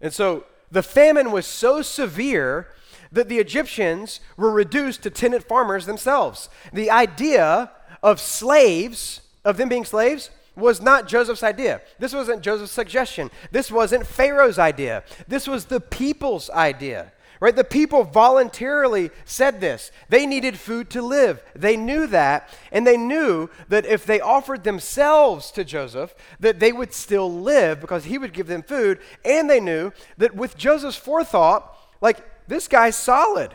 And 0.00 0.12
so 0.12 0.44
the 0.70 0.82
famine 0.82 1.32
was 1.32 1.46
so 1.46 1.80
severe 1.80 2.68
that 3.12 3.28
the 3.28 3.38
Egyptians 3.38 4.20
were 4.36 4.50
reduced 4.50 5.02
to 5.02 5.10
tenant 5.10 5.44
farmers 5.44 5.86
themselves. 5.86 6.48
The 6.72 6.90
idea 6.90 7.70
of 8.02 8.20
slaves, 8.20 9.20
of 9.44 9.56
them 9.56 9.68
being 9.68 9.84
slaves, 9.84 10.30
was 10.56 10.80
not 10.80 11.08
Joseph's 11.08 11.42
idea. 11.42 11.80
This 11.98 12.12
wasn't 12.12 12.42
Joseph's 12.42 12.72
suggestion. 12.72 13.30
This 13.50 13.70
wasn't 13.70 14.06
Pharaoh's 14.06 14.58
idea. 14.58 15.04
This 15.26 15.46
was 15.46 15.66
the 15.66 15.80
people's 15.80 16.50
idea. 16.50 17.12
Right? 17.40 17.56
The 17.56 17.64
people 17.64 18.04
voluntarily 18.04 19.10
said 19.24 19.62
this. 19.62 19.90
They 20.10 20.26
needed 20.26 20.58
food 20.58 20.90
to 20.90 21.00
live. 21.00 21.42
They 21.56 21.74
knew 21.74 22.06
that, 22.08 22.50
and 22.70 22.86
they 22.86 22.98
knew 22.98 23.48
that 23.70 23.86
if 23.86 24.04
they 24.04 24.20
offered 24.20 24.62
themselves 24.62 25.50
to 25.52 25.64
Joseph, 25.64 26.14
that 26.38 26.60
they 26.60 26.70
would 26.70 26.92
still 26.92 27.32
live 27.32 27.80
because 27.80 28.04
he 28.04 28.18
would 28.18 28.34
give 28.34 28.46
them 28.46 28.62
food, 28.62 28.98
and 29.24 29.48
they 29.48 29.58
knew 29.58 29.90
that 30.18 30.36
with 30.36 30.58
Joseph's 30.58 30.98
forethought, 30.98 31.74
like 32.02 32.22
this 32.50 32.66
guy's 32.66 32.96
solid. 32.96 33.52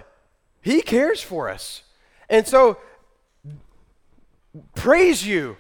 He 0.61 0.81
cares 0.81 1.21
for 1.21 1.49
us. 1.49 1.83
And 2.29 2.47
so, 2.47 2.77
praise 4.73 5.27
you. 5.27 5.57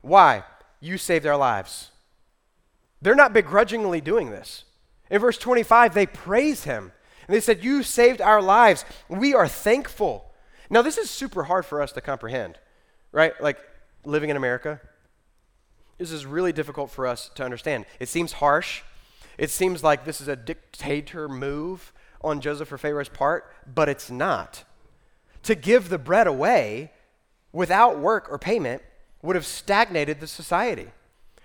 Why? 0.00 0.42
You 0.80 0.96
saved 0.96 1.26
our 1.26 1.36
lives. 1.36 1.90
They're 3.02 3.14
not 3.14 3.34
begrudgingly 3.34 4.00
doing 4.00 4.30
this. 4.30 4.64
In 5.10 5.20
verse 5.20 5.36
25, 5.36 5.92
they 5.92 6.06
praise 6.06 6.64
him. 6.64 6.92
And 7.26 7.36
they 7.36 7.40
said, 7.40 7.62
You 7.62 7.82
saved 7.82 8.22
our 8.22 8.40
lives. 8.40 8.86
We 9.08 9.34
are 9.34 9.46
thankful. 9.46 10.32
Now, 10.70 10.80
this 10.80 10.96
is 10.96 11.10
super 11.10 11.44
hard 11.44 11.66
for 11.66 11.82
us 11.82 11.92
to 11.92 12.00
comprehend, 12.00 12.58
right? 13.12 13.38
Like 13.38 13.58
living 14.04 14.30
in 14.30 14.36
America. 14.36 14.80
This 15.98 16.10
is 16.10 16.24
really 16.24 16.52
difficult 16.52 16.90
for 16.90 17.06
us 17.06 17.30
to 17.34 17.44
understand. 17.44 17.84
It 18.00 18.08
seems 18.08 18.32
harsh. 18.32 18.80
It 19.36 19.50
seems 19.50 19.84
like 19.84 20.06
this 20.06 20.22
is 20.22 20.28
a 20.28 20.36
dictator 20.36 21.28
move 21.28 21.92
on 22.20 22.40
Joseph 22.40 22.72
or 22.72 22.78
Pharaoh's 22.78 23.08
part, 23.08 23.52
but 23.72 23.88
it's 23.88 24.10
not. 24.10 24.64
To 25.44 25.54
give 25.54 25.88
the 25.88 25.98
bread 25.98 26.26
away 26.26 26.92
without 27.52 27.98
work 27.98 28.28
or 28.30 28.38
payment 28.38 28.82
would 29.22 29.36
have 29.36 29.46
stagnated 29.46 30.20
the 30.20 30.26
society. 30.26 30.88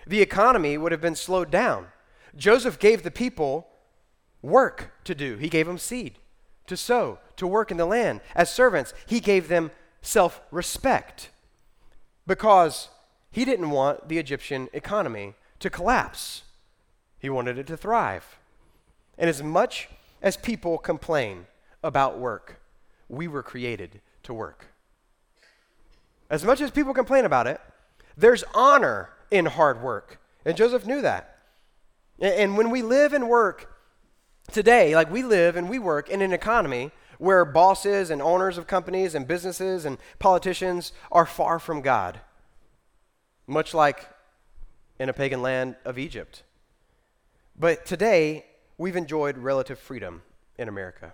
The 0.06 0.22
economy 0.22 0.78
would 0.78 0.92
have 0.92 1.02
been 1.02 1.16
slowed 1.16 1.52
down. 1.52 1.88
Joseph 2.36 2.80
gave 2.80 3.04
the 3.04 3.12
people 3.12 3.68
work 4.42 4.92
to 5.06 5.16
do, 5.16 5.38
he 5.38 5.48
gave 5.48 5.68
them 5.68 5.78
seed 5.78 6.18
to 6.68 6.78
sow, 6.78 7.20
to 7.36 7.48
work 7.48 7.72
in 7.72 7.78
the 7.78 7.86
land. 7.86 8.22
As 8.36 8.54
servants, 8.54 8.94
he 9.06 9.20
gave 9.20 9.48
them 9.48 9.72
self 10.02 10.42
respect 10.52 11.30
because 12.28 12.90
he 13.32 13.46
didn't 13.46 13.72
want 13.72 14.10
the 14.10 14.18
Egyptian 14.18 14.70
economy 14.74 15.36
to 15.60 15.70
collapse. 15.70 16.44
He 17.20 17.30
wanted 17.30 17.58
it 17.58 17.68
to 17.68 17.78
thrive. 17.78 18.38
And 19.18 19.30
as 19.30 19.42
much 19.42 19.90
as 20.24 20.38
people 20.38 20.78
complain 20.78 21.46
about 21.84 22.18
work, 22.18 22.62
we 23.10 23.28
were 23.28 23.44
created 23.44 24.02
to 24.24 24.34
work. 24.34 24.68
As 26.30 26.46
much 26.46 26.62
as 26.62 26.72
people 26.72 26.94
complain 26.94 27.26
about 27.26 27.46
it, 27.46 27.60
there's 28.16 28.44
honor 28.56 29.10
in 29.30 29.46
hard 29.46 29.82
work. 29.82 30.20
And 30.46 30.56
Joseph 30.56 30.86
knew 30.86 31.02
that. 31.02 31.38
And 32.20 32.58
when 32.58 32.70
we 32.70 32.82
live 32.82 33.12
and 33.12 33.28
work 33.28 33.76
today, 34.52 34.96
like 34.96 35.12
we 35.12 35.24
live 35.24 35.58
and 35.58 35.70
we 35.70 35.78
work 35.78 36.10
in 36.10 36.22
an 36.22 36.32
economy 36.32 36.92
where 37.18 37.44
bosses 37.44 38.10
and 38.10 38.22
owners 38.22 38.58
of 38.58 38.66
companies 38.66 39.16
and 39.16 39.28
businesses 39.28 39.86
and 39.86 39.98
politicians 40.20 40.94
are 41.12 41.26
far 41.26 41.60
from 41.60 41.82
God, 41.82 42.22
much 43.46 43.74
like 43.74 44.10
in 45.00 45.10
a 45.10 45.14
pagan 45.14 45.42
land 45.42 45.76
of 45.84 45.98
Egypt. 45.98 46.44
But 47.58 47.86
today, 47.86 48.46
we've 48.78 48.96
enjoyed 48.96 49.38
relative 49.38 49.80
freedom 49.80 50.24
in 50.58 50.68
America. 50.68 51.14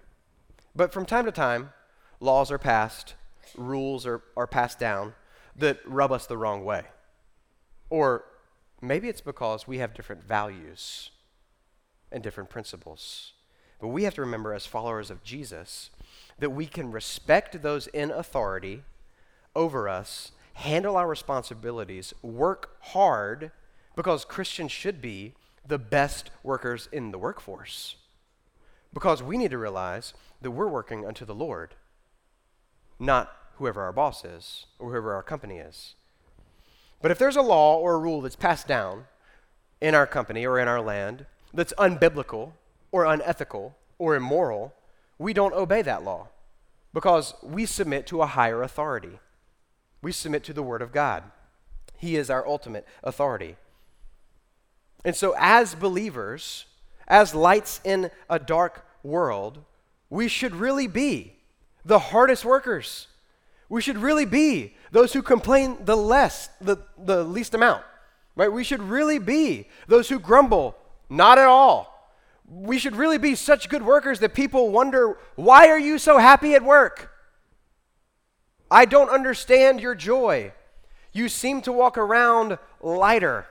But 0.75 0.93
from 0.93 1.05
time 1.05 1.25
to 1.25 1.31
time, 1.31 1.71
laws 2.19 2.51
are 2.51 2.57
passed, 2.57 3.15
rules 3.57 4.05
are, 4.05 4.21
are 4.35 4.47
passed 4.47 4.79
down 4.79 5.13
that 5.55 5.79
rub 5.85 6.11
us 6.11 6.25
the 6.25 6.37
wrong 6.37 6.63
way. 6.63 6.83
Or 7.89 8.23
maybe 8.81 9.09
it's 9.09 9.21
because 9.21 9.67
we 9.67 9.79
have 9.79 9.93
different 9.93 10.23
values. 10.23 11.11
and 12.11 12.23
different 12.23 12.49
principles. 12.49 13.33
But 13.79 13.89
we 13.89 14.03
have 14.03 14.15
to 14.15 14.21
remember, 14.21 14.53
as 14.53 14.65
followers 14.65 15.11
of 15.11 15.23
Jesus, 15.23 15.91
that 16.39 16.49
we 16.49 16.65
can 16.65 16.91
respect 16.91 17.61
those 17.61 17.87
in 17.87 18.11
authority 18.11 18.83
over 19.55 19.87
us, 19.87 20.31
handle 20.53 20.97
our 20.97 21.07
responsibilities, 21.07 22.13
work 22.21 22.77
hard, 22.79 23.51
because 23.95 24.25
Christians 24.25 24.71
should 24.71 25.01
be 25.01 25.33
the 25.69 25.77
best 25.77 26.31
workers 26.43 26.89
in 26.91 27.11
the 27.11 27.17
workforce. 27.17 27.95
Because 28.93 29.23
we 29.23 29.37
need 29.37 29.51
to 29.51 29.57
realize 29.57 30.13
that 30.41 30.51
we're 30.51 30.67
working 30.67 31.05
unto 31.05 31.25
the 31.25 31.35
Lord, 31.35 31.75
not 32.99 33.31
whoever 33.55 33.81
our 33.81 33.93
boss 33.93 34.25
is 34.25 34.65
or 34.79 34.89
whoever 34.89 35.13
our 35.13 35.23
company 35.23 35.57
is. 35.57 35.93
But 37.01 37.11
if 37.11 37.19
there's 37.19 37.35
a 37.35 37.41
law 37.41 37.77
or 37.77 37.93
a 37.93 37.99
rule 37.99 38.21
that's 38.21 38.35
passed 38.35 38.67
down 38.67 39.05
in 39.79 39.95
our 39.95 40.07
company 40.07 40.45
or 40.45 40.59
in 40.59 40.67
our 40.67 40.81
land 40.81 41.27
that's 41.53 41.73
unbiblical 41.77 42.53
or 42.91 43.05
unethical 43.05 43.77
or 43.99 44.15
immoral, 44.15 44.73
we 45.19 45.33
don't 45.33 45.53
obey 45.53 45.81
that 45.83 46.03
law 46.03 46.29
because 46.93 47.35
we 47.43 47.65
submit 47.65 48.07
to 48.07 48.21
a 48.21 48.25
higher 48.25 48.63
authority. 48.63 49.19
We 50.01 50.11
submit 50.11 50.43
to 50.45 50.53
the 50.53 50.63
Word 50.63 50.81
of 50.81 50.91
God. 50.91 51.23
He 51.95 52.15
is 52.15 52.29
our 52.29 52.45
ultimate 52.47 52.87
authority. 53.03 53.57
And 55.05 55.15
so, 55.15 55.33
as 55.37 55.75
believers, 55.75 56.65
as 57.07 57.33
lights 57.33 57.79
in 57.83 58.11
a 58.29 58.39
dark 58.39 58.85
world, 59.03 59.63
we 60.09 60.27
should 60.27 60.55
really 60.55 60.87
be 60.87 61.33
the 61.85 61.99
hardest 61.99 62.43
workers. 62.43 63.07
We 63.69 63.81
should 63.81 63.97
really 63.97 64.25
be 64.25 64.75
those 64.91 65.13
who 65.13 65.21
complain 65.21 65.77
the 65.85 65.95
less, 65.95 66.49
the, 66.59 66.77
the 66.97 67.23
least 67.23 67.53
amount. 67.53 67.83
Right? 68.35 68.51
We 68.51 68.63
should 68.63 68.81
really 68.81 69.19
be 69.19 69.67
those 69.87 70.09
who 70.09 70.19
grumble 70.19 70.75
not 71.09 71.37
at 71.37 71.47
all. 71.47 71.95
We 72.47 72.79
should 72.79 72.95
really 72.95 73.17
be 73.17 73.35
such 73.35 73.69
good 73.69 73.83
workers 73.83 74.19
that 74.19 74.33
people 74.33 74.71
wonder, 74.71 75.17
why 75.35 75.67
are 75.67 75.79
you 75.79 75.99
so 75.99 76.17
happy 76.17 76.55
at 76.55 76.63
work? 76.63 77.11
I 78.71 78.85
don't 78.85 79.09
understand 79.09 79.81
your 79.81 79.95
joy. 79.95 80.53
You 81.11 81.29
seem 81.29 81.61
to 81.63 81.71
walk 81.71 81.97
around 81.97 82.57
lighter. 82.81 83.45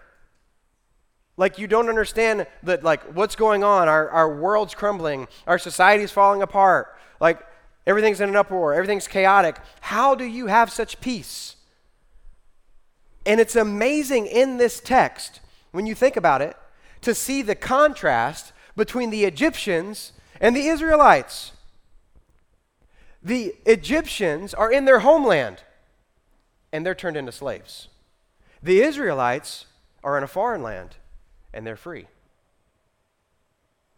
Like 1.39 1.57
you 1.57 1.69
don't 1.69 1.89
understand 1.89 2.49
that 2.65 2.83
like 2.83 3.01
what's 3.15 3.37
going 3.37 3.63
on. 3.63 3.89
Our, 3.89 4.11
our 4.11 4.35
world's 4.35 4.75
crumbling. 4.75 5.29
Our 5.47 5.59
society's 5.59 6.11
falling 6.11 6.43
apart. 6.43 6.95
Like 7.21 7.41
everything's 7.87 8.21
in 8.21 8.29
an 8.29 8.37
uproar. 8.37 8.75
Everything's 8.75 9.07
chaotic. 9.07 9.57
How 9.81 10.17
do 10.17 10.25
you 10.25 10.49
have 10.49 10.71
such 10.71 11.01
peace? 11.01 11.55
And 13.25 13.41
it's 13.41 13.55
amazing 13.55 14.27
in 14.27 14.57
this 14.57 14.81
text, 14.81 15.41
when 15.71 15.87
you 15.87 15.95
think 15.95 16.17
about 16.17 16.43
it, 16.43 16.57
to 17.03 17.15
see 17.15 17.43
the 17.43 17.55
contrast 17.55 18.53
between 18.77 19.11
the 19.11 19.25
Egyptians 19.25 20.13
and 20.41 20.57
the 20.57 20.67
Israelites. 20.67 21.53
The 23.23 23.55
Egyptians 23.65 24.55
are 24.55 24.73
in 24.73 24.87
their 24.87 25.01
homeland 25.01 25.63
and 26.73 26.85
they're 26.85 26.97
turned 26.97 27.17
into 27.17 27.33
slaves. 27.33 27.89
The 28.61 28.81
Israelites 28.81 29.67
are 30.03 30.19
in 30.19 30.25
a 30.25 30.29
foreign 30.29 30.63
land 30.63 30.97
and 31.53 31.67
they're 31.67 31.77
free. 31.77 32.07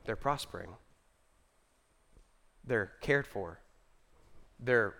They're 0.05 0.16
prospering. 0.16 0.70
They're 2.64 2.92
cared 3.01 3.26
for. 3.26 3.61
They're 4.59 4.94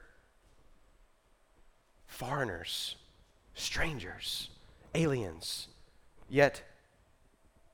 foreigners, 2.07 2.97
strangers, 3.55 4.51
aliens. 4.95 5.69
Yet 6.29 6.63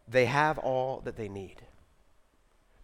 they 0.08 0.26
have 0.26 0.58
all 0.58 1.00
that 1.04 1.16
they 1.16 1.28
need. 1.28 1.62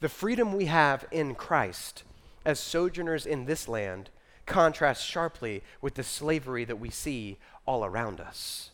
The 0.00 0.08
freedom 0.08 0.52
we 0.52 0.66
have 0.66 1.06
in 1.10 1.34
Christ 1.34 2.02
as 2.44 2.58
sojourners 2.58 3.24
in 3.26 3.44
this 3.44 3.68
land 3.68 4.10
contrasts 4.46 5.04
sharply 5.04 5.62
with 5.80 5.94
the 5.94 6.02
slavery 6.02 6.64
that 6.64 6.80
we 6.80 6.90
see 6.90 7.38
all 7.66 7.84
around 7.84 8.20
us. 8.20 8.71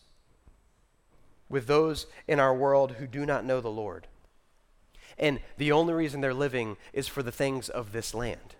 With 1.49 1.67
those 1.67 2.05
in 2.27 2.39
our 2.39 2.53
world 2.53 2.93
who 2.93 3.07
do 3.07 3.25
not 3.25 3.43
know 3.43 3.59
the 3.59 3.69
Lord. 3.69 4.07
And 5.17 5.41
the 5.57 5.71
only 5.71 5.93
reason 5.93 6.21
they're 6.21 6.33
living 6.33 6.77
is 6.93 7.07
for 7.07 7.23
the 7.23 7.31
things 7.31 7.67
of 7.67 7.91
this 7.91 8.13
land 8.13 8.55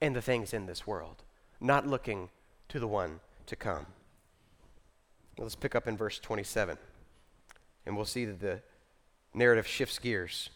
and 0.00 0.16
the 0.16 0.22
things 0.22 0.52
in 0.52 0.66
this 0.66 0.86
world, 0.86 1.22
not 1.60 1.86
looking 1.86 2.30
to 2.68 2.80
the 2.80 2.88
one 2.88 3.20
to 3.46 3.54
come. 3.54 3.86
Let's 5.38 5.54
pick 5.54 5.74
up 5.74 5.86
in 5.86 5.96
verse 5.96 6.18
27, 6.18 6.76
and 7.86 7.96
we'll 7.96 8.04
see 8.04 8.24
that 8.24 8.40
the 8.40 8.60
narrative 9.32 9.66
shifts 9.66 9.98
gears. 9.98 10.50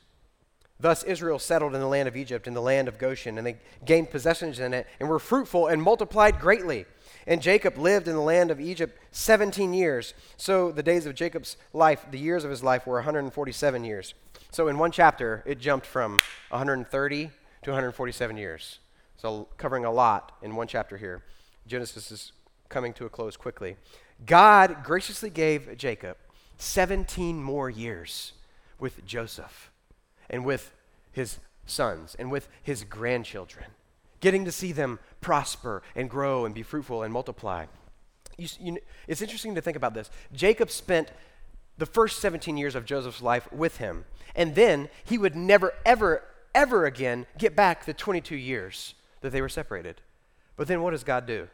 Thus 0.80 1.04
Israel 1.04 1.38
settled 1.38 1.74
in 1.74 1.80
the 1.80 1.86
land 1.86 2.08
of 2.08 2.16
Egypt, 2.16 2.46
in 2.46 2.54
the 2.54 2.60
land 2.60 2.88
of 2.88 2.98
Goshen, 2.98 3.38
and 3.38 3.46
they 3.46 3.56
gained 3.84 4.10
possessions 4.10 4.58
in 4.58 4.74
it, 4.74 4.86
and 4.98 5.08
were 5.08 5.18
fruitful 5.18 5.68
and 5.68 5.80
multiplied 5.80 6.40
greatly. 6.40 6.84
And 7.26 7.40
Jacob 7.40 7.78
lived 7.78 8.06
in 8.06 8.14
the 8.14 8.20
land 8.20 8.50
of 8.50 8.60
Egypt 8.60 8.98
17 9.12 9.72
years. 9.72 10.14
So 10.36 10.70
the 10.70 10.82
days 10.82 11.06
of 11.06 11.14
Jacob's 11.14 11.56
life, 11.72 12.04
the 12.10 12.18
years 12.18 12.44
of 12.44 12.50
his 12.50 12.62
life, 12.62 12.86
were 12.86 12.96
147 12.96 13.84
years. 13.84 14.14
So 14.50 14.68
in 14.68 14.78
one 14.78 14.92
chapter, 14.92 15.42
it 15.46 15.58
jumped 15.58 15.86
from 15.86 16.18
130 16.50 17.30
to 17.62 17.70
147 17.70 18.36
years. 18.36 18.78
So 19.16 19.48
covering 19.56 19.84
a 19.84 19.90
lot 19.90 20.32
in 20.42 20.54
one 20.54 20.66
chapter 20.66 20.96
here. 20.96 21.22
Genesis 21.66 22.10
is 22.10 22.32
coming 22.68 22.92
to 22.94 23.06
a 23.06 23.08
close 23.08 23.36
quickly. 23.36 23.76
God 24.26 24.84
graciously 24.84 25.30
gave 25.30 25.76
Jacob 25.76 26.16
17 26.58 27.42
more 27.42 27.70
years 27.70 28.32
with 28.78 29.04
Joseph 29.04 29.70
and 30.28 30.44
with 30.44 30.72
his 31.10 31.38
sons 31.66 32.14
and 32.18 32.30
with 32.30 32.48
his 32.62 32.84
grandchildren, 32.84 33.66
getting 34.20 34.44
to 34.44 34.52
see 34.52 34.72
them 34.72 34.98
prosper 35.24 35.82
and 35.96 36.10
grow 36.10 36.44
and 36.44 36.54
be 36.54 36.62
fruitful 36.62 37.02
and 37.02 37.10
multiply. 37.10 37.64
You, 38.36 38.48
you, 38.60 38.78
it's 39.08 39.22
interesting 39.22 39.54
to 39.54 39.62
think 39.62 39.76
about 39.76 39.94
this. 39.94 40.10
Jacob 40.34 40.70
spent 40.70 41.10
the 41.78 41.86
first 41.86 42.20
17 42.20 42.58
years 42.58 42.74
of 42.74 42.84
Joseph's 42.84 43.22
life 43.22 43.50
with 43.50 43.78
him, 43.78 44.04
and 44.36 44.54
then 44.54 44.90
he 45.02 45.16
would 45.16 45.34
never, 45.34 45.72
ever, 45.86 46.22
ever 46.54 46.84
again 46.84 47.24
get 47.38 47.56
back 47.56 47.86
the 47.86 47.94
22 47.94 48.36
years 48.36 48.94
that 49.22 49.30
they 49.30 49.40
were 49.40 49.48
separated. 49.48 50.02
But 50.56 50.68
then 50.68 50.82
what 50.82 50.90
does 50.90 51.04
God 51.04 51.26
do? 51.26 51.48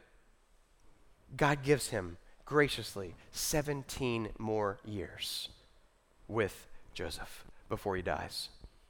God 1.37 1.62
gives 1.62 1.91
him 1.91 2.16
graciously 2.45 3.14
17 3.31 4.31
more 4.37 4.79
years 4.85 5.49
with 6.27 6.66
Joseph 6.93 7.45
before 7.68 7.95
he 7.95 8.03
dies. 8.03 8.49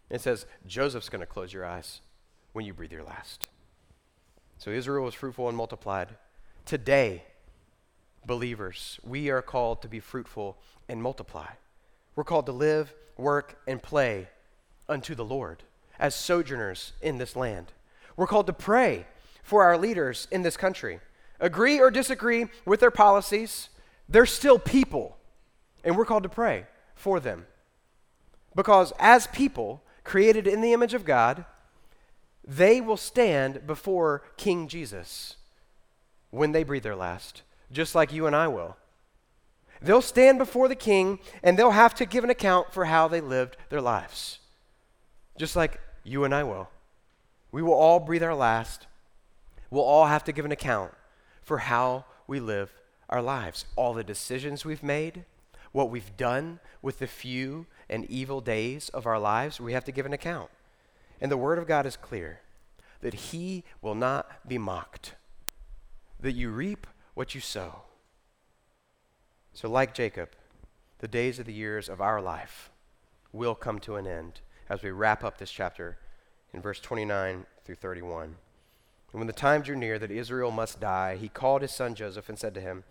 It 0.09 0.23
says, 0.23 0.47
Joseph's 0.67 1.11
going 1.11 1.21
to 1.21 1.27
close 1.27 1.53
your 1.53 1.67
eyes 1.67 2.01
when 2.55 2.65
you 2.65 2.73
breathe 2.73 2.93
your 2.93 3.05
last. 3.05 3.49
So 4.61 4.71
Israel 4.71 5.07
was 5.07 5.15
fruitful 5.15 5.49
and 5.49 5.57
multiplied. 5.57 6.09
Today, 6.67 7.25
believers, 8.27 9.01
we 9.03 9.31
are 9.31 9.41
called 9.41 9.81
to 9.81 9.89
be 9.89 10.01
fruitful 10.01 10.59
and 10.87 11.03
multiply. 11.03 11.47
We're 12.15 12.25
called 12.25 12.45
to 12.45 12.53
live, 12.53 12.93
work, 13.17 13.59
and 13.67 13.83
play 13.83 14.29
unto 14.87 15.15
the 15.15 15.25
Lord 15.25 15.63
as 15.99 16.15
sojourners 16.15 16.93
in 17.01 17.17
this 17.17 17.35
land. 17.35 17.73
We're 18.19 18.27
called 18.27 18.49
to 18.49 18.53
pray 18.53 19.07
for 19.43 19.63
our 19.63 19.79
leaders 19.79 20.29
in 20.31 20.43
this 20.43 20.59
country. 20.59 21.01
Agree 21.41 21.81
or 21.81 21.91
disagree 21.91 22.49
with 22.67 22.81
their 22.81 22.91
policies, 22.91 23.71
they're 24.11 24.27
still 24.27 24.59
people, 24.59 25.17
and 25.83 25.97
we're 25.97 26.05
called 26.05 26.25
to 26.25 26.29
pray 26.29 26.67
for 26.95 27.19
them. 27.19 27.47
Because 28.55 28.93
as 28.99 29.27
people, 29.29 29.83
created 30.05 30.47
in 30.47 30.61
the 30.61 30.75
image 30.75 30.93
of 30.93 31.07
God, 31.07 31.47
they 32.47 32.81
will 32.81 32.97
stand 32.97 33.67
before 33.67 34.23
King 34.37 34.69
Jesus 34.69 35.37
when 36.31 36.53
they 36.53 36.65
breathe 36.65 36.83
their 36.83 36.97
last, 36.97 37.43
just 37.71 37.95
like 37.95 38.13
you 38.13 38.27
and 38.27 38.35
I 38.35 38.49
will. 38.49 38.77
They'll 39.83 40.03
stand 40.03 40.39
before 40.39 40.69
the 40.69 40.75
king 40.75 41.21
and 41.43 41.59
they'll 41.59 41.71
have 41.71 41.95
to 41.97 42.05
give 42.05 42.23
an 42.23 42.31
account 42.31 42.73
for 42.73 42.85
how 42.85 43.09
they 43.09 43.21
lived 43.21 43.57
their 43.71 43.81
lives, 43.81 44.39
just 45.39 45.57
like 45.57 45.81
you 46.05 46.25
and 46.25 46.35
I 46.35 46.45
will. 46.45 46.69
We 47.51 47.63
will 47.63 47.75
all 47.75 47.99
breathe 47.99 48.23
our 48.23 48.35
last. 48.35 48.87
We'll 49.71 49.85
all 49.85 50.07
have 50.07 50.25
to 50.25 50.33
give 50.33 50.45
an 50.45 50.53
account 50.53 50.93
for 51.43 51.59
how 51.59 52.05
we 52.27 52.41
live 52.41 52.73
our 53.09 53.23
lives, 53.23 53.65
all 53.75 53.95
the 53.95 54.05
decisions 54.05 54.65
we've 54.65 54.83
made, 54.83 55.25
what 55.73 55.91
we've 55.91 56.17
done 56.17 56.61
with 56.83 56.99
the 56.99 57.07
few 57.07 57.67
and 57.89 58.05
evil 58.07 58.41
days 58.41 58.89
of 58.91 59.07
our 59.07 59.19
lives, 59.19 59.61
we 59.61 59.73
have 59.73 59.85
to 59.85 59.93
give 59.93 60.07
an 60.07 60.13
account. 60.13 60.51
And 61.21 61.31
the 61.31 61.37
Word 61.37 61.59
of 61.59 61.67
God 61.67 61.87
is 61.87 61.97
clear 61.97 62.41
that 63.01 63.15
He 63.15 63.65
will 63.83 63.95
not 63.95 64.49
be 64.49 64.59
mocked, 64.59 65.15
that 66.19 66.33
you 66.33 66.51
reap 66.51 66.87
what 67.15 67.35
you 67.35 67.41
sow. 67.41 67.83
So, 69.53 69.69
like 69.69 69.95
Jacob, 69.95 70.31
the 70.99 71.09
days 71.09 71.39
of 71.39 71.47
the 71.47 71.53
years 71.53 71.89
of 71.89 72.01
our 72.01 72.21
life 72.21 72.71
will 73.33 73.55
come 73.55 73.79
to 73.81 73.97
an 73.97 74.07
end 74.07 74.41
as 74.69 74.83
we 74.83 74.91
wrap 74.91 75.25
up 75.25 75.39
this 75.39 75.51
chapter 75.51 75.99
in 76.53 76.61
verse 76.61 76.81
29 76.81 77.47
through 77.65 77.75
31. 77.75 78.37
And 79.13 79.19
when 79.19 79.27
the 79.27 79.33
time 79.33 79.63
drew 79.63 79.77
near 79.77 79.99
that 79.99 80.11
Israel 80.11 80.51
must 80.51 80.81
die, 80.81 81.17
he 81.17 81.29
called 81.29 81.63
his 81.63 81.73
son 81.73 81.95
Joseph 81.95 82.29
and 82.29 82.39
said 82.39 82.55
to 82.55 82.61
him, 82.61 82.85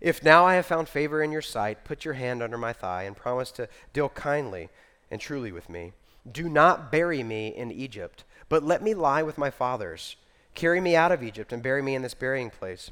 if 0.00 0.22
now 0.22 0.44
I 0.44 0.54
have 0.54 0.66
found 0.66 0.88
favor 0.88 1.22
in 1.22 1.32
your 1.32 1.42
sight, 1.42 1.84
put 1.84 2.04
your 2.04 2.14
hand 2.14 2.42
under 2.42 2.56
my 2.56 2.72
thigh 2.72 3.02
and 3.02 3.16
promise 3.16 3.50
to 3.52 3.68
deal 3.92 4.08
kindly 4.08 4.68
and 5.10 5.20
truly 5.20 5.50
with 5.50 5.68
me. 5.68 5.92
Do 6.32 6.48
not 6.48 6.90
bury 6.90 7.22
me 7.22 7.48
in 7.48 7.70
Egypt, 7.70 8.24
but 8.48 8.62
let 8.62 8.82
me 8.82 8.94
lie 8.94 9.22
with 9.22 9.38
my 9.38 9.50
fathers. 9.50 10.16
Carry 10.54 10.80
me 10.80 10.96
out 10.96 11.12
of 11.12 11.22
Egypt 11.22 11.52
and 11.52 11.62
bury 11.62 11.82
me 11.82 11.94
in 11.94 12.02
this 12.02 12.14
burying 12.14 12.50
place. 12.50 12.90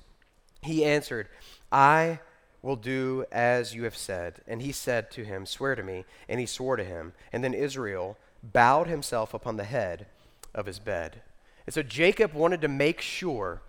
He 0.62 0.84
answered, 0.84 1.28
I 1.70 2.20
will 2.62 2.76
do 2.76 3.24
as 3.30 3.74
you 3.74 3.84
have 3.84 3.96
said. 3.96 4.40
And 4.46 4.60
he 4.62 4.72
said 4.72 5.10
to 5.12 5.24
him, 5.24 5.46
Swear 5.46 5.74
to 5.74 5.82
me. 5.82 6.04
And 6.28 6.40
he 6.40 6.46
swore 6.46 6.76
to 6.76 6.84
him. 6.84 7.12
And 7.32 7.42
then 7.42 7.54
Israel 7.54 8.18
bowed 8.42 8.88
himself 8.88 9.34
upon 9.34 9.56
the 9.56 9.64
head 9.64 10.06
of 10.54 10.66
his 10.66 10.78
bed. 10.78 11.22
And 11.66 11.74
so 11.74 11.82
Jacob 11.82 12.34
wanted 12.34 12.60
to 12.60 12.68
make 12.68 13.00
sure 13.00 13.62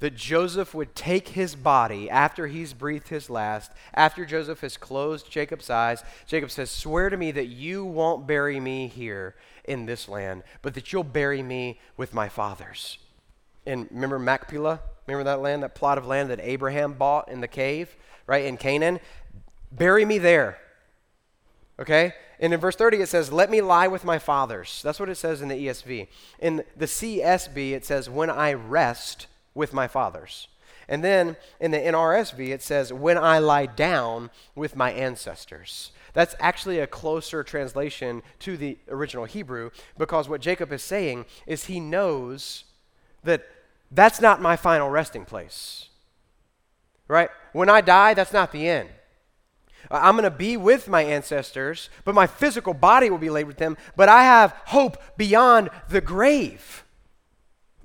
that 0.00 0.14
Joseph 0.14 0.74
would 0.74 0.94
take 0.94 1.28
his 1.28 1.54
body 1.54 2.10
after 2.10 2.46
he's 2.46 2.72
breathed 2.72 3.08
his 3.08 3.30
last, 3.30 3.72
after 3.94 4.26
Joseph 4.26 4.60
has 4.60 4.76
closed 4.76 5.30
Jacob's 5.30 5.70
eyes. 5.70 6.04
Jacob 6.26 6.50
says, 6.50 6.70
Swear 6.70 7.08
to 7.08 7.16
me 7.16 7.30
that 7.32 7.46
you 7.46 7.84
won't 7.84 8.26
bury 8.26 8.60
me 8.60 8.88
here 8.88 9.34
in 9.64 9.86
this 9.86 10.08
land, 10.08 10.42
but 10.62 10.74
that 10.74 10.92
you'll 10.92 11.04
bury 11.04 11.42
me 11.42 11.80
with 11.96 12.12
my 12.12 12.28
fathers. 12.28 12.98
And 13.64 13.88
remember 13.90 14.18
Machpelah? 14.18 14.80
Remember 15.06 15.24
that 15.24 15.40
land, 15.40 15.62
that 15.62 15.74
plot 15.74 15.98
of 15.98 16.06
land 16.06 16.30
that 16.30 16.40
Abraham 16.40 16.92
bought 16.92 17.28
in 17.28 17.40
the 17.40 17.48
cave, 17.48 17.96
right, 18.26 18.44
in 18.44 18.56
Canaan? 18.56 19.00
Bury 19.72 20.04
me 20.04 20.18
there. 20.18 20.58
Okay? 21.78 22.14
And 22.38 22.52
in 22.52 22.60
verse 22.60 22.76
30, 22.76 22.98
it 22.98 23.08
says, 23.08 23.32
Let 23.32 23.50
me 23.50 23.60
lie 23.60 23.88
with 23.88 24.04
my 24.04 24.18
fathers. 24.18 24.80
That's 24.82 25.00
what 25.00 25.08
it 25.08 25.16
says 25.16 25.40
in 25.40 25.48
the 25.48 25.54
ESV. 25.54 26.08
In 26.38 26.64
the 26.76 26.86
CSB, 26.86 27.72
it 27.72 27.84
says, 27.84 28.10
When 28.10 28.30
I 28.30 28.52
rest 28.52 29.26
with 29.56 29.72
my 29.72 29.88
fathers. 29.88 30.46
And 30.88 31.02
then 31.02 31.36
in 31.58 31.72
the 31.72 31.78
NRSV, 31.78 32.50
it 32.50 32.62
says, 32.62 32.92
When 32.92 33.18
I 33.18 33.38
lie 33.40 33.66
down 33.66 34.30
with 34.54 34.76
my 34.76 34.92
ancestors. 34.92 35.90
That's 36.12 36.36
actually 36.40 36.78
a 36.78 36.86
closer 36.86 37.42
translation 37.42 38.22
to 38.38 38.56
the 38.56 38.78
original 38.88 39.26
Hebrew 39.26 39.70
because 39.98 40.30
what 40.30 40.40
Jacob 40.40 40.72
is 40.72 40.82
saying 40.82 41.26
is 41.46 41.64
he 41.64 41.78
knows 41.78 42.64
that 43.22 43.46
that's 43.90 44.20
not 44.20 44.40
my 44.40 44.56
final 44.56 44.88
resting 44.88 45.26
place. 45.26 45.90
Right? 47.06 47.28
When 47.52 47.68
I 47.68 47.82
die, 47.82 48.14
that's 48.14 48.32
not 48.32 48.50
the 48.50 48.66
end. 48.66 48.88
I'm 49.90 50.14
going 50.16 50.24
to 50.24 50.30
be 50.30 50.56
with 50.56 50.88
my 50.88 51.02
ancestors, 51.02 51.90
but 52.04 52.14
my 52.14 52.26
physical 52.26 52.72
body 52.72 53.10
will 53.10 53.18
be 53.18 53.30
laid 53.30 53.44
with 53.44 53.58
them, 53.58 53.76
but 53.94 54.08
I 54.08 54.24
have 54.24 54.52
hope 54.66 54.96
beyond 55.18 55.68
the 55.88 56.00
grave. 56.00 56.85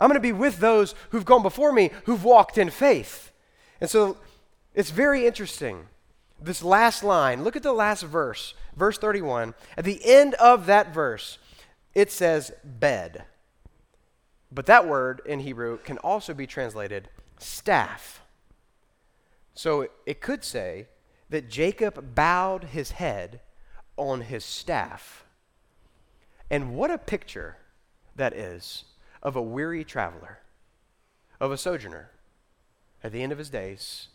I'm 0.01 0.07
going 0.07 0.15
to 0.15 0.19
be 0.19 0.31
with 0.31 0.57
those 0.57 0.95
who've 1.11 1.23
gone 1.23 1.43
before 1.43 1.71
me, 1.71 1.91
who've 2.05 2.23
walked 2.23 2.57
in 2.57 2.71
faith. 2.71 3.31
And 3.79 3.87
so 3.87 4.17
it's 4.73 4.89
very 4.89 5.27
interesting. 5.27 5.85
This 6.41 6.63
last 6.63 7.03
line, 7.03 7.43
look 7.43 7.55
at 7.55 7.61
the 7.61 7.71
last 7.71 8.01
verse, 8.01 8.55
verse 8.75 8.97
31. 8.97 9.53
At 9.77 9.85
the 9.85 10.01
end 10.03 10.33
of 10.35 10.65
that 10.65 10.91
verse, 10.91 11.37
it 11.93 12.11
says 12.11 12.51
bed. 12.63 13.25
But 14.51 14.65
that 14.65 14.87
word 14.87 15.21
in 15.23 15.41
Hebrew 15.41 15.77
can 15.77 15.99
also 15.99 16.33
be 16.33 16.47
translated 16.47 17.09
staff. 17.37 18.21
So 19.53 19.87
it 20.07 20.19
could 20.19 20.43
say 20.43 20.87
that 21.29 21.47
Jacob 21.47 22.15
bowed 22.15 22.63
his 22.65 22.91
head 22.91 23.39
on 23.97 24.21
his 24.21 24.43
staff. 24.43 25.25
And 26.49 26.73
what 26.73 26.89
a 26.89 26.97
picture 26.97 27.57
that 28.15 28.33
is 28.33 28.85
of 29.21 29.35
a 29.35 29.41
weary 29.41 29.83
traveler, 29.83 30.39
of 31.39 31.51
a 31.51 31.57
sojourner 31.57 32.11
at 33.03 33.11
the 33.11 33.23
end 33.23 33.31
of 33.31 33.37
his 33.37 33.49
days, 33.49 34.07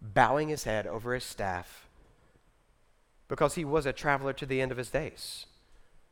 bowing 0.00 0.48
his 0.48 0.64
head 0.64 0.86
over 0.86 1.14
his 1.14 1.24
staff 1.24 1.86
because 3.30 3.54
he 3.54 3.64
was 3.64 3.86
a 3.86 3.92
traveler 3.92 4.32
to 4.32 4.44
the 4.44 4.60
end 4.60 4.72
of 4.72 4.76
his 4.76 4.90
days, 4.90 5.46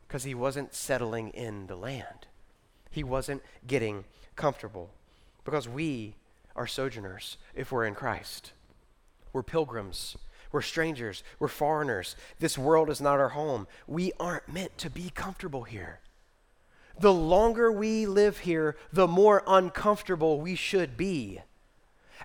because 0.06 0.22
he 0.22 0.36
wasn't 0.36 0.72
settling 0.72 1.30
in 1.30 1.66
the 1.66 1.74
land. 1.74 2.28
He 2.92 3.02
wasn't 3.02 3.42
getting 3.66 4.04
comfortable, 4.36 4.90
because 5.44 5.68
we 5.68 6.14
are 6.54 6.68
sojourners 6.68 7.36
if 7.56 7.72
we're 7.72 7.86
in 7.86 7.96
Christ. 7.96 8.52
We're 9.32 9.42
pilgrims. 9.42 10.16
We're 10.52 10.62
strangers. 10.62 11.24
We're 11.40 11.48
foreigners. 11.48 12.14
This 12.38 12.56
world 12.56 12.88
is 12.88 13.00
not 13.00 13.18
our 13.18 13.30
home. 13.30 13.66
We 13.88 14.12
aren't 14.20 14.50
meant 14.50 14.78
to 14.78 14.88
be 14.88 15.10
comfortable 15.10 15.64
here 15.64 15.98
the 16.98 17.12
longer 17.12 17.70
we 17.70 18.06
live 18.06 18.38
here, 18.38 18.76
the 18.92 19.08
more 19.08 19.42
uncomfortable 19.46 20.40
we 20.40 20.54
should 20.54 20.96
be. 20.96 21.40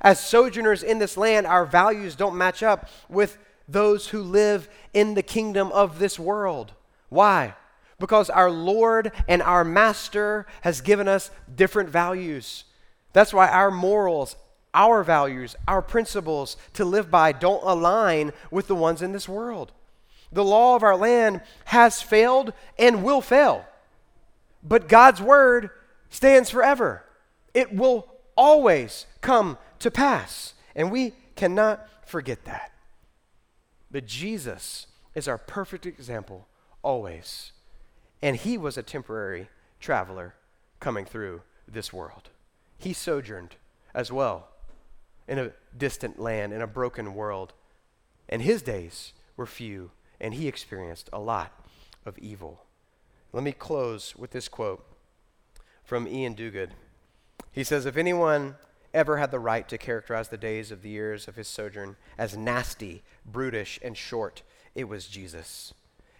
As 0.01 0.19
sojourners 0.19 0.83
in 0.83 0.99
this 0.99 1.17
land, 1.17 1.45
our 1.47 1.65
values 1.65 2.15
don't 2.15 2.37
match 2.37 2.63
up 2.63 2.89
with 3.07 3.37
those 3.67 4.09
who 4.09 4.21
live 4.21 4.67
in 4.93 5.13
the 5.13 5.23
kingdom 5.23 5.71
of 5.71 5.99
this 5.99 6.19
world. 6.19 6.73
Why? 7.09 7.55
Because 7.99 8.29
our 8.29 8.51
Lord 8.51 9.11
and 9.27 9.41
our 9.41 9.63
Master 9.63 10.45
has 10.61 10.81
given 10.81 11.07
us 11.07 11.31
different 11.55 11.89
values. 11.89 12.65
That's 13.13 13.33
why 13.33 13.47
our 13.47 13.71
morals, 13.71 14.35
our 14.73 15.03
values, 15.03 15.55
our 15.67 15.81
principles 15.81 16.57
to 16.73 16.83
live 16.83 17.11
by 17.11 17.31
don't 17.31 17.63
align 17.63 18.33
with 18.49 18.67
the 18.67 18.75
ones 18.75 19.01
in 19.01 19.13
this 19.13 19.29
world. 19.29 19.71
The 20.31 20.43
law 20.43 20.75
of 20.75 20.83
our 20.83 20.97
land 20.97 21.41
has 21.65 22.01
failed 22.01 22.53
and 22.77 23.03
will 23.03 23.21
fail. 23.21 23.65
But 24.63 24.87
God's 24.87 25.21
word 25.21 25.69
stands 26.09 26.49
forever. 26.49 27.03
It 27.53 27.73
will 27.73 28.07
always 28.37 29.05
come 29.21 29.57
to 29.79 29.91
pass. 29.91 30.53
And 30.75 30.91
we 30.91 31.13
cannot 31.35 31.87
forget 32.07 32.45
that. 32.45 32.71
But 33.91 34.05
Jesus 34.05 34.87
is 35.13 35.27
our 35.27 35.37
perfect 35.37 35.85
example 35.85 36.47
always. 36.81 37.51
And 38.21 38.35
he 38.35 38.57
was 38.57 38.77
a 38.77 38.83
temporary 38.83 39.49
traveler 39.79 40.35
coming 40.79 41.05
through 41.05 41.41
this 41.67 41.91
world. 41.91 42.29
He 42.77 42.93
sojourned 42.93 43.55
as 43.93 44.11
well 44.11 44.47
in 45.27 45.39
a 45.39 45.51
distant 45.77 46.19
land, 46.19 46.53
in 46.53 46.61
a 46.61 46.67
broken 46.67 47.13
world. 47.13 47.53
And 48.27 48.41
his 48.41 48.61
days 48.61 49.13
were 49.37 49.45
few, 49.45 49.91
and 50.19 50.33
he 50.33 50.47
experienced 50.47 51.09
a 51.13 51.19
lot 51.19 51.51
of 52.05 52.17
evil. 52.17 52.65
Let 53.33 53.43
me 53.43 53.51
close 53.51 54.15
with 54.15 54.29
this 54.29 54.47
quote 54.47 54.85
from 55.83 56.05
Iain 56.05 56.35
Duguid. 56.35 56.69
He 57.51 57.63
says, 57.63 57.87
If 57.87 57.97
anyone 57.97 58.55
ever 58.93 59.17
had 59.17 59.31
the 59.31 59.39
right 59.39 59.67
to 59.69 59.77
characterize 59.79 60.29
the 60.29 60.37
days 60.37 60.71
of 60.71 60.83
the 60.83 60.89
years 60.89 61.27
of 61.27 61.35
his 61.35 61.47
sojourn 61.47 61.95
as 62.15 62.37
nasty, 62.37 63.01
brutish, 63.25 63.79
and 63.83 63.97
short, 63.97 64.43
it 64.75 64.83
was 64.83 65.07
Jesus. 65.07 65.73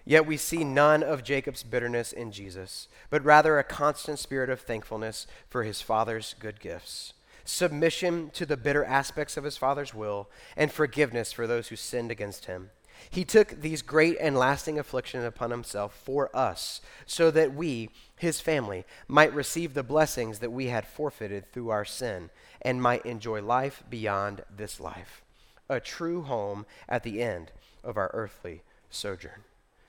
Yet 0.05 0.25
we 0.25 0.37
see 0.37 0.63
none 0.63 1.03
of 1.03 1.23
Jacob's 1.23 1.61
bitterness 1.61 2.11
in 2.11 2.31
Jesus, 2.31 2.87
but 3.11 3.23
rather 3.23 3.59
a 3.59 3.63
constant 3.63 4.17
spirit 4.17 4.49
of 4.49 4.59
thankfulness 4.59 5.27
for 5.47 5.63
his 5.63 5.81
father's 5.81 6.33
good 6.39 6.59
gifts, 6.59 7.13
submission 7.45 8.31
to 8.31 8.45
the 8.45 8.57
bitter 8.57 8.83
aspects 8.83 9.37
of 9.37 9.43
his 9.43 9.55
father's 9.55 9.93
will, 9.93 10.29
and 10.57 10.71
forgiveness 10.71 11.31
for 11.31 11.45
those 11.45 11.67
who 11.67 11.75
sinned 11.75 12.09
against 12.09 12.45
him. 12.45 12.71
He 13.09 13.25
took 13.25 13.61
these 13.61 13.81
great 13.81 14.17
and 14.19 14.37
lasting 14.37 14.79
afflictions 14.79 15.23
upon 15.23 15.51
himself 15.51 15.93
for 15.93 16.35
us, 16.35 16.81
so 17.05 17.31
that 17.31 17.53
we, 17.53 17.89
his 18.17 18.39
family, 18.39 18.85
might 19.07 19.33
receive 19.33 19.73
the 19.73 19.83
blessings 19.83 20.39
that 20.39 20.51
we 20.51 20.67
had 20.67 20.87
forfeited 20.87 21.51
through 21.51 21.69
our 21.69 21.85
sin, 21.85 22.29
and 22.61 22.81
might 22.81 23.05
enjoy 23.05 23.41
life 23.41 23.83
beyond 23.89 24.43
this 24.55 24.79
life, 24.79 25.23
a 25.69 25.79
true 25.79 26.23
home 26.23 26.65
at 26.87 27.03
the 27.03 27.21
end 27.21 27.51
of 27.83 27.97
our 27.97 28.11
earthly 28.13 28.61
sojourn. 28.89 29.43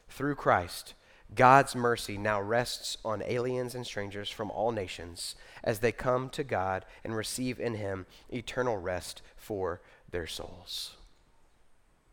Through 0.09 0.37
Christ, 0.37 0.95
God's 1.35 1.75
mercy 1.75 2.19
now 2.19 2.41
rests 2.41 2.97
on 3.05 3.23
aliens 3.23 3.75
and 3.75 3.87
strangers 3.87 4.31
from 4.31 4.51
all 4.51 4.71
nations 4.71 5.35
as 5.63 5.81
they 5.81 5.93
come 5.93 6.29
to 6.31 6.45
God 6.45 6.85
and 7.03 7.17
receive 7.17 7.59
in 7.59 7.75
Him 7.75 8.07
eternal 8.33 8.77
rest 8.77 9.23
for 9.37 9.81
their 10.11 10.27
souls. 10.27 10.97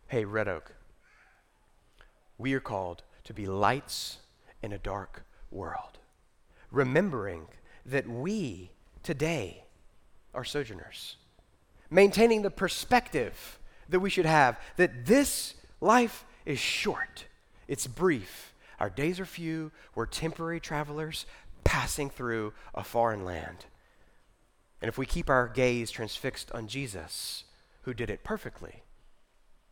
Hey, 0.08 0.26
Red 0.26 0.48
Oak 0.48 0.74
we 2.42 2.54
are 2.56 2.60
called 2.60 3.04
to 3.24 3.34
be 3.34 3.46
lights 3.46 4.18
in 4.64 4.74
a 4.74 4.78
dark 4.80 5.24
world, 5.52 6.00
remembering 6.72 7.46
that 7.86 8.10
we 8.10 8.72
today 9.04 9.64
are 10.34 10.44
sojourners, 10.44 11.18
maintaining 11.90 12.42
the 12.42 12.50
perspective 12.50 13.60
that 13.90 14.00
we 14.00 14.10
should 14.10 14.26
have 14.26 14.60
that 14.78 15.06
this 15.06 15.54
life 15.80 16.26
is 16.46 16.58
short, 16.58 17.26
it's 17.68 17.86
brief. 17.86 18.54
Our 18.80 18.90
days 18.90 19.20
are 19.20 19.26
few. 19.26 19.72
We're 19.94 20.08
temporary 20.08 20.60
travelers 20.60 21.28
passing 21.64 22.10
through 22.10 22.54
a 22.74 22.84
foreign 22.84 23.24
land. 23.24 23.66
And 24.82 24.90
if 24.90 24.98
we 24.98 25.06
keep 25.06 25.30
our 25.30 25.48
gaze 25.48 25.92
transfixed 25.92 26.52
on 26.54 26.68
Jesus, 26.68 27.44
who 27.84 27.94
did 27.94 28.10
it 28.10 28.24
perfectly, 28.24 28.82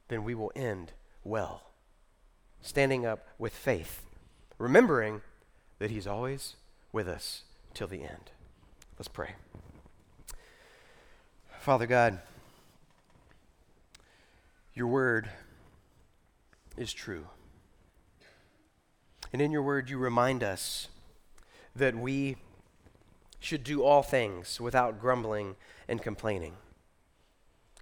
then 0.10 0.24
we 0.24 0.36
will 0.36 0.52
end 0.56 0.92
well 1.24 1.69
standing 2.62 3.06
up 3.06 3.28
with 3.38 3.54
faith, 3.54 4.04
remembering 4.58 5.22
that 5.80 5.92
He's 5.92 6.08
always 6.08 6.56
with 6.92 7.08
us 7.08 7.44
till 7.74 7.88
the 7.88 8.02
end. 8.02 8.32
Let's 8.98 9.08
pray. 9.08 9.36
Father 11.60 11.88
God, 11.88 12.20
your 14.74 14.88
word 14.88 15.30
is 16.78 16.94
true. 16.94 17.28
And 19.32 19.42
in 19.42 19.52
your 19.52 19.62
word, 19.62 19.90
you 19.90 19.98
remind 19.98 20.44
us 20.44 20.88
that 21.76 21.96
we 21.96 22.38
should 23.40 23.64
do 23.64 23.84
all 23.84 24.04
things 24.04 24.60
without 24.60 25.00
grumbling 25.00 25.56
and 25.88 26.02
complaining. 26.02 26.54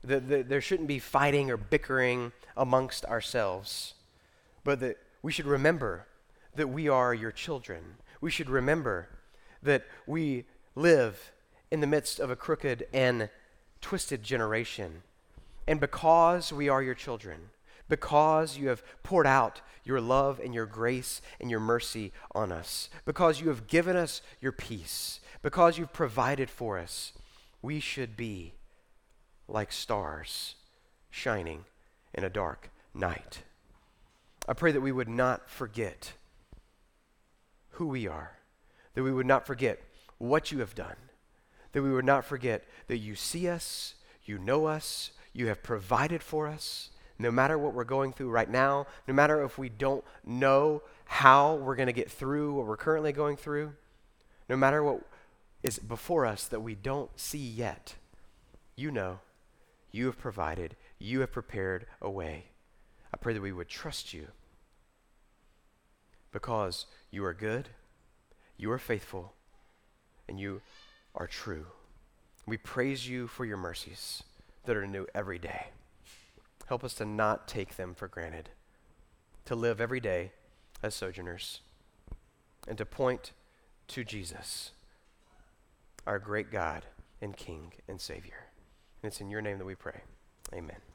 That, 0.04 0.50
there 0.50 0.62
shouldn't 0.62 0.88
be 0.88 1.00
fighting 1.00 1.50
or 1.50 1.58
bickering 1.58 2.32
amongst 2.56 3.06
ourselves, 3.06 3.94
but 4.68 4.82
that 4.82 4.98
we 5.22 5.32
should 5.32 5.46
remember 5.46 6.08
that 6.56 6.68
we 6.68 6.90
are 6.90 7.14
your 7.14 7.32
children. 7.32 7.82
We 8.20 8.30
should 8.30 8.50
remember 8.50 9.08
that 9.64 9.86
we 10.06 10.44
live 10.76 11.32
in 11.72 11.80
the 11.80 11.88
midst 11.88 12.20
of 12.20 12.30
a 12.30 12.36
crooked 12.36 12.86
and 12.92 13.30
twisted 13.80 14.24
generation. 14.24 15.04
And 15.70 15.80
because 15.80 16.52
we 16.52 16.68
are 16.68 16.84
your 16.84 16.96
children, 16.96 17.52
because 17.88 18.58
you 18.58 18.68
have 18.68 18.84
poured 19.04 19.26
out 19.26 19.62
your 19.86 20.02
love 20.02 20.38
and 20.44 20.54
your 20.54 20.66
grace 20.66 21.22
and 21.40 21.50
your 21.50 21.62
mercy 21.62 22.12
on 22.36 22.52
us, 22.52 22.90
because 23.06 23.40
you 23.40 23.48
have 23.48 23.68
given 23.68 23.96
us 23.96 24.22
your 24.42 24.52
peace, 24.52 25.22
because 25.42 25.78
you've 25.78 25.94
provided 25.94 26.50
for 26.50 26.78
us, 26.78 27.14
we 27.62 27.80
should 27.80 28.18
be 28.18 28.52
like 29.48 29.72
stars 29.72 30.56
shining 31.10 31.64
in 32.14 32.26
a 32.26 32.30
dark 32.30 32.70
night. 32.94 33.44
I 34.48 34.54
pray 34.54 34.72
that 34.72 34.82
we 34.82 34.92
would 34.92 35.10
not 35.10 35.50
forget 35.50 36.14
who 37.72 37.88
we 37.88 38.08
are, 38.08 38.38
that 38.94 39.04
we 39.04 39.12
would 39.12 39.26
not 39.26 39.46
forget 39.46 39.82
what 40.18 40.52
you 40.52 40.60
have 40.60 40.74
done, 40.74 40.96
that 41.74 41.84
we 41.84 41.92
would 41.92 42.06
not 42.06 42.24
forget 42.24 42.64
that 42.88 42.98
you 42.98 43.14
see 43.14 43.48
us, 43.48 43.96
you 44.24 44.40
know 44.40 44.66
us, 44.66 45.12
you 45.34 45.48
have 45.48 45.62
provided 45.62 46.24
for 46.24 46.48
us. 46.48 46.90
No 47.20 47.32
matter 47.32 47.58
what 47.58 47.74
we're 47.74 47.84
going 47.84 48.14
through 48.14 48.30
right 48.30 48.50
now, 48.50 48.86
no 49.08 49.14
matter 49.14 49.44
if 49.44 49.58
we 49.58 49.70
don't 49.70 50.04
know 50.24 50.84
how 51.06 51.56
we're 51.56 51.76
going 51.76 51.88
to 51.88 51.94
get 51.94 52.12
through 52.12 52.54
what 52.54 52.68
we're 52.68 52.78
currently 52.78 53.12
going 53.12 53.38
through, 53.38 53.74
no 54.48 54.56
matter 54.56 54.84
what 54.84 55.02
is 55.64 55.80
before 55.80 56.26
us 56.26 56.48
that 56.48 56.62
we 56.62 56.76
don't 56.76 57.10
see 57.20 57.40
yet, 57.40 57.96
you 58.76 58.92
know, 58.92 59.20
you 59.92 60.06
have 60.06 60.18
provided, 60.18 60.76
you 61.00 61.22
have 61.22 61.32
prepared 61.32 61.88
a 62.02 62.10
way. 62.10 62.46
I 63.14 63.18
pray 63.18 63.34
that 63.34 63.42
we 63.42 63.52
would 63.52 63.68
trust 63.68 64.14
you 64.14 64.28
because 66.32 66.86
you 67.12 67.24
are 67.26 67.34
good, 67.34 67.70
you 68.58 68.72
are 68.72 68.80
faithful, 68.80 69.34
and 70.28 70.40
you 70.40 70.62
are 71.16 71.28
true. 71.28 71.68
We 72.46 72.58
praise 72.58 73.08
you 73.08 73.28
for 73.28 73.46
your 73.46 73.58
mercies 73.58 74.24
that 74.66 74.76
are 74.78 74.88
new 74.88 75.06
every 75.14 75.40
day. 75.40 75.68
Help 76.68 76.84
us 76.84 76.94
to 76.96 77.06
not 77.06 77.48
take 77.48 77.76
them 77.76 77.94
for 77.96 78.08
granted, 78.08 78.50
to 79.46 79.56
live 79.56 79.80
every 79.80 80.00
day 80.00 80.32
as 80.84 80.94
sojourners, 80.96 81.62
and 82.68 82.78
to 82.78 82.86
point 82.86 83.32
to 83.88 84.04
Jesus, 84.04 84.72
our 86.06 86.20
great 86.20 86.52
God 86.52 86.84
and 87.22 87.36
King 87.36 87.74
and 87.88 88.00
Savior. 88.00 88.48
And 89.02 89.12
it's 89.12 89.22
in 89.22 89.30
your 89.30 89.42
name 89.42 89.58
that 89.60 89.66
we 89.66 89.76
pray. 89.76 90.02
Amen. 90.54 90.87